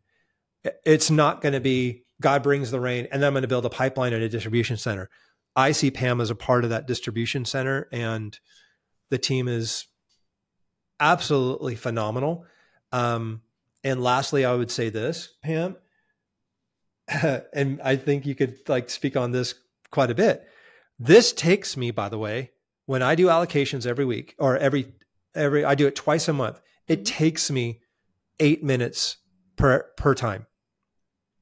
It's 0.85 1.09
not 1.09 1.41
going 1.41 1.53
to 1.53 1.59
be 1.59 2.03
God 2.21 2.43
brings 2.43 2.71
the 2.71 2.79
rain 2.79 3.07
and 3.11 3.21
then 3.21 3.27
I'm 3.27 3.33
going 3.33 3.41
to 3.41 3.47
build 3.47 3.65
a 3.65 3.69
pipeline 3.69 4.13
and 4.13 4.23
a 4.23 4.29
distribution 4.29 4.77
center. 4.77 5.09
I 5.55 5.71
see 5.71 5.91
Pam 5.91 6.21
as 6.21 6.29
a 6.29 6.35
part 6.35 6.63
of 6.63 6.69
that 6.69 6.87
distribution 6.87 7.45
center 7.45 7.87
and 7.91 8.37
the 9.09 9.17
team 9.17 9.47
is 9.47 9.85
absolutely 10.99 11.75
phenomenal. 11.75 12.45
Um, 12.91 13.41
and 13.83 14.01
lastly, 14.01 14.45
I 14.45 14.53
would 14.53 14.71
say 14.71 14.89
this, 14.89 15.33
Pam, 15.41 15.77
and 17.53 17.81
I 17.81 17.95
think 17.95 18.25
you 18.25 18.35
could 18.35 18.57
like 18.67 18.89
speak 18.89 19.15
on 19.15 19.31
this 19.31 19.55
quite 19.91 20.11
a 20.11 20.15
bit. 20.15 20.47
This 20.99 21.31
takes 21.31 21.77
me, 21.77 21.91
by 21.91 22.09
the 22.09 22.17
way, 22.17 22.51
when 22.85 23.01
I 23.01 23.15
do 23.15 23.27
allocations 23.27 23.85
every 23.85 24.05
week 24.05 24.35
or 24.39 24.57
every 24.57 24.93
every 25.37 25.63
I 25.63 25.75
do 25.75 25.87
it 25.87 25.95
twice 25.95 26.27
a 26.27 26.33
month. 26.33 26.59
It 26.87 26.99
mm-hmm. 26.99 27.03
takes 27.03 27.51
me 27.51 27.81
eight 28.39 28.63
minutes 28.63 29.17
per 29.55 29.83
per 29.95 30.13
time. 30.13 30.47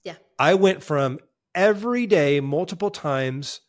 Yeah. 0.04 0.16
I 0.38 0.54
went 0.54 0.84
from 0.84 1.20
every 1.54 2.06
day, 2.06 2.40
multiple 2.40 2.92
times, 2.92 3.62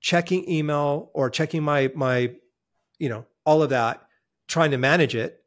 checking 0.00 0.48
email 0.50 1.10
or 1.14 1.30
checking 1.30 1.62
my 1.62 1.90
my, 1.94 2.34
you 2.98 3.08
know, 3.08 3.26
all 3.44 3.62
of 3.62 3.70
that 3.70 4.06
trying 4.48 4.72
to 4.72 4.78
manage 4.78 5.14
it 5.14 5.44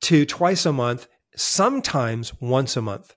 to 0.00 0.24
twice 0.24 0.66
a 0.66 0.72
month, 0.72 1.06
sometimes 1.36 2.32
once 2.40 2.76
a 2.76 2.82
month. 2.82 3.14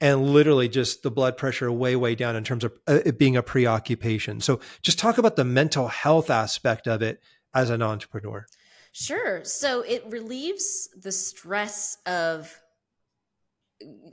And 0.00 0.26
literally 0.26 0.68
just 0.68 1.02
the 1.02 1.10
blood 1.10 1.36
pressure 1.36 1.70
way, 1.72 1.96
way 1.96 2.14
down 2.14 2.36
in 2.36 2.44
terms 2.44 2.64
of 2.64 2.72
uh, 2.86 2.98
it 3.06 3.16
being 3.16 3.36
a 3.36 3.42
preoccupation. 3.42 4.40
So 4.40 4.60
just 4.82 4.98
talk 4.98 5.16
about 5.16 5.36
the 5.36 5.44
mental 5.44 5.88
health 5.88 6.28
aspect 6.30 6.86
of 6.86 7.00
it 7.00 7.22
as 7.54 7.70
an 7.70 7.80
entrepreneur. 7.80 8.44
Sure. 8.96 9.42
So 9.42 9.80
it 9.80 10.04
relieves 10.08 10.88
the 10.96 11.10
stress 11.10 11.98
of 12.06 12.60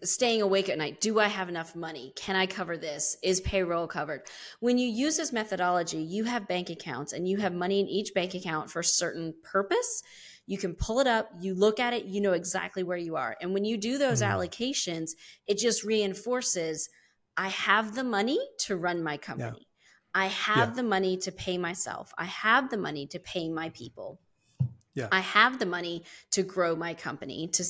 staying 0.04 0.41
awake 0.41 0.70
at 0.70 0.78
night. 0.80 1.00
Do 1.00 1.20
i 1.20 1.28
have 1.28 1.50
enough 1.50 1.76
money? 1.76 2.13
Can 2.15 2.36
i 2.36 2.48
cover 2.48 2.78
this? 2.78 3.15
Is 3.22 3.41
payroll 3.41 3.86
covered? 3.86 4.24
When 4.60 4.80
you 4.80 4.89
use 4.89 5.17
this 5.17 5.32
methodology 5.32 6.00
you 6.00 6.24
have 6.24 6.48
bank 6.48 6.72
accounts 6.72 7.13
and 7.13 7.28
you 7.28 7.38
have 7.38 7.54
money 7.54 7.80
in 7.80 7.88
each 7.88 8.15
bank 8.15 8.34
account 8.34 8.72
for 8.72 8.80
a 8.80 8.84
certain 8.84 9.36
purpose. 9.44 10.02
You 10.48 10.58
can 10.58 10.74
pull 10.74 11.00
it 11.00 11.06
up 11.06 11.30
you 11.39 11.54
look 11.54 11.80
at 11.80 11.94
it 11.94 12.06
you 12.06 12.20
know 12.20 12.34
exactly 12.34 12.82
where 12.82 12.98
you 12.98 13.17
are. 13.17 13.38
And 13.39 13.54
when 13.54 13.65
you 13.65 13.78
do 13.78 14.00
those 14.00 14.24
mm. 14.24 14.32
allocations 14.32 15.12
it 15.46 15.60
just 15.60 15.84
reinforces 15.84 16.89
i 17.38 17.50
have 17.50 17.94
the 17.94 18.04
money 18.04 18.39
to 18.62 18.76
run 18.76 19.04
my 19.04 19.17
company. 19.17 19.67
Yeah. 20.15 20.22
i 20.24 20.26
have 20.26 20.70
yeah. 20.70 20.74
the 20.74 20.84
money 20.84 21.17
to 21.17 21.32
pay 21.32 21.60
myself. 21.60 22.12
I 22.17 22.26
have 22.26 22.72
the 22.72 22.78
money 22.78 23.06
to 23.08 23.20
pay 23.20 23.48
my 23.48 23.70
people 23.70 24.20
yeah. 24.96 25.08
I 25.12 25.20
have 25.22 25.60
the 25.60 25.66
money 25.66 26.04
to 26.32 26.44
grow 26.44 26.76
my 26.76 26.94
company, 26.94 27.48
to 27.54 27.64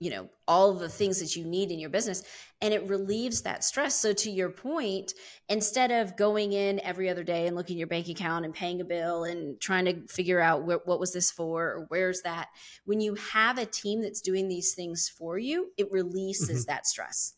you 0.00 0.10
know 0.10 0.28
all 0.46 0.74
the 0.74 0.88
things 0.88 1.20
that 1.20 1.36
you 1.36 1.44
need 1.44 1.70
in 1.70 1.78
your 1.78 1.90
business 1.90 2.22
and 2.60 2.72
it 2.72 2.88
relieves 2.88 3.42
that 3.42 3.64
stress 3.64 3.96
so 3.96 4.12
to 4.12 4.30
your 4.30 4.48
point 4.48 5.12
instead 5.48 5.90
of 5.90 6.16
going 6.16 6.52
in 6.52 6.80
every 6.80 7.08
other 7.08 7.24
day 7.24 7.46
and 7.46 7.56
looking 7.56 7.76
at 7.76 7.78
your 7.78 7.86
bank 7.86 8.08
account 8.08 8.44
and 8.44 8.54
paying 8.54 8.80
a 8.80 8.84
bill 8.84 9.24
and 9.24 9.60
trying 9.60 9.84
to 9.84 10.06
figure 10.06 10.40
out 10.40 10.64
where, 10.64 10.80
what 10.84 11.00
was 11.00 11.12
this 11.12 11.30
for 11.30 11.64
or 11.64 11.86
where's 11.88 12.22
that 12.22 12.48
when 12.84 13.00
you 13.00 13.14
have 13.14 13.58
a 13.58 13.66
team 13.66 14.02
that's 14.02 14.20
doing 14.20 14.48
these 14.48 14.74
things 14.74 15.08
for 15.08 15.38
you 15.38 15.70
it 15.76 15.90
releases 15.90 16.62
mm-hmm. 16.62 16.72
that 16.72 16.86
stress 16.86 17.34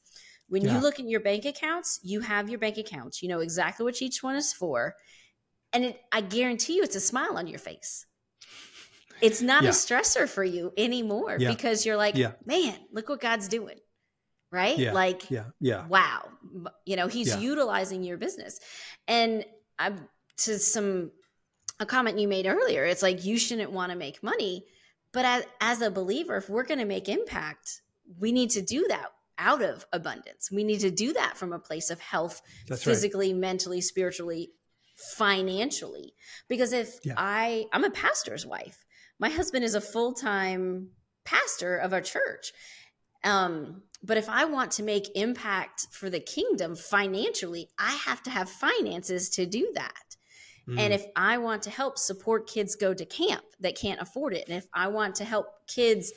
when 0.49 0.63
yeah. 0.63 0.75
you 0.75 0.81
look 0.81 1.01
at 1.01 1.09
your 1.09 1.21
bank 1.21 1.45
accounts 1.45 1.99
you 2.03 2.21
have 2.21 2.51
your 2.51 2.59
bank 2.59 2.77
accounts 2.77 3.23
you 3.23 3.29
know 3.29 3.41
exactly 3.41 3.85
what 3.85 4.03
each 4.03 4.23
one 4.23 4.37
is 4.37 4.53
for 4.53 4.95
and 5.73 5.85
it, 5.85 6.01
i 6.13 6.21
guarantee 6.21 6.77
you 6.77 6.83
it's 6.83 6.97
a 6.97 7.01
smile 7.01 7.39
on 7.39 7.47
your 7.47 7.59
face 7.59 8.07
it's 9.23 9.43
not 9.43 9.63
yeah. 9.63 9.71
a 9.71 9.73
stressor 9.73 10.29
for 10.29 10.45
you 10.45 10.73
anymore 10.77 11.37
yeah. 11.39 11.51
because 11.51 11.85
you're 11.85 11.97
like, 11.97 12.17
yeah. 12.17 12.33
man, 12.45 12.77
look 12.93 13.09
what 13.09 13.21
God's 13.21 13.49
doing. 13.49 13.79
Right? 14.53 14.93
Like, 14.93 15.31
yeah, 15.31 15.45
yeah. 15.61 15.87
wow. 15.87 16.29
You 16.85 16.97
know, 16.97 17.07
he's 17.07 17.37
utilizing 17.37 18.03
your 18.03 18.17
business. 18.17 18.59
And 19.07 19.45
I 19.79 19.93
to 20.39 20.59
some 20.59 21.13
a 21.79 21.87
comment 21.87 22.19
you 22.19 22.27
made 22.27 22.47
earlier, 22.47 22.85
it's 22.85 23.03
like 23.03 23.25
you 23.25 23.39
shouldn't 23.39 23.71
want 23.71 23.93
to 23.93 23.97
make 23.97 24.23
money. 24.23 24.65
But 25.13 25.25
as, 25.25 25.45
as 25.61 25.83
a 25.83 25.91
believer, 25.91 26.37
if 26.37 26.49
we're 26.49 26.65
going 26.65 26.81
to 26.81 26.85
make 26.85 27.09
impact, 27.09 27.83
we 28.19 28.33
need 28.33 28.51
to 28.51 28.63
do 28.63 28.87
that 28.89 29.13
out 29.39 29.63
of 29.63 29.87
abundance. 29.93 30.51
We 30.51 30.65
need 30.65 30.81
to 30.81 30.91
do 30.91 31.13
that 31.15 31.37
from 31.37 31.53
a 31.53 31.59
place 31.59 31.91
of 31.91 32.01
health, 32.01 32.43
That's 32.69 32.85
physically, 32.85 33.33
right. 33.33 33.41
mentally, 33.41 33.81
spiritually, 33.81 34.51
financially. 35.17 36.13
Because 36.49 36.73
if 36.73 36.99
yeah. 37.05 37.15
I 37.17 37.67
I'm 37.73 37.85
a 37.85 37.91
pastor's 37.91 38.47
wife 38.47 38.85
my 39.21 39.29
husband 39.29 39.65
is 39.65 39.75
a 39.75 39.81
full-time 39.81 40.89
pastor 41.25 41.77
of 41.77 41.93
a 41.93 42.01
church 42.01 42.53
um, 43.25 43.83
but 44.03 44.17
if 44.17 44.29
i 44.29 44.45
want 44.45 44.73
to 44.73 44.83
make 44.83 45.11
impact 45.15 45.87
for 45.93 46.11
the 46.11 46.19
kingdom 46.19 46.75
financially 46.75 47.69
i 47.79 47.93
have 48.07 48.23
to 48.23 48.31
have 48.31 48.49
finances 48.49 49.29
to 49.29 49.47
do 49.47 49.71
that 49.75 50.17
mm. 50.67 50.79
and 50.79 50.93
if 50.93 51.05
i 51.15 51.39
want 51.39 51.63
to 51.63 51.71
help 51.71 51.99
support 51.99 52.49
kids 52.49 52.75
go 52.75 52.93
to 52.93 53.05
camp 53.05 53.45
that 53.61 53.77
can't 53.77 54.01
afford 54.01 54.35
it 54.35 54.49
and 54.49 54.57
if 54.57 54.67
i 54.75 54.89
want 54.89 55.15
to 55.15 55.25
help 55.25 55.47
kids 55.69 56.13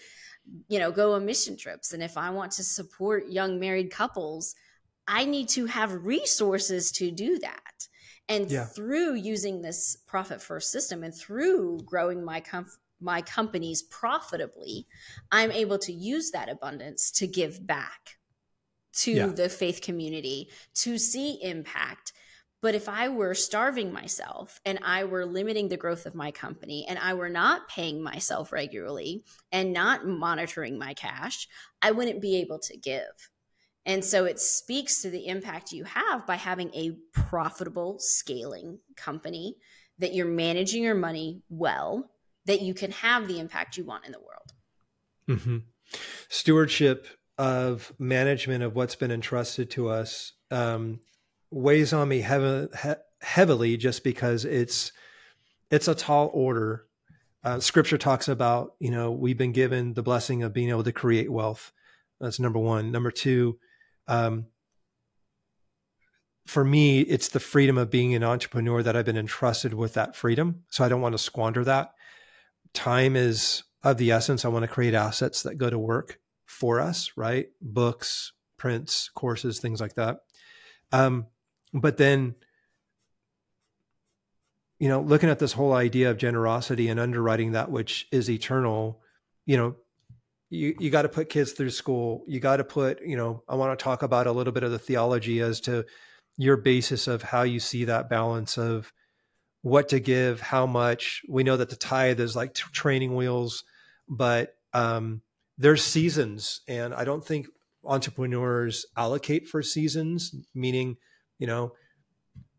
you 0.67 0.79
know 0.79 0.91
go 0.91 1.13
on 1.13 1.25
mission 1.25 1.57
trips 1.57 1.93
and 1.93 2.01
if 2.01 2.17
i 2.17 2.29
want 2.29 2.51
to 2.51 2.63
support 2.63 3.27
young 3.29 3.59
married 3.59 3.91
couples 3.91 4.55
i 5.07 5.25
need 5.25 5.49
to 5.49 5.65
have 5.65 6.05
resources 6.05 6.91
to 6.91 7.11
do 7.11 7.37
that 7.39 7.87
and 8.29 8.49
yeah. 8.49 8.65
through 8.65 9.15
using 9.15 9.61
this 9.61 9.97
profit 10.07 10.41
first 10.41 10.71
system 10.71 11.03
and 11.03 11.13
through 11.13 11.79
growing 11.85 12.23
my 12.23 12.39
com- 12.39 12.65
my 13.03 13.21
companies 13.21 13.83
profitably, 13.83 14.87
I'm 15.31 15.51
able 15.51 15.77
to 15.79 15.93
use 15.93 16.31
that 16.31 16.49
abundance 16.49 17.11
to 17.11 17.27
give 17.27 17.65
back 17.65 18.17
to 18.93 19.11
yeah. 19.11 19.27
the 19.27 19.49
faith 19.49 19.81
community 19.81 20.49
to 20.75 20.97
see 20.97 21.39
impact. 21.41 22.13
But 22.61 22.75
if 22.75 22.87
I 22.87 23.09
were 23.09 23.33
starving 23.33 23.91
myself 23.91 24.61
and 24.65 24.79
I 24.83 25.03
were 25.03 25.25
limiting 25.25 25.67
the 25.67 25.77
growth 25.77 26.05
of 26.05 26.15
my 26.15 26.31
company 26.31 26.85
and 26.87 26.97
I 26.97 27.13
were 27.13 27.29
not 27.29 27.67
paying 27.67 28.01
myself 28.01 28.53
regularly 28.53 29.25
and 29.51 29.73
not 29.73 30.07
monitoring 30.07 30.79
my 30.79 30.93
cash, 30.93 31.49
I 31.81 31.91
wouldn't 31.91 32.21
be 32.21 32.37
able 32.37 32.59
to 32.59 32.77
give. 32.77 33.29
And 33.85 34.05
so 34.05 34.23
it 34.23 34.39
speaks 34.39 35.01
to 35.01 35.09
the 35.09 35.27
impact 35.27 35.73
you 35.73 35.83
have 35.83 36.25
by 36.25 36.35
having 36.35 36.73
a 36.73 36.95
profitable 37.11 37.97
scaling 37.99 38.79
company 38.95 39.57
that 39.99 40.13
you're 40.13 40.25
managing 40.25 40.83
your 40.83 40.95
money 40.95 41.41
well 41.49 42.09
that 42.45 42.61
you 42.61 42.73
can 42.73 42.91
have 42.91 43.27
the 43.27 43.39
impact 43.39 43.77
you 43.77 43.83
want 43.83 44.05
in 44.05 44.11
the 44.11 44.19
world. 44.19 44.53
Mm-hmm. 45.27 45.57
Stewardship 46.29 47.07
of 47.37 47.93
management 47.97 48.63
of 48.63 48.75
what's 48.75 48.95
been 48.95 49.11
entrusted 49.11 49.69
to 49.71 49.89
us 49.89 50.33
um, 50.51 50.99
weighs 51.51 51.93
on 51.93 52.07
me 52.07 52.21
heavy, 52.21 52.67
he- 52.83 52.93
heavily 53.21 53.77
just 53.77 54.03
because 54.03 54.45
it's 54.45 54.91
it's 55.71 55.87
a 55.87 55.95
tall 55.95 56.29
order. 56.33 56.85
Uh, 57.43 57.59
scripture 57.59 57.97
talks 57.97 58.27
about 58.27 58.75
you 58.79 58.91
know 58.91 59.11
we've 59.11 59.37
been 59.37 59.51
given 59.51 59.93
the 59.93 60.03
blessing 60.03 60.43
of 60.43 60.53
being 60.53 60.69
able 60.69 60.83
to 60.83 60.91
create 60.91 61.31
wealth. 61.31 61.71
That's 62.19 62.39
number 62.39 62.59
one. 62.59 62.91
Number 62.91 63.11
two, 63.11 63.57
um, 64.07 64.45
for 66.45 66.63
me, 66.63 67.01
it's 67.01 67.29
the 67.29 67.39
freedom 67.39 67.77
of 67.77 67.89
being 67.89 68.13
an 68.15 68.23
entrepreneur 68.23 68.83
that 68.83 68.95
I've 68.95 69.05
been 69.05 69.17
entrusted 69.17 69.73
with 69.73 69.93
that 69.95 70.15
freedom. 70.15 70.63
So 70.69 70.83
I 70.83 70.89
don't 70.89 71.01
want 71.01 71.13
to 71.13 71.19
squander 71.19 71.63
that. 71.63 71.93
Time 72.73 73.15
is 73.15 73.63
of 73.83 73.97
the 73.97 74.11
essence. 74.11 74.45
I 74.45 74.49
want 74.49 74.63
to 74.63 74.67
create 74.67 74.93
assets 74.93 75.43
that 75.43 75.57
go 75.57 75.69
to 75.69 75.77
work 75.77 76.19
for 76.45 76.79
us, 76.79 77.11
right? 77.15 77.47
Books, 77.61 78.33
prints, 78.57 79.09
courses, 79.13 79.59
things 79.59 79.81
like 79.81 79.95
that. 79.95 80.19
Um, 80.91 81.27
but 81.73 81.97
then, 81.97 82.35
you 84.79 84.89
know, 84.89 85.01
looking 85.01 85.29
at 85.29 85.39
this 85.39 85.53
whole 85.53 85.73
idea 85.73 86.11
of 86.11 86.17
generosity 86.17 86.87
and 86.89 86.99
underwriting 86.99 87.51
that 87.51 87.71
which 87.71 88.07
is 88.11 88.29
eternal, 88.29 89.01
you 89.45 89.57
know, 89.57 89.75
you, 90.49 90.75
you 90.79 90.89
got 90.89 91.01
to 91.01 91.09
put 91.09 91.29
kids 91.29 91.53
through 91.53 91.71
school. 91.71 92.23
You 92.27 92.39
got 92.39 92.57
to 92.57 92.63
put, 92.63 93.01
you 93.01 93.17
know, 93.17 93.43
I 93.49 93.55
want 93.55 93.77
to 93.77 93.83
talk 93.83 94.03
about 94.03 94.27
a 94.27 94.31
little 94.31 94.53
bit 94.53 94.63
of 94.63 94.71
the 94.71 94.79
theology 94.79 95.41
as 95.41 95.59
to 95.61 95.85
your 96.37 96.57
basis 96.57 97.07
of 97.07 97.23
how 97.23 97.41
you 97.41 97.59
see 97.59 97.85
that 97.85 98.09
balance 98.09 98.57
of 98.57 98.93
what 99.63 99.89
to 99.89 99.99
give, 99.99 100.41
how 100.41 100.67
much. 100.67 101.23
We 101.27 101.43
know 101.43 101.57
that 101.57 101.69
the 101.69 101.75
tithe 101.75 102.19
is 102.19 102.35
like 102.35 102.53
t- 102.53 102.63
training 102.73 103.15
wheels, 103.15 103.63
but 104.07 104.55
um, 104.73 105.21
there's 105.57 105.83
seasons, 105.83 106.61
and 106.67 106.93
I 106.93 107.05
don't 107.05 107.25
think 107.25 107.47
entrepreneurs 107.83 108.85
allocate 108.95 109.47
for 109.47 109.63
seasons. 109.63 110.35
Meaning, 110.53 110.97
you 111.39 111.47
know, 111.47 111.71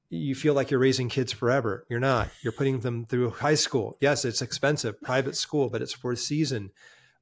you 0.09 0.35
feel 0.35 0.55
like 0.55 0.71
you're 0.71 0.81
raising 0.81 1.11
kids 1.11 1.31
forever. 1.31 1.87
You're 1.91 2.01
not. 2.01 2.31
You're 2.43 2.53
putting 2.53 2.81
them 2.81 3.05
through 3.05 3.31
high 3.31 3.55
school. 3.55 3.99
Yes, 4.01 4.25
it's 4.25 4.43
expensive, 4.43 5.01
private 5.03 5.37
school, 5.37 5.69
but 5.69 5.83
it's 5.83 5.93
for 5.93 6.13
a 6.13 6.17
season. 6.17 6.71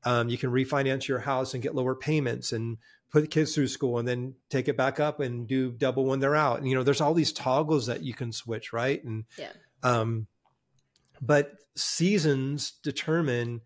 Um, 0.05 0.28
you 0.28 0.39
can 0.39 0.51
refinance 0.51 1.09
your 1.09 1.20
house 1.20 1.55
and 1.55 1.62
get 1.62 1.74
lower 1.74 1.97
payments 1.97 2.53
and 2.53 2.78
put 3.11 3.30
kids 3.30 3.55
through 3.55 3.68
school 3.68 3.99
and 3.99 4.07
then 4.07 4.35
take 4.49 4.68
it 4.68 4.76
back 4.76 5.01
up 5.01 5.20
and 5.20 5.47
do 5.47 5.72
double 5.72 6.05
when 6.05 6.20
they're 6.20 6.37
out. 6.37 6.59
And 6.59 6.68
you 6.68 6.74
know, 6.74 6.83
there's 6.85 7.01
all 7.01 7.14
these 7.14 7.33
toggles 7.33 7.87
that 7.87 8.03
you 8.03 8.14
can 8.14 8.33
switch, 8.33 8.72
right? 8.72 9.03
And 9.05 9.24
yeah. 9.37 9.51
Um, 9.83 10.26
but 11.20 11.53
seasons 11.76 12.72
determine 12.83 13.61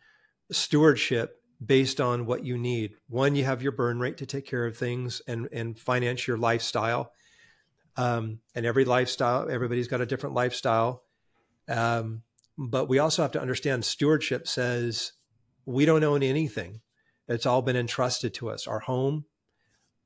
stewardship 0.51 1.43
based 1.65 2.01
on 2.01 2.27
what 2.27 2.45
you 2.45 2.59
need. 2.59 2.95
One, 3.09 3.35
you 3.35 3.45
have 3.45 3.63
your 3.63 3.73
burn 3.73 3.99
rate 3.99 4.19
to 4.19 4.27
take 4.27 4.47
care 4.47 4.67
of 4.67 4.77
things 4.77 5.23
and 5.27 5.49
and 5.53 5.79
finance 5.79 6.27
your 6.27 6.37
lifestyle. 6.37 7.13
Um, 7.97 8.41
and 8.55 8.67
every 8.67 8.85
lifestyle, 8.85 9.49
everybody's 9.51 9.89
got 9.89 10.03
a 10.03 10.07
different 10.07 10.35
lifestyle. 10.35 11.03
Um, 11.67 12.23
but 12.59 12.89
we 12.89 12.99
also 12.99 13.23
have 13.23 13.33
to 13.33 13.41
understand 13.41 13.85
stewardship 13.85 14.47
says 14.47 15.13
we 15.65 15.87
don't 15.87 16.05
own 16.05 16.23
anything. 16.23 16.81
It's 17.29 17.47
all 17.47 17.63
been 17.63 17.77
entrusted 17.77 18.35
to 18.35 18.51
us. 18.51 18.67
Our 18.67 18.81
home, 18.81 19.25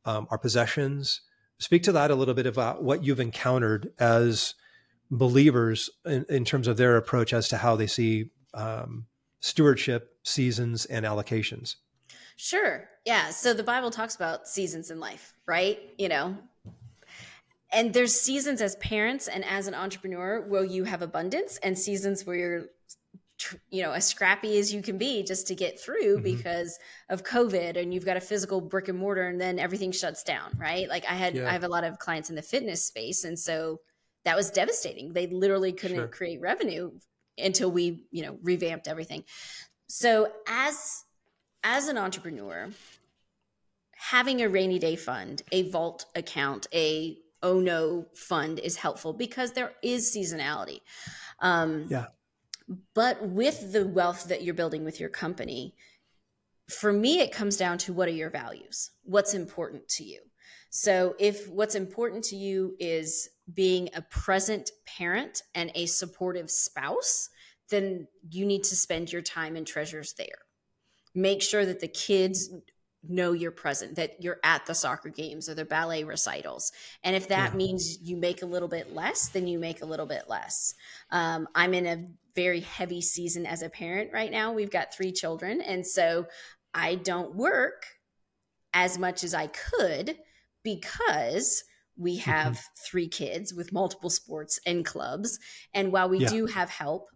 um, 0.04 0.26
our 0.30 0.38
possessions. 0.38 1.20
Speak 1.58 1.82
to 1.82 1.92
that 1.92 2.10
a 2.10 2.14
little 2.14 2.34
bit 2.34 2.46
about 2.46 2.82
what 2.82 3.04
you've 3.04 3.20
encountered 3.20 3.92
as 3.98 4.54
believers 5.10 5.90
in, 6.04 6.24
in 6.28 6.44
terms 6.44 6.68
of 6.68 6.76
their 6.76 6.96
approach 6.96 7.32
as 7.32 7.48
to 7.48 7.56
how 7.56 7.76
they 7.76 7.86
see 7.86 8.30
um, 8.54 9.06
stewardship, 9.40 10.16
seasons, 10.22 10.84
and 10.86 11.04
allocations. 11.04 11.76
Sure. 12.36 12.88
Yeah. 13.04 13.30
So 13.30 13.52
the 13.52 13.62
Bible 13.62 13.90
talks 13.90 14.16
about 14.16 14.48
seasons 14.48 14.90
in 14.90 15.00
life, 15.00 15.34
right? 15.46 15.78
You 15.98 16.08
know, 16.08 16.38
and 17.72 17.92
there's 17.92 18.18
seasons 18.18 18.60
as 18.60 18.76
parents 18.76 19.28
and 19.28 19.44
as 19.44 19.66
an 19.66 19.74
entrepreneur 19.74 20.40
where 20.48 20.64
you 20.64 20.84
have 20.84 21.02
abundance 21.02 21.58
and 21.62 21.78
seasons 21.78 22.26
where 22.26 22.36
you're 22.36 22.64
you 23.70 23.82
know 23.82 23.92
as 23.92 24.06
scrappy 24.06 24.58
as 24.58 24.72
you 24.72 24.82
can 24.82 24.98
be 24.98 25.22
just 25.22 25.46
to 25.46 25.54
get 25.54 25.80
through 25.80 26.16
mm-hmm. 26.16 26.24
because 26.24 26.78
of 27.08 27.24
covid 27.24 27.78
and 27.80 27.94
you've 27.94 28.04
got 28.04 28.18
a 28.18 28.20
physical 28.20 28.60
brick 28.60 28.88
and 28.88 28.98
mortar 28.98 29.26
and 29.28 29.40
then 29.40 29.58
everything 29.58 29.90
shuts 29.92 30.22
down 30.22 30.50
right 30.58 30.90
like 30.90 31.06
i 31.08 31.14
had 31.14 31.34
yeah. 31.34 31.48
i 31.48 31.52
have 31.52 31.64
a 31.64 31.68
lot 31.68 31.82
of 31.82 31.98
clients 31.98 32.28
in 32.28 32.36
the 32.36 32.42
fitness 32.42 32.84
space 32.84 33.24
and 33.24 33.38
so 33.38 33.80
that 34.24 34.36
was 34.36 34.50
devastating 34.50 35.12
they 35.12 35.26
literally 35.26 35.72
couldn't 35.72 35.96
sure. 35.96 36.08
create 36.08 36.40
revenue 36.40 36.90
until 37.38 37.70
we 37.70 38.06
you 38.10 38.22
know 38.22 38.38
revamped 38.42 38.88
everything 38.88 39.24
so 39.88 40.30
as 40.46 41.04
as 41.62 41.88
an 41.88 41.98
entrepreneur 41.98 42.68
having 43.96 44.40
a 44.40 44.48
rainy 44.48 44.78
day 44.78 44.96
fund 44.96 45.42
a 45.52 45.68
vault 45.70 46.06
account 46.14 46.66
a 46.74 47.16
oh 47.42 47.60
no 47.60 48.06
fund 48.14 48.58
is 48.58 48.76
helpful 48.76 49.12
because 49.12 49.52
there 49.52 49.72
is 49.82 50.14
seasonality 50.14 50.80
um, 51.40 51.86
yeah 51.88 52.06
but 52.94 53.26
with 53.26 53.72
the 53.72 53.86
wealth 53.86 54.28
that 54.28 54.42
you're 54.42 54.54
building 54.54 54.84
with 54.84 55.00
your 55.00 55.08
company, 55.08 55.74
for 56.68 56.92
me, 56.92 57.20
it 57.20 57.32
comes 57.32 57.56
down 57.56 57.78
to 57.78 57.92
what 57.92 58.08
are 58.08 58.12
your 58.12 58.30
values? 58.30 58.90
What's 59.02 59.34
important 59.34 59.88
to 59.90 60.04
you? 60.04 60.20
So, 60.70 61.14
if 61.18 61.48
what's 61.48 61.74
important 61.74 62.24
to 62.26 62.36
you 62.36 62.76
is 62.78 63.28
being 63.52 63.88
a 63.94 64.02
present 64.02 64.70
parent 64.86 65.42
and 65.54 65.72
a 65.74 65.86
supportive 65.86 66.50
spouse, 66.50 67.28
then 67.70 68.06
you 68.30 68.46
need 68.46 68.64
to 68.64 68.76
spend 68.76 69.12
your 69.12 69.22
time 69.22 69.56
and 69.56 69.66
treasures 69.66 70.14
there. 70.14 70.38
Make 71.14 71.42
sure 71.42 71.66
that 71.66 71.80
the 71.80 71.88
kids 71.88 72.50
know 73.02 73.32
you're 73.32 73.50
present, 73.50 73.96
that 73.96 74.22
you're 74.22 74.38
at 74.44 74.66
the 74.66 74.74
soccer 74.74 75.08
games 75.08 75.48
or 75.48 75.54
the 75.54 75.64
ballet 75.64 76.04
recitals. 76.04 76.70
And 77.02 77.16
if 77.16 77.28
that 77.28 77.52
yeah. 77.52 77.56
means 77.56 77.98
you 78.02 78.16
make 78.16 78.42
a 78.42 78.46
little 78.46 78.68
bit 78.68 78.94
less, 78.94 79.28
then 79.28 79.46
you 79.46 79.58
make 79.58 79.82
a 79.82 79.86
little 79.86 80.06
bit 80.06 80.24
less. 80.28 80.74
Um, 81.10 81.48
I'm 81.54 81.74
in 81.74 81.86
a 81.86 82.06
very 82.36 82.60
heavy 82.60 83.00
season 83.00 83.46
as 83.46 83.62
a 83.62 83.70
parent 83.70 84.12
right 84.12 84.30
now. 84.30 84.52
We've 84.52 84.70
got 84.70 84.94
three 84.94 85.12
children. 85.12 85.60
And 85.62 85.86
so 85.86 86.26
I 86.74 86.96
don't 86.96 87.34
work 87.34 87.86
as 88.72 88.98
much 88.98 89.24
as 89.24 89.34
I 89.34 89.48
could 89.48 90.16
because 90.62 91.64
we 91.96 92.18
mm-hmm. 92.18 92.30
have 92.30 92.52
mm-hmm. 92.54 92.84
three 92.90 93.08
kids 93.08 93.52
with 93.54 93.72
multiple 93.72 94.10
sports 94.10 94.58
and 94.66 94.84
clubs. 94.84 95.38
And 95.74 95.92
while 95.92 96.08
we 96.08 96.18
yeah. 96.18 96.28
do 96.28 96.46
have 96.46 96.70
help, 96.70 97.08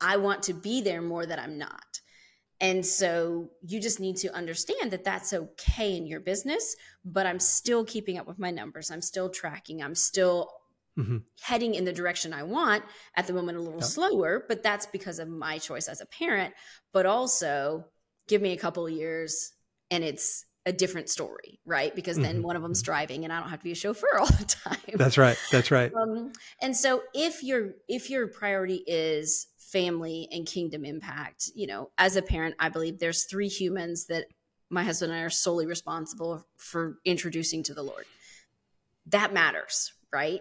I 0.00 0.16
want 0.16 0.44
to 0.44 0.54
be 0.54 0.80
there 0.80 1.02
more 1.02 1.26
than 1.26 1.38
I'm 1.38 1.58
not. 1.58 2.00
And 2.60 2.84
so 2.84 3.50
you 3.62 3.80
just 3.80 4.00
need 4.00 4.16
to 4.18 4.34
understand 4.34 4.90
that 4.90 5.04
that's 5.04 5.32
okay 5.32 5.96
in 5.96 6.06
your 6.06 6.20
business, 6.20 6.74
but 7.04 7.26
I'm 7.26 7.38
still 7.38 7.84
keeping 7.84 8.18
up 8.18 8.26
with 8.26 8.38
my 8.38 8.50
numbers. 8.50 8.90
I'm 8.90 9.00
still 9.00 9.28
tracking. 9.28 9.80
I'm 9.80 9.94
still 9.94 10.50
mm-hmm. 10.98 11.18
heading 11.40 11.74
in 11.74 11.84
the 11.84 11.92
direction 11.92 12.32
I 12.32 12.42
want 12.42 12.82
at 13.16 13.28
the 13.28 13.32
moment 13.32 13.58
a 13.58 13.62
little 13.62 13.80
slower, 13.80 14.44
but 14.48 14.64
that's 14.64 14.86
because 14.86 15.20
of 15.20 15.28
my 15.28 15.58
choice 15.58 15.86
as 15.86 16.00
a 16.00 16.06
parent. 16.06 16.52
But 16.92 17.06
also, 17.06 17.84
give 18.26 18.42
me 18.42 18.52
a 18.52 18.58
couple 18.58 18.88
years 18.88 19.52
and 19.90 20.02
it's 20.02 20.44
a 20.68 20.72
different 20.72 21.08
story, 21.08 21.58
right? 21.64 21.94
Because 21.94 22.18
then 22.18 22.36
mm-hmm. 22.36 22.46
one 22.46 22.56
of 22.56 22.62
them's 22.62 22.82
mm-hmm. 22.82 22.92
driving 22.92 23.24
and 23.24 23.32
I 23.32 23.40
don't 23.40 23.48
have 23.48 23.60
to 23.60 23.64
be 23.64 23.72
a 23.72 23.74
chauffeur 23.74 24.18
all 24.18 24.26
the 24.26 24.44
time. 24.64 24.76
That's 24.94 25.18
right. 25.18 25.36
That's 25.50 25.70
right. 25.70 25.92
Um, 25.94 26.32
and 26.60 26.76
so 26.76 27.02
if 27.14 27.42
your 27.42 27.70
if 27.88 28.10
your 28.10 28.26
priority 28.28 28.84
is 28.86 29.48
family 29.68 30.28
and 30.32 30.46
kingdom 30.46 30.84
impact. 30.84 31.50
You 31.54 31.66
know, 31.66 31.90
as 31.98 32.16
a 32.16 32.22
parent, 32.22 32.54
I 32.58 32.68
believe 32.68 32.98
there's 32.98 33.24
three 33.24 33.48
humans 33.48 34.06
that 34.06 34.26
my 34.70 34.82
husband 34.82 35.12
and 35.12 35.20
I 35.20 35.24
are 35.24 35.30
solely 35.30 35.66
responsible 35.66 36.46
for 36.56 36.98
introducing 37.04 37.62
to 37.64 37.74
the 37.74 37.82
Lord. 37.82 38.04
That 39.06 39.32
matters, 39.32 39.92
right? 40.12 40.40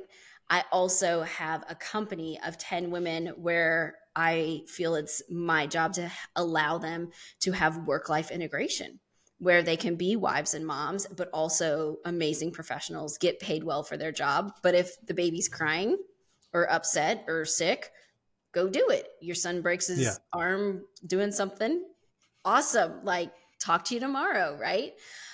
I 0.49 0.63
also 0.71 1.23
have 1.23 1.63
a 1.69 1.75
company 1.75 2.39
of 2.45 2.57
10 2.57 2.89
women 2.89 3.27
where 3.37 3.95
I 4.15 4.61
feel 4.67 4.95
it's 4.95 5.21
my 5.29 5.67
job 5.67 5.93
to 5.93 6.11
allow 6.35 6.77
them 6.77 7.11
to 7.41 7.51
have 7.51 7.85
work 7.85 8.09
life 8.09 8.31
integration 8.31 8.99
where 9.39 9.61
they 9.61 9.77
can 9.77 9.95
be 9.95 10.15
wives 10.15 10.53
and 10.53 10.65
moms, 10.65 11.05
but 11.07 11.29
also 11.31 11.97
amazing 12.05 12.51
professionals, 12.51 13.17
get 13.17 13.39
paid 13.39 13.63
well 13.63 13.83
for 13.83 13.97
their 13.97 14.11
job. 14.11 14.51
But 14.63 14.73
if 14.75 14.99
the 15.05 15.13
baby's 15.13 15.47
crying 15.47 15.97
or 16.53 16.71
upset 16.71 17.25
or 17.27 17.45
sick, 17.45 17.91
go 18.51 18.67
do 18.67 18.89
it. 18.89 19.07
Your 19.21 19.35
son 19.35 19.61
breaks 19.61 19.87
his 19.87 19.99
yeah. 19.99 20.15
arm 20.33 20.85
doing 21.05 21.31
something. 21.31 21.83
Awesome. 22.43 23.03
Like, 23.03 23.31
talk 23.59 23.85
to 23.85 23.93
you 23.93 23.99
tomorrow, 23.99 24.57
right? 24.59 24.93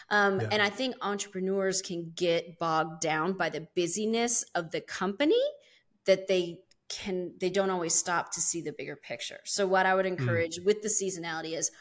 Um, 0.09 0.41
yeah. 0.41 0.49
And 0.51 0.61
I 0.61 0.69
think 0.69 0.95
entrepreneurs 1.01 1.81
can 1.81 2.11
get 2.15 2.59
bogged 2.59 3.01
down 3.01 3.33
by 3.33 3.49
the 3.49 3.67
busyness 3.75 4.43
of 4.55 4.71
the 4.71 4.81
company 4.81 5.41
that 6.05 6.27
they 6.27 6.59
can 6.89 7.33
they 7.39 7.49
don't 7.49 7.69
always 7.69 7.95
stop 7.95 8.31
to 8.33 8.41
see 8.41 8.61
the 8.61 8.73
bigger 8.73 8.95
picture. 8.95 9.39
So 9.45 9.65
what 9.65 9.85
I 9.85 9.95
would 9.95 10.05
mm. 10.05 10.19
encourage 10.19 10.59
mm. 10.59 10.65
with 10.65 10.81
the 10.81 10.89
seasonality 10.89 11.57
is 11.57 11.71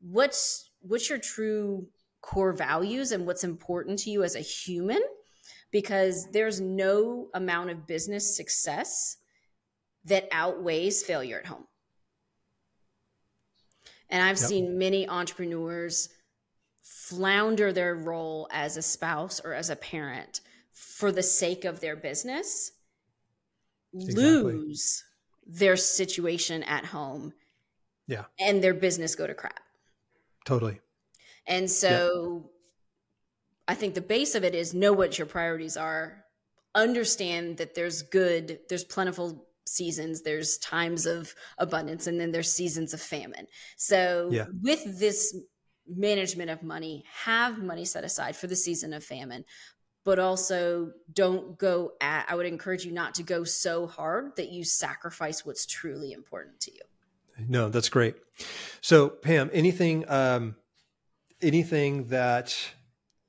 what's 0.00 0.69
what's 0.80 1.08
your 1.08 1.18
true 1.18 1.86
core 2.20 2.52
values 2.52 3.12
and 3.12 3.26
what's 3.26 3.44
important 3.44 3.98
to 4.00 4.10
you 4.10 4.22
as 4.22 4.36
a 4.36 4.40
human 4.40 5.00
because 5.70 6.26
there's 6.32 6.60
no 6.60 7.28
amount 7.34 7.70
of 7.70 7.86
business 7.86 8.36
success 8.36 9.16
that 10.04 10.28
outweighs 10.32 11.02
failure 11.02 11.38
at 11.38 11.46
home. 11.46 11.66
And 14.08 14.22
I've 14.22 14.40
yep. 14.40 14.48
seen 14.48 14.78
many 14.78 15.08
entrepreneurs 15.08 16.08
flounder 16.82 17.72
their 17.72 17.94
role 17.94 18.48
as 18.50 18.76
a 18.76 18.82
spouse 18.82 19.40
or 19.44 19.54
as 19.54 19.70
a 19.70 19.76
parent 19.76 20.40
for 20.72 21.12
the 21.12 21.22
sake 21.22 21.64
of 21.64 21.80
their 21.80 21.94
business, 21.94 22.72
exactly. 23.94 24.24
lose 24.24 25.04
their 25.46 25.76
situation 25.76 26.62
at 26.64 26.86
home. 26.86 27.32
Yeah. 28.06 28.24
And 28.40 28.62
their 28.62 28.74
business 28.74 29.14
go 29.14 29.26
to 29.26 29.34
crap. 29.34 29.59
Totally. 30.44 30.80
And 31.46 31.70
so 31.70 32.42
yep. 32.44 32.52
I 33.68 33.74
think 33.74 33.94
the 33.94 34.00
base 34.00 34.34
of 34.34 34.44
it 34.44 34.54
is 34.54 34.74
know 34.74 34.92
what 34.92 35.18
your 35.18 35.26
priorities 35.26 35.76
are 35.76 36.24
understand 36.74 37.56
that 37.56 37.74
there's 37.74 38.02
good, 38.02 38.60
there's 38.68 38.84
plentiful 38.84 39.46
seasons, 39.66 40.22
there's 40.22 40.58
times 40.58 41.06
of 41.06 41.34
abundance, 41.58 42.06
and 42.06 42.20
then 42.20 42.32
there's 42.32 42.52
seasons 42.52 42.94
of 42.94 43.00
famine. 43.00 43.46
So 43.76 44.30
Yeah. 44.32 44.46
with 44.62 44.98
this 44.98 45.36
management 45.86 46.50
of 46.50 46.62
money, 46.62 47.04
have 47.12 47.58
money 47.58 47.84
set 47.84 48.04
aside 48.04 48.36
for 48.36 48.46
the 48.46 48.56
season 48.56 48.92
of 48.92 49.04
famine. 49.04 49.44
But 50.02 50.18
also, 50.18 50.92
don't 51.12 51.58
go 51.58 51.92
at. 52.00 52.24
I 52.28 52.34
would 52.34 52.46
encourage 52.46 52.86
you 52.86 52.92
not 52.92 53.14
to 53.16 53.22
go 53.22 53.44
so 53.44 53.86
hard 53.86 54.34
that 54.36 54.50
you 54.50 54.64
sacrifice 54.64 55.44
what's 55.44 55.66
truly 55.66 56.12
important 56.12 56.58
to 56.60 56.72
you. 56.72 56.80
No, 57.48 57.68
that's 57.68 57.88
great. 57.88 58.16
So, 58.80 59.08
Pam, 59.08 59.50
anything, 59.52 60.08
um, 60.08 60.56
anything 61.42 62.08
that 62.08 62.56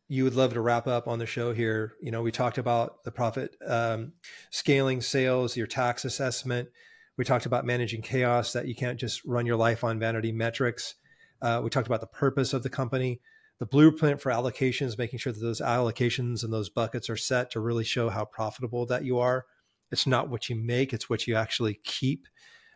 you 0.08 0.24
would 0.24 0.36
love 0.36 0.54
to 0.54 0.62
wrap 0.62 0.88
up 0.88 1.08
on 1.08 1.20
the 1.20 1.26
show 1.26 1.54
here? 1.54 1.94
You 2.02 2.12
know, 2.12 2.22
we 2.22 2.32
talked 2.32 2.58
about 2.58 3.04
the 3.04 3.12
profit 3.12 3.56
um, 3.66 4.14
scaling 4.50 5.02
sales, 5.02 5.56
your 5.56 5.68
tax 5.68 6.06
assessment. 6.06 6.70
We 7.18 7.26
talked 7.26 7.46
about 7.46 7.66
managing 7.66 8.02
chaos 8.02 8.54
that 8.54 8.68
you 8.68 8.76
can't 8.76 9.00
just 9.00 9.24
run 9.26 9.46
your 9.46 9.58
life 9.58 9.84
on 9.84 10.00
vanity 10.00 10.32
metrics. 10.32 10.96
Uh, 11.42 11.62
we 11.64 11.70
talked 11.70 11.88
about 11.88 12.02
the 12.02 12.08
purpose 12.08 12.54
of 12.54 12.64
the 12.64 12.70
company, 12.70 13.20
the 13.60 13.66
blueprint 13.66 14.22
for 14.22 14.32
allocations, 14.32 14.98
making 14.98 15.20
sure 15.20 15.34
that 15.34 15.40
those 15.40 15.62
allocations 15.62 16.44
and 16.44 16.54
those 16.54 16.70
buckets 16.70 17.10
are 17.10 17.18
set 17.18 17.52
to 17.52 17.60
really 17.60 17.84
show 17.84 18.10
how 18.10 18.26
profitable 18.26 18.86
that 18.86 19.04
you 19.04 19.20
are. 19.20 19.46
It's 19.92 20.08
not 20.08 20.30
what 20.30 20.50
you 20.50 20.56
make; 20.56 20.94
it's 20.94 21.10
what 21.10 21.28
you 21.28 21.36
actually 21.36 21.80
keep. 21.84 22.28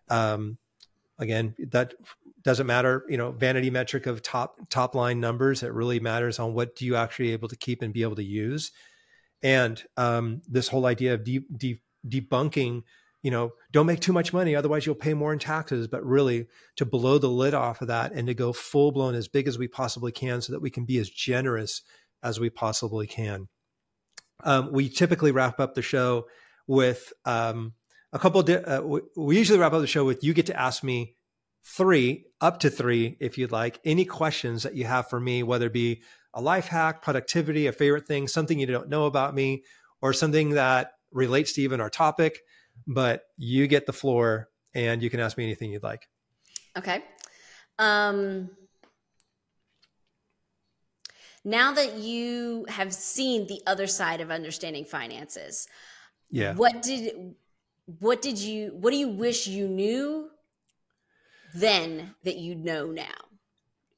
Um, 0.09 0.57
again 1.19 1.55
that 1.71 1.93
doesn't 2.43 2.67
matter 2.67 3.05
you 3.09 3.17
know 3.17 3.31
vanity 3.31 3.69
metric 3.69 4.05
of 4.05 4.21
top 4.21 4.57
top 4.69 4.95
line 4.95 5.19
numbers. 5.19 5.63
It 5.63 5.73
really 5.73 5.99
matters 5.99 6.39
on 6.39 6.53
what 6.53 6.75
do 6.75 6.85
you 6.85 6.95
actually 6.95 7.31
able 7.31 7.47
to 7.49 7.55
keep 7.55 7.81
and 7.81 7.93
be 7.93 8.03
able 8.03 8.15
to 8.15 8.23
use. 8.23 8.71
And 9.43 9.81
um, 9.97 10.41
this 10.47 10.67
whole 10.67 10.85
idea 10.85 11.13
of 11.13 11.23
de- 11.23 11.45
de- 11.55 11.81
debunking 12.07 12.83
you 13.23 13.31
know 13.31 13.53
don't 13.71 13.87
make 13.87 13.99
too 13.99 14.13
much 14.13 14.31
money 14.31 14.55
otherwise 14.55 14.85
you'll 14.85 14.95
pay 14.95 15.13
more 15.13 15.33
in 15.33 15.39
taxes. 15.39 15.87
But 15.87 16.05
really 16.05 16.47
to 16.75 16.85
blow 16.85 17.17
the 17.17 17.29
lid 17.29 17.53
off 17.53 17.81
of 17.81 17.87
that 17.87 18.11
and 18.11 18.27
to 18.27 18.33
go 18.33 18.53
full 18.53 18.91
blown 18.91 19.15
as 19.15 19.27
big 19.27 19.47
as 19.47 19.57
we 19.57 19.67
possibly 19.67 20.11
can 20.11 20.41
so 20.41 20.53
that 20.53 20.61
we 20.61 20.69
can 20.69 20.85
be 20.85 20.99
as 20.99 21.09
generous 21.09 21.81
as 22.21 22.39
we 22.39 22.49
possibly 22.49 23.07
can. 23.07 23.47
Um, 24.43 24.71
we 24.71 24.89
typically 24.89 25.31
wrap 25.31 25.59
up 25.59 25.73
the 25.73 25.81
show 25.81 26.27
with 26.67 27.13
um, 27.25 27.73
a 28.15 28.19
couple 28.19 28.41
di- 28.41 28.55
uh, 28.55 28.81
we, 28.81 29.01
we 29.15 29.37
usually 29.37 29.59
wrap 29.59 29.73
up 29.73 29.81
the 29.81 29.87
show 29.87 30.05
with 30.05 30.23
you 30.23 30.33
get 30.33 30.47
to 30.47 30.59
ask 30.59 30.83
me 30.83 31.15
three 31.65 32.25
up 32.41 32.59
to 32.61 32.69
three 32.69 33.17
if 33.19 33.37
you'd 33.37 33.51
like 33.51 33.79
any 33.83 34.05
questions 34.05 34.63
that 34.63 34.73
you 34.75 34.85
have 34.85 35.09
for 35.09 35.19
me 35.19 35.43
whether 35.43 35.67
it 35.67 35.73
be 35.73 36.01
a 36.33 36.41
life 36.41 36.67
hack 36.67 37.01
productivity 37.01 37.67
a 37.67 37.71
favorite 37.71 38.07
thing 38.07 38.27
something 38.27 38.57
you 38.57 38.65
don't 38.65 38.89
know 38.89 39.05
about 39.05 39.35
me 39.35 39.63
or 40.01 40.13
something 40.13 40.51
that 40.51 40.93
relates 41.11 41.53
to 41.53 41.61
even 41.61 41.81
our 41.81 41.89
topic 41.89 42.39
but 42.87 43.23
you 43.37 43.67
get 43.67 43.85
the 43.85 43.93
floor 43.93 44.49
and 44.73 45.03
you 45.03 45.09
can 45.09 45.19
ask 45.19 45.37
me 45.37 45.43
anything 45.43 45.71
you'd 45.71 45.83
like 45.83 46.07
Okay. 46.77 47.01
Um, 47.79 48.49
now 51.43 51.73
that 51.73 51.95
you 51.95 52.65
have 52.69 52.93
seen 52.93 53.47
the 53.47 53.61
other 53.65 53.87
side 53.87 54.19
of 54.19 54.31
understanding 54.31 54.85
finances, 54.85 55.67
yeah 56.31 56.55
what 56.55 56.81
did 56.81 57.35
what 57.85 58.21
did 58.21 58.37
you 58.39 58.71
what 58.75 58.91
do 58.91 58.97
you 58.97 59.09
wish 59.09 59.47
you 59.47 59.67
knew 59.67 60.29
then 61.53 62.15
that 62.23 62.37
you 62.37 62.55
know 62.55 62.87
now? 62.87 63.13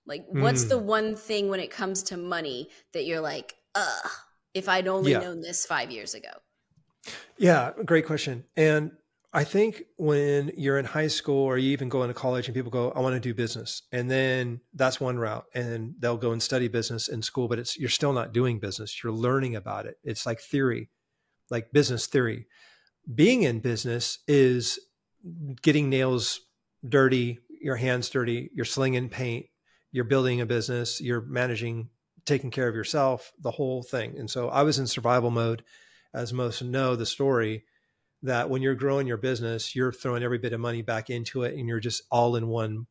Like 0.05 0.25
what's 0.27 0.63
Hmm. 0.63 0.69
the 0.69 0.77
one 0.77 1.15
thing 1.15 1.49
when 1.49 1.59
it 1.59 1.71
comes 1.71 2.03
to 2.03 2.17
money 2.17 2.69
that 2.93 3.05
you're 3.05 3.21
like, 3.21 3.55
ugh, 3.75 4.09
if 4.53 4.69
I'd 4.69 4.87
only 4.87 5.11
Yeah. 5.11 5.19
known 5.19 5.41
this 5.41 5.65
five 5.65 5.91
years 5.91 6.13
ago? 6.13 6.29
Yeah, 7.37 7.71
great 7.85 8.05
question. 8.05 8.45
And 8.55 8.91
I 9.33 9.43
think 9.43 9.83
when 9.97 10.51
you're 10.57 10.79
in 10.79 10.85
high 10.85 11.07
school 11.07 11.43
or 11.43 11.57
you 11.57 11.71
even 11.71 11.89
go 11.89 12.01
into 12.03 12.13
college 12.13 12.47
and 12.47 12.55
people 12.55 12.71
go, 12.71 12.91
I 12.91 12.99
want 13.01 13.13
to 13.13 13.19
do 13.19 13.33
business. 13.33 13.83
And 13.91 14.09
then 14.09 14.61
that's 14.73 14.99
one 14.99 15.17
route. 15.17 15.45
And 15.53 15.93
they'll 15.99 16.17
go 16.17 16.31
and 16.31 16.41
study 16.41 16.67
business 16.67 17.07
in 17.07 17.21
school, 17.21 17.47
but 17.47 17.59
it's 17.59 17.77
you're 17.77 17.89
still 17.89 18.13
not 18.13 18.33
doing 18.33 18.59
business. 18.59 19.03
You're 19.03 19.13
learning 19.13 19.55
about 19.55 19.85
it. 19.85 19.97
It's 20.03 20.25
like 20.25 20.39
theory, 20.39 20.89
like 21.49 21.71
business 21.71 22.07
theory. 22.07 22.47
Being 23.13 23.43
in 23.43 23.59
business 23.59 24.19
is 24.27 24.79
getting 25.61 25.89
nails 25.89 26.41
dirty, 26.87 27.39
your 27.61 27.75
hands 27.75 28.09
dirty, 28.09 28.49
you're 28.53 28.65
slinging 28.65 29.09
paint, 29.09 29.47
you're 29.91 30.03
building 30.03 30.41
a 30.41 30.45
business, 30.45 31.01
you're 31.01 31.21
managing, 31.21 31.89
taking 32.25 32.51
care 32.51 32.67
of 32.67 32.75
yourself, 32.75 33.31
the 33.39 33.51
whole 33.51 33.83
thing. 33.83 34.17
And 34.17 34.29
so 34.29 34.49
I 34.49 34.63
was 34.63 34.79
in 34.79 34.87
survival 34.87 35.31
mode 35.31 35.63
as 36.13 36.33
most 36.33 36.61
know 36.61 36.95
the 36.95 37.05
story, 37.05 37.63
that 38.23 38.49
when 38.49 38.61
you're 38.61 38.75
growing 38.75 39.07
your 39.07 39.17
business, 39.17 39.75
you're 39.75 39.91
throwing 39.91 40.23
every 40.23 40.39
bit 40.39 40.53
of 40.53 40.59
money 40.59 40.81
back 40.81 41.09
into 41.09 41.43
it 41.43 41.55
and 41.55 41.67
you're 41.67 41.79
just 41.79 42.01
all 42.11 42.35
in 42.35 42.47
one, 42.47 42.87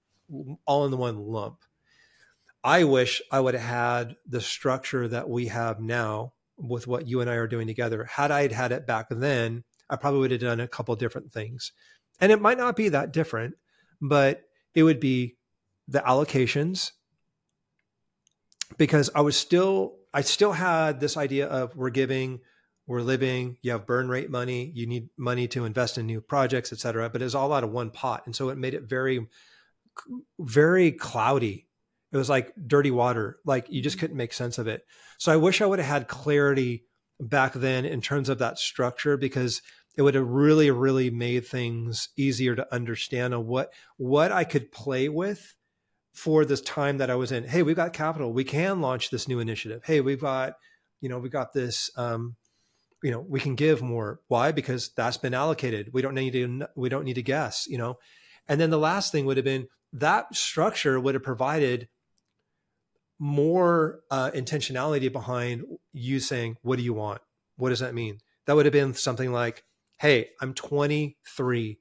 all 0.65 0.85
in 0.85 0.91
the 0.91 0.97
one 0.97 1.19
lump. 1.19 1.59
I 2.63 2.85
wish 2.85 3.23
I 3.31 3.41
would 3.41 3.55
have 3.55 3.63
had 3.63 4.17
the 4.27 4.41
structure 4.41 5.07
that 5.09 5.29
we 5.29 5.47
have 5.47 5.81
now 5.81 6.33
with 6.57 6.87
what 6.87 7.07
you 7.07 7.21
and 7.21 7.29
I 7.29 7.35
are 7.35 7.47
doing 7.47 7.67
together. 7.67 8.05
Had 8.05 8.31
I 8.31 8.53
had 8.53 8.73
it 8.73 8.87
back 8.87 9.07
then, 9.11 9.65
I 9.89 9.97
probably 9.97 10.21
would 10.21 10.31
have 10.31 10.41
done 10.41 10.61
a 10.61 10.69
couple 10.69 10.95
different 10.97 11.33
things. 11.33 11.73
And 12.21 12.33
it 12.33 12.41
might 12.41 12.59
not 12.59 12.77
be 12.77 12.89
that 12.91 13.13
different, 13.13 13.55
but 14.01 14.43
it 14.75 14.83
would 14.83 15.01
be 15.01 15.37
the 15.89 16.01
allocations. 16.01 16.93
Because 18.79 19.11
I 19.15 19.21
was 19.21 19.37
still, 19.37 19.97
I 20.13 20.23
still 20.23 20.53
had 20.53 20.99
this 20.99 21.17
idea 21.17 21.47
of 21.47 21.77
we're 21.77 21.91
giving 21.91 22.41
we're 22.87 23.01
living 23.01 23.57
you 23.63 23.73
have 23.73 23.87
burn 23.87 24.09
rate 24.09 24.31
money 24.31 24.71
you 24.75 24.87
need 24.87 25.09
money 25.17 25.49
to 25.49 25.65
invest 25.65 25.99
in 25.99 26.07
new 26.07 26.21
projects 26.21 26.73
et 26.73 26.79
cetera 26.79 27.11
but 27.11 27.21
it's 27.21 27.35
all 27.35 27.53
out 27.53 27.65
of 27.65 27.71
one 27.71 27.91
pot. 27.91 28.23
And 28.27 28.35
so 28.35 28.49
it 28.49 28.59
made 28.59 28.75
it 28.75 28.85
very 28.85 29.27
very 30.39 30.93
cloudy. 30.93 31.67
It 32.13 32.17
was 32.17 32.31
like 32.31 32.53
dirty 32.67 32.91
water 32.91 33.39
like 33.45 33.67
you 33.69 33.83
just 33.83 33.97
mm-hmm. 33.97 34.01
couldn't 34.01 34.17
make 34.17 34.33
sense 34.33 34.59
of 34.59 34.67
it. 34.67 34.87
So 35.19 35.33
i 35.33 35.37
wish 35.37 35.61
i 35.61 35.67
would 35.67 35.79
have 35.79 35.89
had 35.89 36.09
clarity 36.09 36.85
back 37.21 37.53
then 37.55 37.85
in 37.85 38.01
terms 38.01 38.29
of 38.29 38.39
that 38.39 38.59
structure 38.59 39.17
because 39.17 39.63
it 39.97 40.03
would 40.03 40.15
have 40.15 40.29
really 40.29 40.71
really 40.71 41.11
made 41.11 41.47
things 41.47 42.11
easier 42.17 42.55
to 42.55 42.75
understand 42.75 43.33
on 43.33 43.47
what 43.47 43.73
what 43.97 44.31
i 44.31 44.45
could 44.45 44.71
play 44.71 45.09
with 45.09 45.57
for 46.17 46.47
this 46.47 46.63
time 46.63 46.97
that 46.97 47.11
i 47.11 47.15
was 47.15 47.31
in. 47.31 47.45
Hey 47.45 47.63
we've 47.63 47.77
got 47.77 47.93
capital. 47.93 48.33
We 48.33 48.43
can 48.43 48.81
launch 48.81 49.11
this 49.11 49.29
new 49.29 49.39
initiative. 49.39 49.83
Hey 49.85 50.01
we've 50.01 50.21
got 50.21 50.55
you 51.03 51.11
know 51.11 51.19
we've 51.19 51.31
got 51.31 51.53
this 51.53 51.91
um, 51.97 52.37
you 53.03 53.11
know 53.11 53.21
we 53.21 53.39
can 53.39 53.55
give 53.55 53.83
more. 53.83 54.21
Why? 54.29 54.51
Because 54.51 54.91
that's 54.97 55.19
been 55.19 55.35
allocated. 55.35 55.91
We 55.93 56.01
don't 56.01 56.15
need 56.15 56.33
to 56.33 56.69
we 56.75 56.89
don't 56.89 57.05
need 57.05 57.15
to 57.15 57.23
guess 57.23 57.67
you 57.69 57.77
know? 57.77 57.99
And 58.49 58.59
then 58.59 58.71
the 58.71 58.79
last 58.79 59.13
thing 59.13 59.27
would 59.27 59.37
have 59.37 59.45
been 59.45 59.69
that 59.93 60.35
structure 60.35 60.99
would 60.99 61.15
have 61.15 61.23
provided 61.23 61.87
more 63.19 64.01
uh, 64.11 64.31
intentionality 64.33 65.11
behind 65.11 65.65
you 65.93 66.21
saying 66.21 66.57
what 66.63 66.77
do 66.77 66.83
you 66.83 66.95
want? 66.95 67.21
What 67.57 67.71
does 67.71 67.81
that 67.81 67.95
mean? 67.95 68.19
That 68.47 68.57
would 68.57 68.67
have 68.67 68.73
been 68.73 68.95
something 68.95 69.33
like 69.33 69.65
hey 69.99 70.29
i'm 70.43 70.53
23 70.53 71.79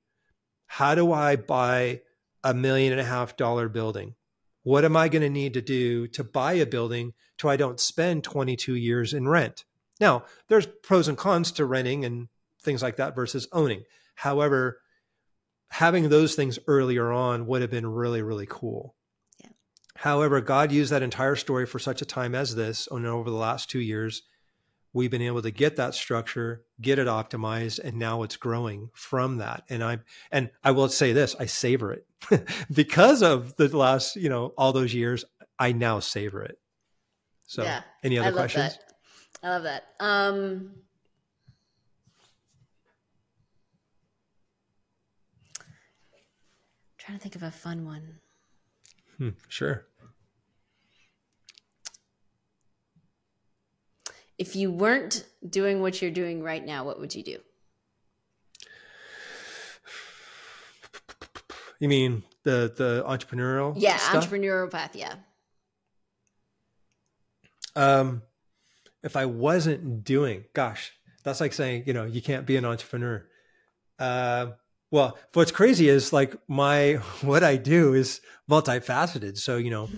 how 0.68 0.96
do 0.96 1.12
i 1.12 1.36
buy 1.36 2.00
a 2.46 2.54
million 2.54 2.92
and 2.92 3.02
a 3.02 3.06
half 3.06 3.36
dollar 3.36 3.68
building? 3.68 4.16
What 4.64 4.86
am 4.86 4.96
i 4.96 5.10
going 5.10 5.22
to 5.24 5.30
need 5.30 5.54
to 5.56 5.62
do 5.62 6.08
to 6.10 6.24
buy 6.24 6.54
a 6.54 6.66
building 6.66 7.14
so 7.40 7.50
i 7.50 7.58
don't 7.58 7.80
spend 7.80 8.24
22 8.24 8.76
years 8.76 9.14
in 9.14 9.28
rent? 9.28 9.66
Now, 10.00 10.26
there's 10.48 10.68
pros 10.84 11.08
and 11.08 11.18
cons 11.18 11.52
to 11.54 11.66
renting 11.66 12.06
and 12.06 12.28
things 12.62 12.84
like 12.84 12.98
that 12.98 13.16
versus 13.16 13.48
owning. 13.52 13.84
However, 14.16 14.80
having 15.70 16.10
those 16.10 16.36
things 16.36 16.60
earlier 16.68 17.12
on 17.12 17.48
would 17.48 17.62
have 17.62 17.72
been 17.72 17.88
really, 17.88 18.22
really 18.22 18.48
cool. 18.48 18.95
However, 19.96 20.42
God 20.42 20.72
used 20.72 20.92
that 20.92 21.04
entire 21.04 21.36
story 21.36 21.66
for 21.66 21.80
such 21.80 22.02
a 22.02 22.06
time 22.06 22.36
as 22.36 22.56
this, 22.56 22.88
and 22.92 23.06
over 23.06 23.30
the 23.30 23.36
last 23.36 23.70
two 23.70 23.80
years, 23.80 24.24
we've 24.94 25.12
been 25.12 25.22
able 25.22 25.42
to 25.42 25.52
get 25.52 25.78
that 25.78 25.94
structure, 25.94 26.64
get 26.82 27.00
it 27.00 27.08
optimized, 27.08 27.80
and 27.80 27.98
now 27.98 28.24
it's 28.24 28.36
growing 28.36 28.90
from 28.94 29.38
that. 29.38 29.64
And 29.70 29.84
I 29.84 30.00
and 30.32 30.50
I 30.64 30.72
will 30.72 30.90
say 30.90 31.14
this: 31.14 31.36
I 31.40 31.46
savor 31.46 31.94
it 31.94 32.08
because 32.74 33.22
of 33.22 33.56
the 33.56 33.76
last, 33.76 34.16
you 34.16 34.30
know, 34.30 34.54
all 34.58 34.74
those 34.74 34.94
years. 34.94 35.24
I 35.58 35.72
now 35.72 36.00
savor 36.00 36.44
it. 36.44 36.60
So, 37.48 37.64
yeah, 37.64 37.82
any 38.04 38.18
other 38.18 38.28
I 38.28 38.30
love 38.32 38.38
questions? 38.38 38.78
That. 38.78 39.48
I 39.48 39.50
love 39.52 39.64
that. 39.64 39.84
Um, 40.02 40.72
trying 46.98 47.18
to 47.18 47.22
think 47.22 47.36
of 47.36 47.44
a 47.44 47.52
fun 47.52 47.86
one. 47.86 48.20
Hmm, 49.18 49.30
sure. 49.48 49.86
If 54.38 54.56
you 54.56 54.70
weren't 54.70 55.26
doing 55.48 55.82
what 55.82 56.02
you're 56.02 56.12
doing 56.12 56.44
right 56.44 56.66
now, 56.66 56.84
what 56.84 57.00
would 57.00 57.16
you 57.16 57.24
do? 57.24 57.38
You 61.80 61.88
mean 61.90 62.24
the 62.44 62.74
the 62.76 63.04
entrepreneurial? 63.08 63.74
Yeah, 63.78 63.98
stuff? 63.98 64.30
entrepreneurial 64.30 64.72
path. 64.72 64.96
Yeah. 64.96 65.16
Um, 67.76 68.22
if 69.04 69.16
I 69.16 69.26
wasn't 69.26 70.04
doing, 70.04 70.46
gosh, 70.54 70.94
That's 71.24 71.42
like 71.42 71.54
saying, 71.54 71.84
you 71.88 71.94
know, 71.94 72.06
you 72.06 72.22
can't 72.22 72.46
be 72.46 72.56
an 72.56 72.66
entrepreneur. 72.66 73.26
Uh, 73.98 74.52
well, 74.96 75.18
what's 75.34 75.52
crazy 75.52 75.90
is 75.90 76.14
like 76.14 76.36
my 76.48 76.94
what 77.22 77.44
I 77.44 77.58
do 77.58 77.94
is 77.94 78.22
multifaceted. 78.50 79.38
So 79.38 79.58
you 79.58 79.70
know, 79.70 79.90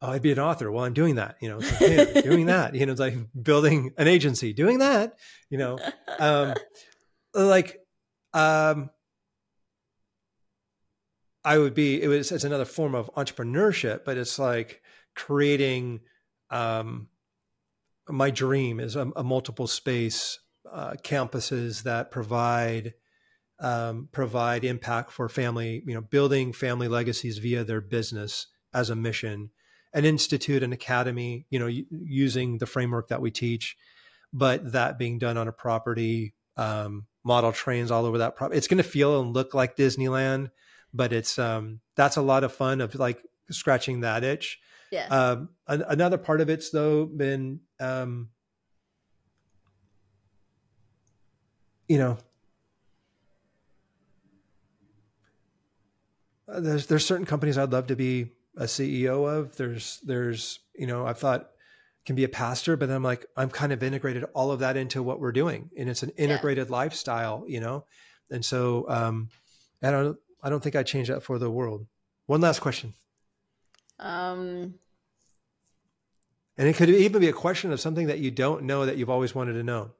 oh, 0.00 0.10
I'd 0.10 0.22
be 0.22 0.32
an 0.32 0.38
author. 0.38 0.72
Well, 0.72 0.84
I'm 0.84 0.94
doing 0.94 1.16
that. 1.16 1.36
You 1.40 1.50
know, 1.50 1.58
like, 1.58 2.24
doing 2.24 2.46
that. 2.54 2.74
You 2.74 2.86
know, 2.86 2.92
it's 2.92 3.00
like 3.00 3.16
building 3.40 3.92
an 3.98 4.08
agency, 4.08 4.52
doing 4.52 4.78
that. 4.78 5.18
You 5.50 5.58
know, 5.58 5.78
um, 6.18 6.54
like 7.34 7.78
um, 8.32 8.90
I 11.44 11.58
would 11.58 11.74
be. 11.74 12.02
It 12.02 12.08
was 12.08 12.32
it's 12.32 12.44
another 12.44 12.64
form 12.64 12.94
of 12.94 13.10
entrepreneurship, 13.14 14.04
but 14.04 14.16
it's 14.16 14.38
like 14.38 14.82
creating. 15.14 16.00
Um, 16.48 17.08
my 18.08 18.30
dream 18.30 18.80
is 18.80 18.96
a, 18.96 19.08
a 19.14 19.22
multiple 19.22 19.68
space 19.68 20.40
uh, 20.68 20.94
campuses 21.04 21.84
that 21.84 22.10
provide 22.10 22.94
um, 23.60 24.08
provide 24.10 24.64
impact 24.64 25.12
for 25.12 25.28
family, 25.28 25.82
you 25.86 25.94
know, 25.94 26.00
building 26.00 26.52
family 26.52 26.88
legacies 26.88 27.38
via 27.38 27.62
their 27.62 27.80
business 27.80 28.46
as 28.72 28.90
a 28.90 28.96
mission, 28.96 29.50
an 29.92 30.04
institute, 30.04 30.62
an 30.62 30.72
academy, 30.72 31.46
you 31.50 31.58
know, 31.58 31.66
using 31.66 32.58
the 32.58 32.66
framework 32.66 33.08
that 33.08 33.20
we 33.20 33.30
teach, 33.30 33.76
but 34.32 34.72
that 34.72 34.98
being 34.98 35.18
done 35.18 35.36
on 35.36 35.48
a 35.48 35.52
property, 35.52 36.34
um, 36.56 37.06
model 37.22 37.52
trains 37.52 37.90
all 37.90 38.06
over 38.06 38.18
that 38.18 38.34
property. 38.34 38.56
It's 38.56 38.68
going 38.68 38.82
to 38.82 38.88
feel 38.88 39.20
and 39.20 39.34
look 39.34 39.52
like 39.52 39.76
Disneyland, 39.76 40.50
but 40.94 41.12
it's 41.12 41.38
um, 41.38 41.80
that's 41.96 42.16
a 42.16 42.22
lot 42.22 42.44
of 42.44 42.52
fun 42.52 42.80
of 42.80 42.94
like 42.94 43.22
scratching 43.50 44.00
that 44.00 44.24
itch. 44.24 44.58
Yeah. 44.90 45.06
Um, 45.06 45.50
an- 45.68 45.84
another 45.86 46.18
part 46.18 46.40
of 46.40 46.48
it's 46.48 46.70
though 46.70 47.04
been, 47.04 47.60
um, 47.78 48.30
you 51.88 51.98
know, 51.98 52.18
there's 56.58 56.86
there's 56.86 57.06
certain 57.06 57.26
companies 57.26 57.58
I'd 57.58 57.72
love 57.72 57.88
to 57.88 57.96
be 57.96 58.32
a 58.56 58.64
CEO 58.64 59.28
of. 59.28 59.56
There's 59.56 60.00
there's 60.04 60.60
you 60.74 60.86
know 60.86 61.06
I've 61.06 61.18
thought 61.18 61.50
can 62.06 62.16
be 62.16 62.24
a 62.24 62.28
pastor, 62.28 62.76
but 62.76 62.86
then 62.86 62.96
I'm 62.96 63.02
like 63.02 63.26
I'm 63.36 63.50
kind 63.50 63.72
of 63.72 63.82
integrated 63.82 64.24
all 64.34 64.50
of 64.50 64.60
that 64.60 64.76
into 64.76 65.02
what 65.02 65.20
we're 65.20 65.32
doing, 65.32 65.70
and 65.76 65.88
it's 65.88 66.02
an 66.02 66.10
integrated 66.10 66.68
yeah. 66.68 66.72
lifestyle, 66.72 67.44
you 67.46 67.60
know. 67.60 67.84
And 68.30 68.44
so 68.44 68.86
um, 68.88 69.28
I 69.82 69.90
don't 69.90 70.18
I 70.42 70.50
don't 70.50 70.62
think 70.62 70.76
I 70.76 70.82
change 70.82 71.08
that 71.08 71.22
for 71.22 71.38
the 71.38 71.50
world. 71.50 71.86
One 72.26 72.40
last 72.40 72.60
question. 72.60 72.94
Um. 73.98 74.74
And 76.58 76.68
it 76.68 76.76
could 76.76 76.90
even 76.90 77.22
be 77.22 77.28
a 77.28 77.32
question 77.32 77.72
of 77.72 77.80
something 77.80 78.08
that 78.08 78.18
you 78.18 78.30
don't 78.30 78.64
know 78.64 78.84
that 78.84 78.98
you've 78.98 79.08
always 79.08 79.34
wanted 79.34 79.54
to 79.54 79.62
know. 79.62 79.92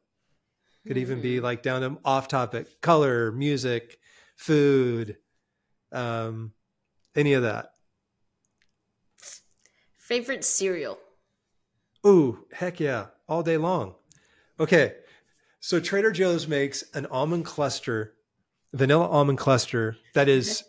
Could 0.87 0.99
even 0.99 1.23
be 1.23 1.39
hmm. 1.39 1.45
like 1.45 1.63
down 1.63 1.81
to 1.81 1.99
off 2.05 2.29
topic, 2.29 2.81
color, 2.83 3.33
music, 3.33 3.99
food, 4.37 5.17
um, 5.93 6.53
any 7.15 7.33
of 7.33 7.43
that. 7.43 7.73
Favorite 9.97 10.45
cereal? 10.45 10.99
Ooh, 12.07 12.47
heck 12.53 12.81
yeah, 12.81 13.07
all 13.29 13.43
day 13.43 13.57
long. 13.57 13.95
Okay, 14.59 14.95
so 15.61 15.79
Trader 15.79 16.11
Joe's 16.11 16.49
makes 16.49 16.83
an 16.95 17.07
almond 17.07 17.45
cluster, 17.45 18.15
vanilla 18.73 19.07
almond 19.07 19.39
cluster 19.39 19.97
that 20.15 20.29
is 20.29 20.65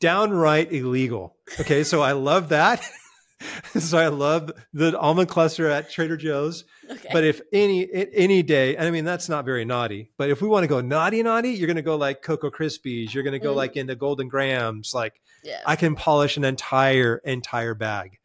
downright 0.00 0.72
illegal. 0.72 1.36
Okay, 1.60 1.84
so 1.84 2.02
I 2.02 2.12
love 2.12 2.48
that. 2.50 2.82
so 3.78 3.98
I 3.98 4.08
love 4.08 4.50
the 4.72 4.98
almond 4.98 5.28
cluster 5.28 5.68
at 5.68 5.90
Trader 5.90 6.16
Joe's. 6.16 6.64
Okay. 6.90 7.08
But 7.12 7.24
if 7.24 7.40
any 7.52 7.88
any 7.92 8.42
day, 8.42 8.76
and 8.76 8.86
I 8.86 8.90
mean 8.90 9.04
that's 9.04 9.28
not 9.28 9.44
very 9.44 9.64
naughty, 9.64 10.10
but 10.16 10.30
if 10.30 10.42
we 10.42 10.48
want 10.48 10.64
to 10.64 10.68
go 10.68 10.80
naughty 10.80 11.22
naughty, 11.22 11.50
you're 11.50 11.66
going 11.66 11.76
to 11.76 11.82
go 11.82 11.96
like 11.96 12.22
Cocoa 12.22 12.50
Krispies. 12.50 13.12
You're 13.14 13.22
going 13.22 13.32
to 13.32 13.38
go 13.38 13.52
mm. 13.52 13.56
like 13.56 13.76
into 13.76 13.94
Golden 13.94 14.28
Grahams. 14.28 14.92
Like 14.94 15.20
yeah. 15.42 15.60
I 15.66 15.76
can 15.76 15.94
polish 15.94 16.36
an 16.36 16.44
entire 16.44 17.16
entire 17.24 17.74
bag. 17.74 18.18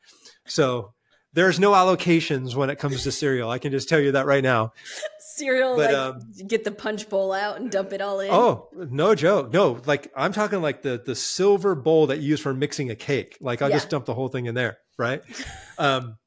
So 0.45 0.93
there's 1.39 1.57
no 1.57 1.71
allocations 1.71 2.53
when 2.53 2.69
it 2.69 2.79
comes 2.79 3.03
to 3.03 3.13
cereal. 3.13 3.49
I 3.49 3.59
can 3.59 3.71
just 3.71 3.87
tell 3.87 3.99
you 3.99 4.11
that 4.11 4.25
right 4.25 4.43
now. 4.43 4.73
cereal, 5.19 5.77
but, 5.77 5.93
like 5.93 5.95
um, 5.95 6.19
get 6.47 6.65
the 6.65 6.71
punch 6.71 7.07
bowl 7.07 7.31
out 7.31 7.61
and 7.61 7.71
dump 7.71 7.93
it 7.93 8.01
all 8.01 8.19
in. 8.19 8.29
Oh, 8.29 8.67
no 8.73 9.15
joke. 9.15 9.53
No, 9.53 9.81
like 9.85 10.11
I'm 10.17 10.33
talking 10.33 10.61
like 10.61 10.81
the 10.81 11.01
the 11.03 11.15
silver 11.15 11.75
bowl 11.75 12.07
that 12.07 12.19
you 12.19 12.31
use 12.31 12.41
for 12.41 12.53
mixing 12.53 12.91
a 12.91 12.95
cake. 12.95 13.37
Like 13.39 13.61
I'll 13.61 13.69
yeah. 13.69 13.77
just 13.77 13.89
dump 13.89 14.03
the 14.03 14.13
whole 14.13 14.27
thing 14.27 14.47
in 14.47 14.53
there, 14.53 14.79
right? 14.97 15.21
um, 15.77 16.17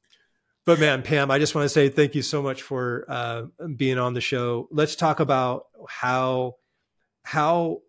but 0.65 0.81
man, 0.81 1.03
Pam, 1.03 1.31
I 1.31 1.39
just 1.39 1.55
want 1.55 1.67
to 1.67 1.69
say 1.69 1.91
thank 1.91 2.15
you 2.15 2.23
so 2.23 2.41
much 2.41 2.63
for 2.63 3.05
uh, 3.07 3.43
being 3.77 3.99
on 3.99 4.15
the 4.15 4.23
show. 4.23 4.67
Let's 4.71 4.97
talk 4.97 5.21
about 5.21 5.67
how 5.87 6.55
how 7.23 7.83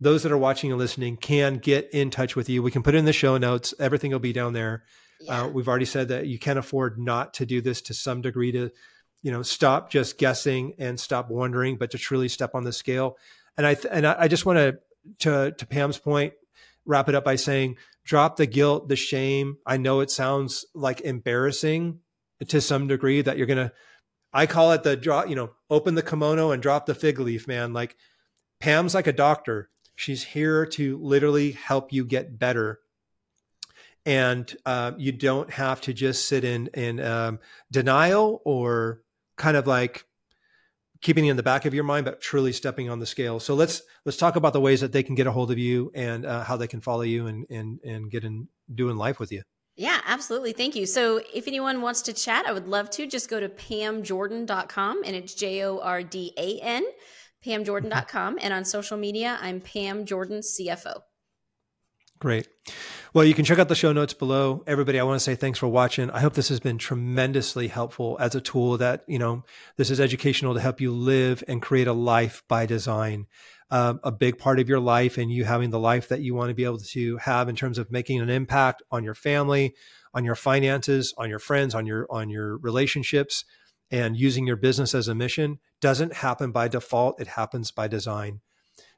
those 0.00 0.24
that 0.24 0.32
are 0.32 0.38
watching 0.38 0.72
and 0.72 0.80
listening 0.80 1.16
can 1.16 1.58
get 1.58 1.90
in 1.92 2.10
touch 2.10 2.34
with 2.34 2.48
you. 2.48 2.60
We 2.60 2.72
can 2.72 2.82
put 2.82 2.96
it 2.96 2.98
in 2.98 3.04
the 3.04 3.12
show 3.12 3.38
notes. 3.38 3.72
Everything 3.78 4.10
will 4.10 4.18
be 4.18 4.32
down 4.32 4.52
there. 4.52 4.82
Uh, 5.20 5.24
yeah. 5.24 5.42
Uh, 5.42 5.48
we've 5.48 5.68
already 5.68 5.84
said 5.84 6.08
that 6.08 6.26
you 6.26 6.38
can't 6.38 6.58
afford 6.58 6.98
not 6.98 7.34
to 7.34 7.46
do 7.46 7.60
this 7.60 7.82
to 7.82 7.94
some 7.94 8.20
degree 8.20 8.52
to, 8.52 8.70
you 9.22 9.32
know, 9.32 9.42
stop 9.42 9.90
just 9.90 10.18
guessing 10.18 10.74
and 10.78 10.98
stop 10.98 11.30
wondering, 11.30 11.76
but 11.76 11.90
to 11.92 11.98
truly 11.98 12.28
step 12.28 12.54
on 12.54 12.64
the 12.64 12.72
scale. 12.72 13.16
And 13.56 13.66
I 13.66 13.74
th- 13.74 13.88
and 13.90 14.06
I, 14.06 14.16
I 14.20 14.28
just 14.28 14.46
want 14.46 14.58
to 14.58 14.78
to 15.20 15.52
to 15.52 15.66
Pam's 15.66 15.98
point, 15.98 16.34
wrap 16.84 17.08
it 17.08 17.14
up 17.14 17.24
by 17.24 17.36
saying 17.36 17.76
drop 18.04 18.36
the 18.36 18.46
guilt, 18.46 18.88
the 18.88 18.96
shame. 18.96 19.58
I 19.66 19.76
know 19.76 20.00
it 20.00 20.10
sounds 20.10 20.66
like 20.74 21.00
embarrassing 21.00 22.00
to 22.46 22.60
some 22.60 22.86
degree 22.86 23.22
that 23.22 23.38
you're 23.38 23.46
going 23.46 23.68
to, 23.68 23.72
I 24.32 24.46
call 24.46 24.72
it 24.72 24.82
the 24.82 24.96
draw, 24.96 25.24
you 25.24 25.34
know, 25.34 25.50
open 25.70 25.94
the 25.94 26.02
kimono 26.02 26.50
and 26.50 26.62
drop 26.62 26.86
the 26.86 26.94
fig 26.94 27.18
leaf, 27.18 27.48
man. 27.48 27.72
Like 27.72 27.96
Pam's 28.60 28.94
like 28.94 29.06
a 29.06 29.12
doctor. 29.12 29.70
She's 29.96 30.24
here 30.24 30.66
to 30.66 30.98
literally 30.98 31.52
help 31.52 31.92
you 31.92 32.04
get 32.04 32.38
better. 32.38 32.80
And 34.06 34.54
uh, 34.66 34.92
you 34.98 35.12
don't 35.12 35.50
have 35.50 35.80
to 35.82 35.94
just 35.94 36.28
sit 36.28 36.44
in 36.44 36.68
in 36.68 37.00
um, 37.00 37.38
denial 37.70 38.42
or 38.44 39.02
kind 39.36 39.56
of 39.56 39.66
like 39.66 40.04
keeping 41.00 41.26
it 41.26 41.30
in 41.30 41.36
the 41.36 41.42
back 41.42 41.66
of 41.66 41.74
your 41.74 41.84
mind, 41.84 42.04
but 42.04 42.20
truly 42.20 42.52
stepping 42.52 42.90
on 42.90 42.98
the 42.98 43.06
scale. 43.06 43.40
So 43.40 43.54
let's 43.54 43.82
let's 44.04 44.18
talk 44.18 44.36
about 44.36 44.52
the 44.52 44.60
ways 44.60 44.80
that 44.80 44.92
they 44.92 45.02
can 45.02 45.14
get 45.14 45.26
a 45.26 45.32
hold 45.32 45.50
of 45.50 45.58
you 45.58 45.92
and 45.94 46.26
uh, 46.26 46.44
how 46.44 46.56
they 46.56 46.66
can 46.66 46.80
follow 46.80 47.02
you 47.02 47.26
and 47.26 47.46
and 47.50 47.80
and 47.84 48.10
get 48.10 48.24
in 48.24 48.48
doing 48.74 48.96
life 48.96 49.20
with 49.20 49.32
you. 49.32 49.42
Yeah, 49.76 50.00
absolutely. 50.06 50.52
Thank 50.52 50.76
you. 50.76 50.86
So 50.86 51.20
if 51.32 51.48
anyone 51.48 51.82
wants 51.82 52.02
to 52.02 52.12
chat, 52.12 52.46
I 52.46 52.52
would 52.52 52.68
love 52.68 52.90
to 52.90 53.06
just 53.06 53.28
go 53.28 53.40
to 53.40 53.48
pamjordan.com 53.48 55.02
and 55.04 55.16
it's 55.16 55.34
J 55.34 55.64
O 55.64 55.78
R 55.78 56.02
D 56.02 56.32
A 56.36 56.60
N, 56.60 56.84
pamjordan.com. 57.44 58.38
And 58.40 58.54
on 58.54 58.64
social 58.64 58.96
media, 58.96 59.38
I'm 59.40 59.60
Pam 59.60 60.06
Jordan 60.06 60.40
CFO. 60.40 61.00
Great. 62.20 62.48
Well, 63.14 63.24
you 63.24 63.32
can 63.32 63.44
check 63.44 63.60
out 63.60 63.68
the 63.68 63.76
show 63.76 63.92
notes 63.92 64.12
below. 64.12 64.64
Everybody, 64.66 64.98
I 64.98 65.04
want 65.04 65.20
to 65.20 65.24
say 65.24 65.36
thanks 65.36 65.60
for 65.60 65.68
watching. 65.68 66.10
I 66.10 66.18
hope 66.18 66.32
this 66.32 66.48
has 66.48 66.58
been 66.58 66.78
tremendously 66.78 67.68
helpful 67.68 68.16
as 68.18 68.34
a 68.34 68.40
tool 68.40 68.76
that, 68.78 69.04
you 69.06 69.20
know, 69.20 69.44
this 69.76 69.88
is 69.88 70.00
educational 70.00 70.52
to 70.54 70.60
help 70.60 70.80
you 70.80 70.90
live 70.90 71.44
and 71.46 71.62
create 71.62 71.86
a 71.86 71.92
life 71.92 72.42
by 72.48 72.66
design. 72.66 73.28
Um, 73.70 74.00
a 74.02 74.10
big 74.10 74.36
part 74.36 74.58
of 74.58 74.68
your 74.68 74.80
life 74.80 75.16
and 75.16 75.30
you 75.30 75.44
having 75.44 75.70
the 75.70 75.78
life 75.78 76.08
that 76.08 76.22
you 76.22 76.34
want 76.34 76.48
to 76.48 76.54
be 76.54 76.64
able 76.64 76.78
to 76.78 77.16
have 77.18 77.48
in 77.48 77.54
terms 77.54 77.78
of 77.78 77.92
making 77.92 78.20
an 78.20 78.30
impact 78.30 78.82
on 78.90 79.04
your 79.04 79.14
family, 79.14 79.76
on 80.12 80.24
your 80.24 80.34
finances, 80.34 81.14
on 81.16 81.30
your 81.30 81.38
friends, 81.38 81.72
on 81.72 81.86
your 81.86 82.08
on 82.10 82.30
your 82.30 82.58
relationships, 82.58 83.44
and 83.92 84.16
using 84.16 84.44
your 84.44 84.56
business 84.56 84.92
as 84.92 85.06
a 85.06 85.14
mission 85.14 85.60
doesn't 85.80 86.14
happen 86.14 86.50
by 86.50 86.66
default. 86.66 87.20
It 87.20 87.28
happens 87.28 87.70
by 87.70 87.86
design. 87.86 88.40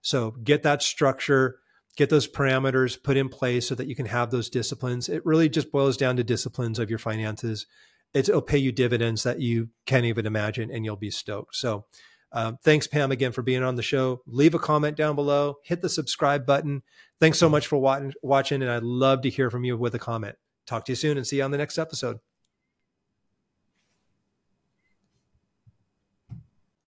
So 0.01 0.31
get 0.31 0.63
that 0.63 0.83
structure 0.83 1.59
get 1.97 2.11
those 2.11 2.29
parameters 2.29 3.03
put 3.03 3.17
in 3.17 3.29
place 3.29 3.67
so 3.67 3.75
that 3.75 3.87
you 3.87 3.97
can 3.97 4.07
have 4.07 4.31
those 4.31 4.51
disciplines. 4.51 5.09
It 5.09 5.25
really 5.25 5.49
just 5.49 5.73
boils 5.73 5.97
down 5.97 6.17
to 6.17 6.25
disciplines 6.25 6.79
of 6.79 6.91
your 6.91 6.99
finances. 6.99 7.67
It'll 8.15 8.43
pay 8.43 8.59
you 8.59 8.71
dividends 8.71 9.23
that 9.25 9.41
you 9.41 9.71
can't 9.87 10.05
even 10.05 10.27
imagine, 10.27 10.71
and 10.71 10.85
you'll 10.85 10.97
be 10.97 11.11
stoked. 11.11 11.57
So, 11.57 11.87
um, 12.33 12.59
thanks, 12.63 12.87
Pam, 12.87 13.13
again 13.13 13.33
for 13.33 13.43
being 13.43 13.63
on 13.63 13.77
the 13.77 13.83
show. 13.83 14.21
Leave 14.27 14.55
a 14.55 14.59
comment 14.59 14.97
down 14.97 15.15
below, 15.15 15.57
hit 15.65 15.81
the 15.81 15.89
subscribe 15.89 16.45
button. 16.47 16.83
Thanks 17.19 17.39
so 17.39 17.49
much 17.49 17.67
for 17.67 17.79
watching, 18.23 18.63
and 18.63 18.71
I'd 18.71 18.83
love 18.83 19.23
to 19.23 19.31
hear 19.31 19.51
from 19.51 19.65
you 19.65 19.77
with 19.77 19.95
a 19.95 19.99
comment. 19.99 20.37
Talk 20.67 20.85
to 20.87 20.93
you 20.93 20.97
soon 20.97 21.17
and 21.17 21.27
see 21.27 21.37
you 21.37 21.45
on 21.45 21.51
the 21.51 21.59
next 21.59 21.79
episode. 21.79 22.19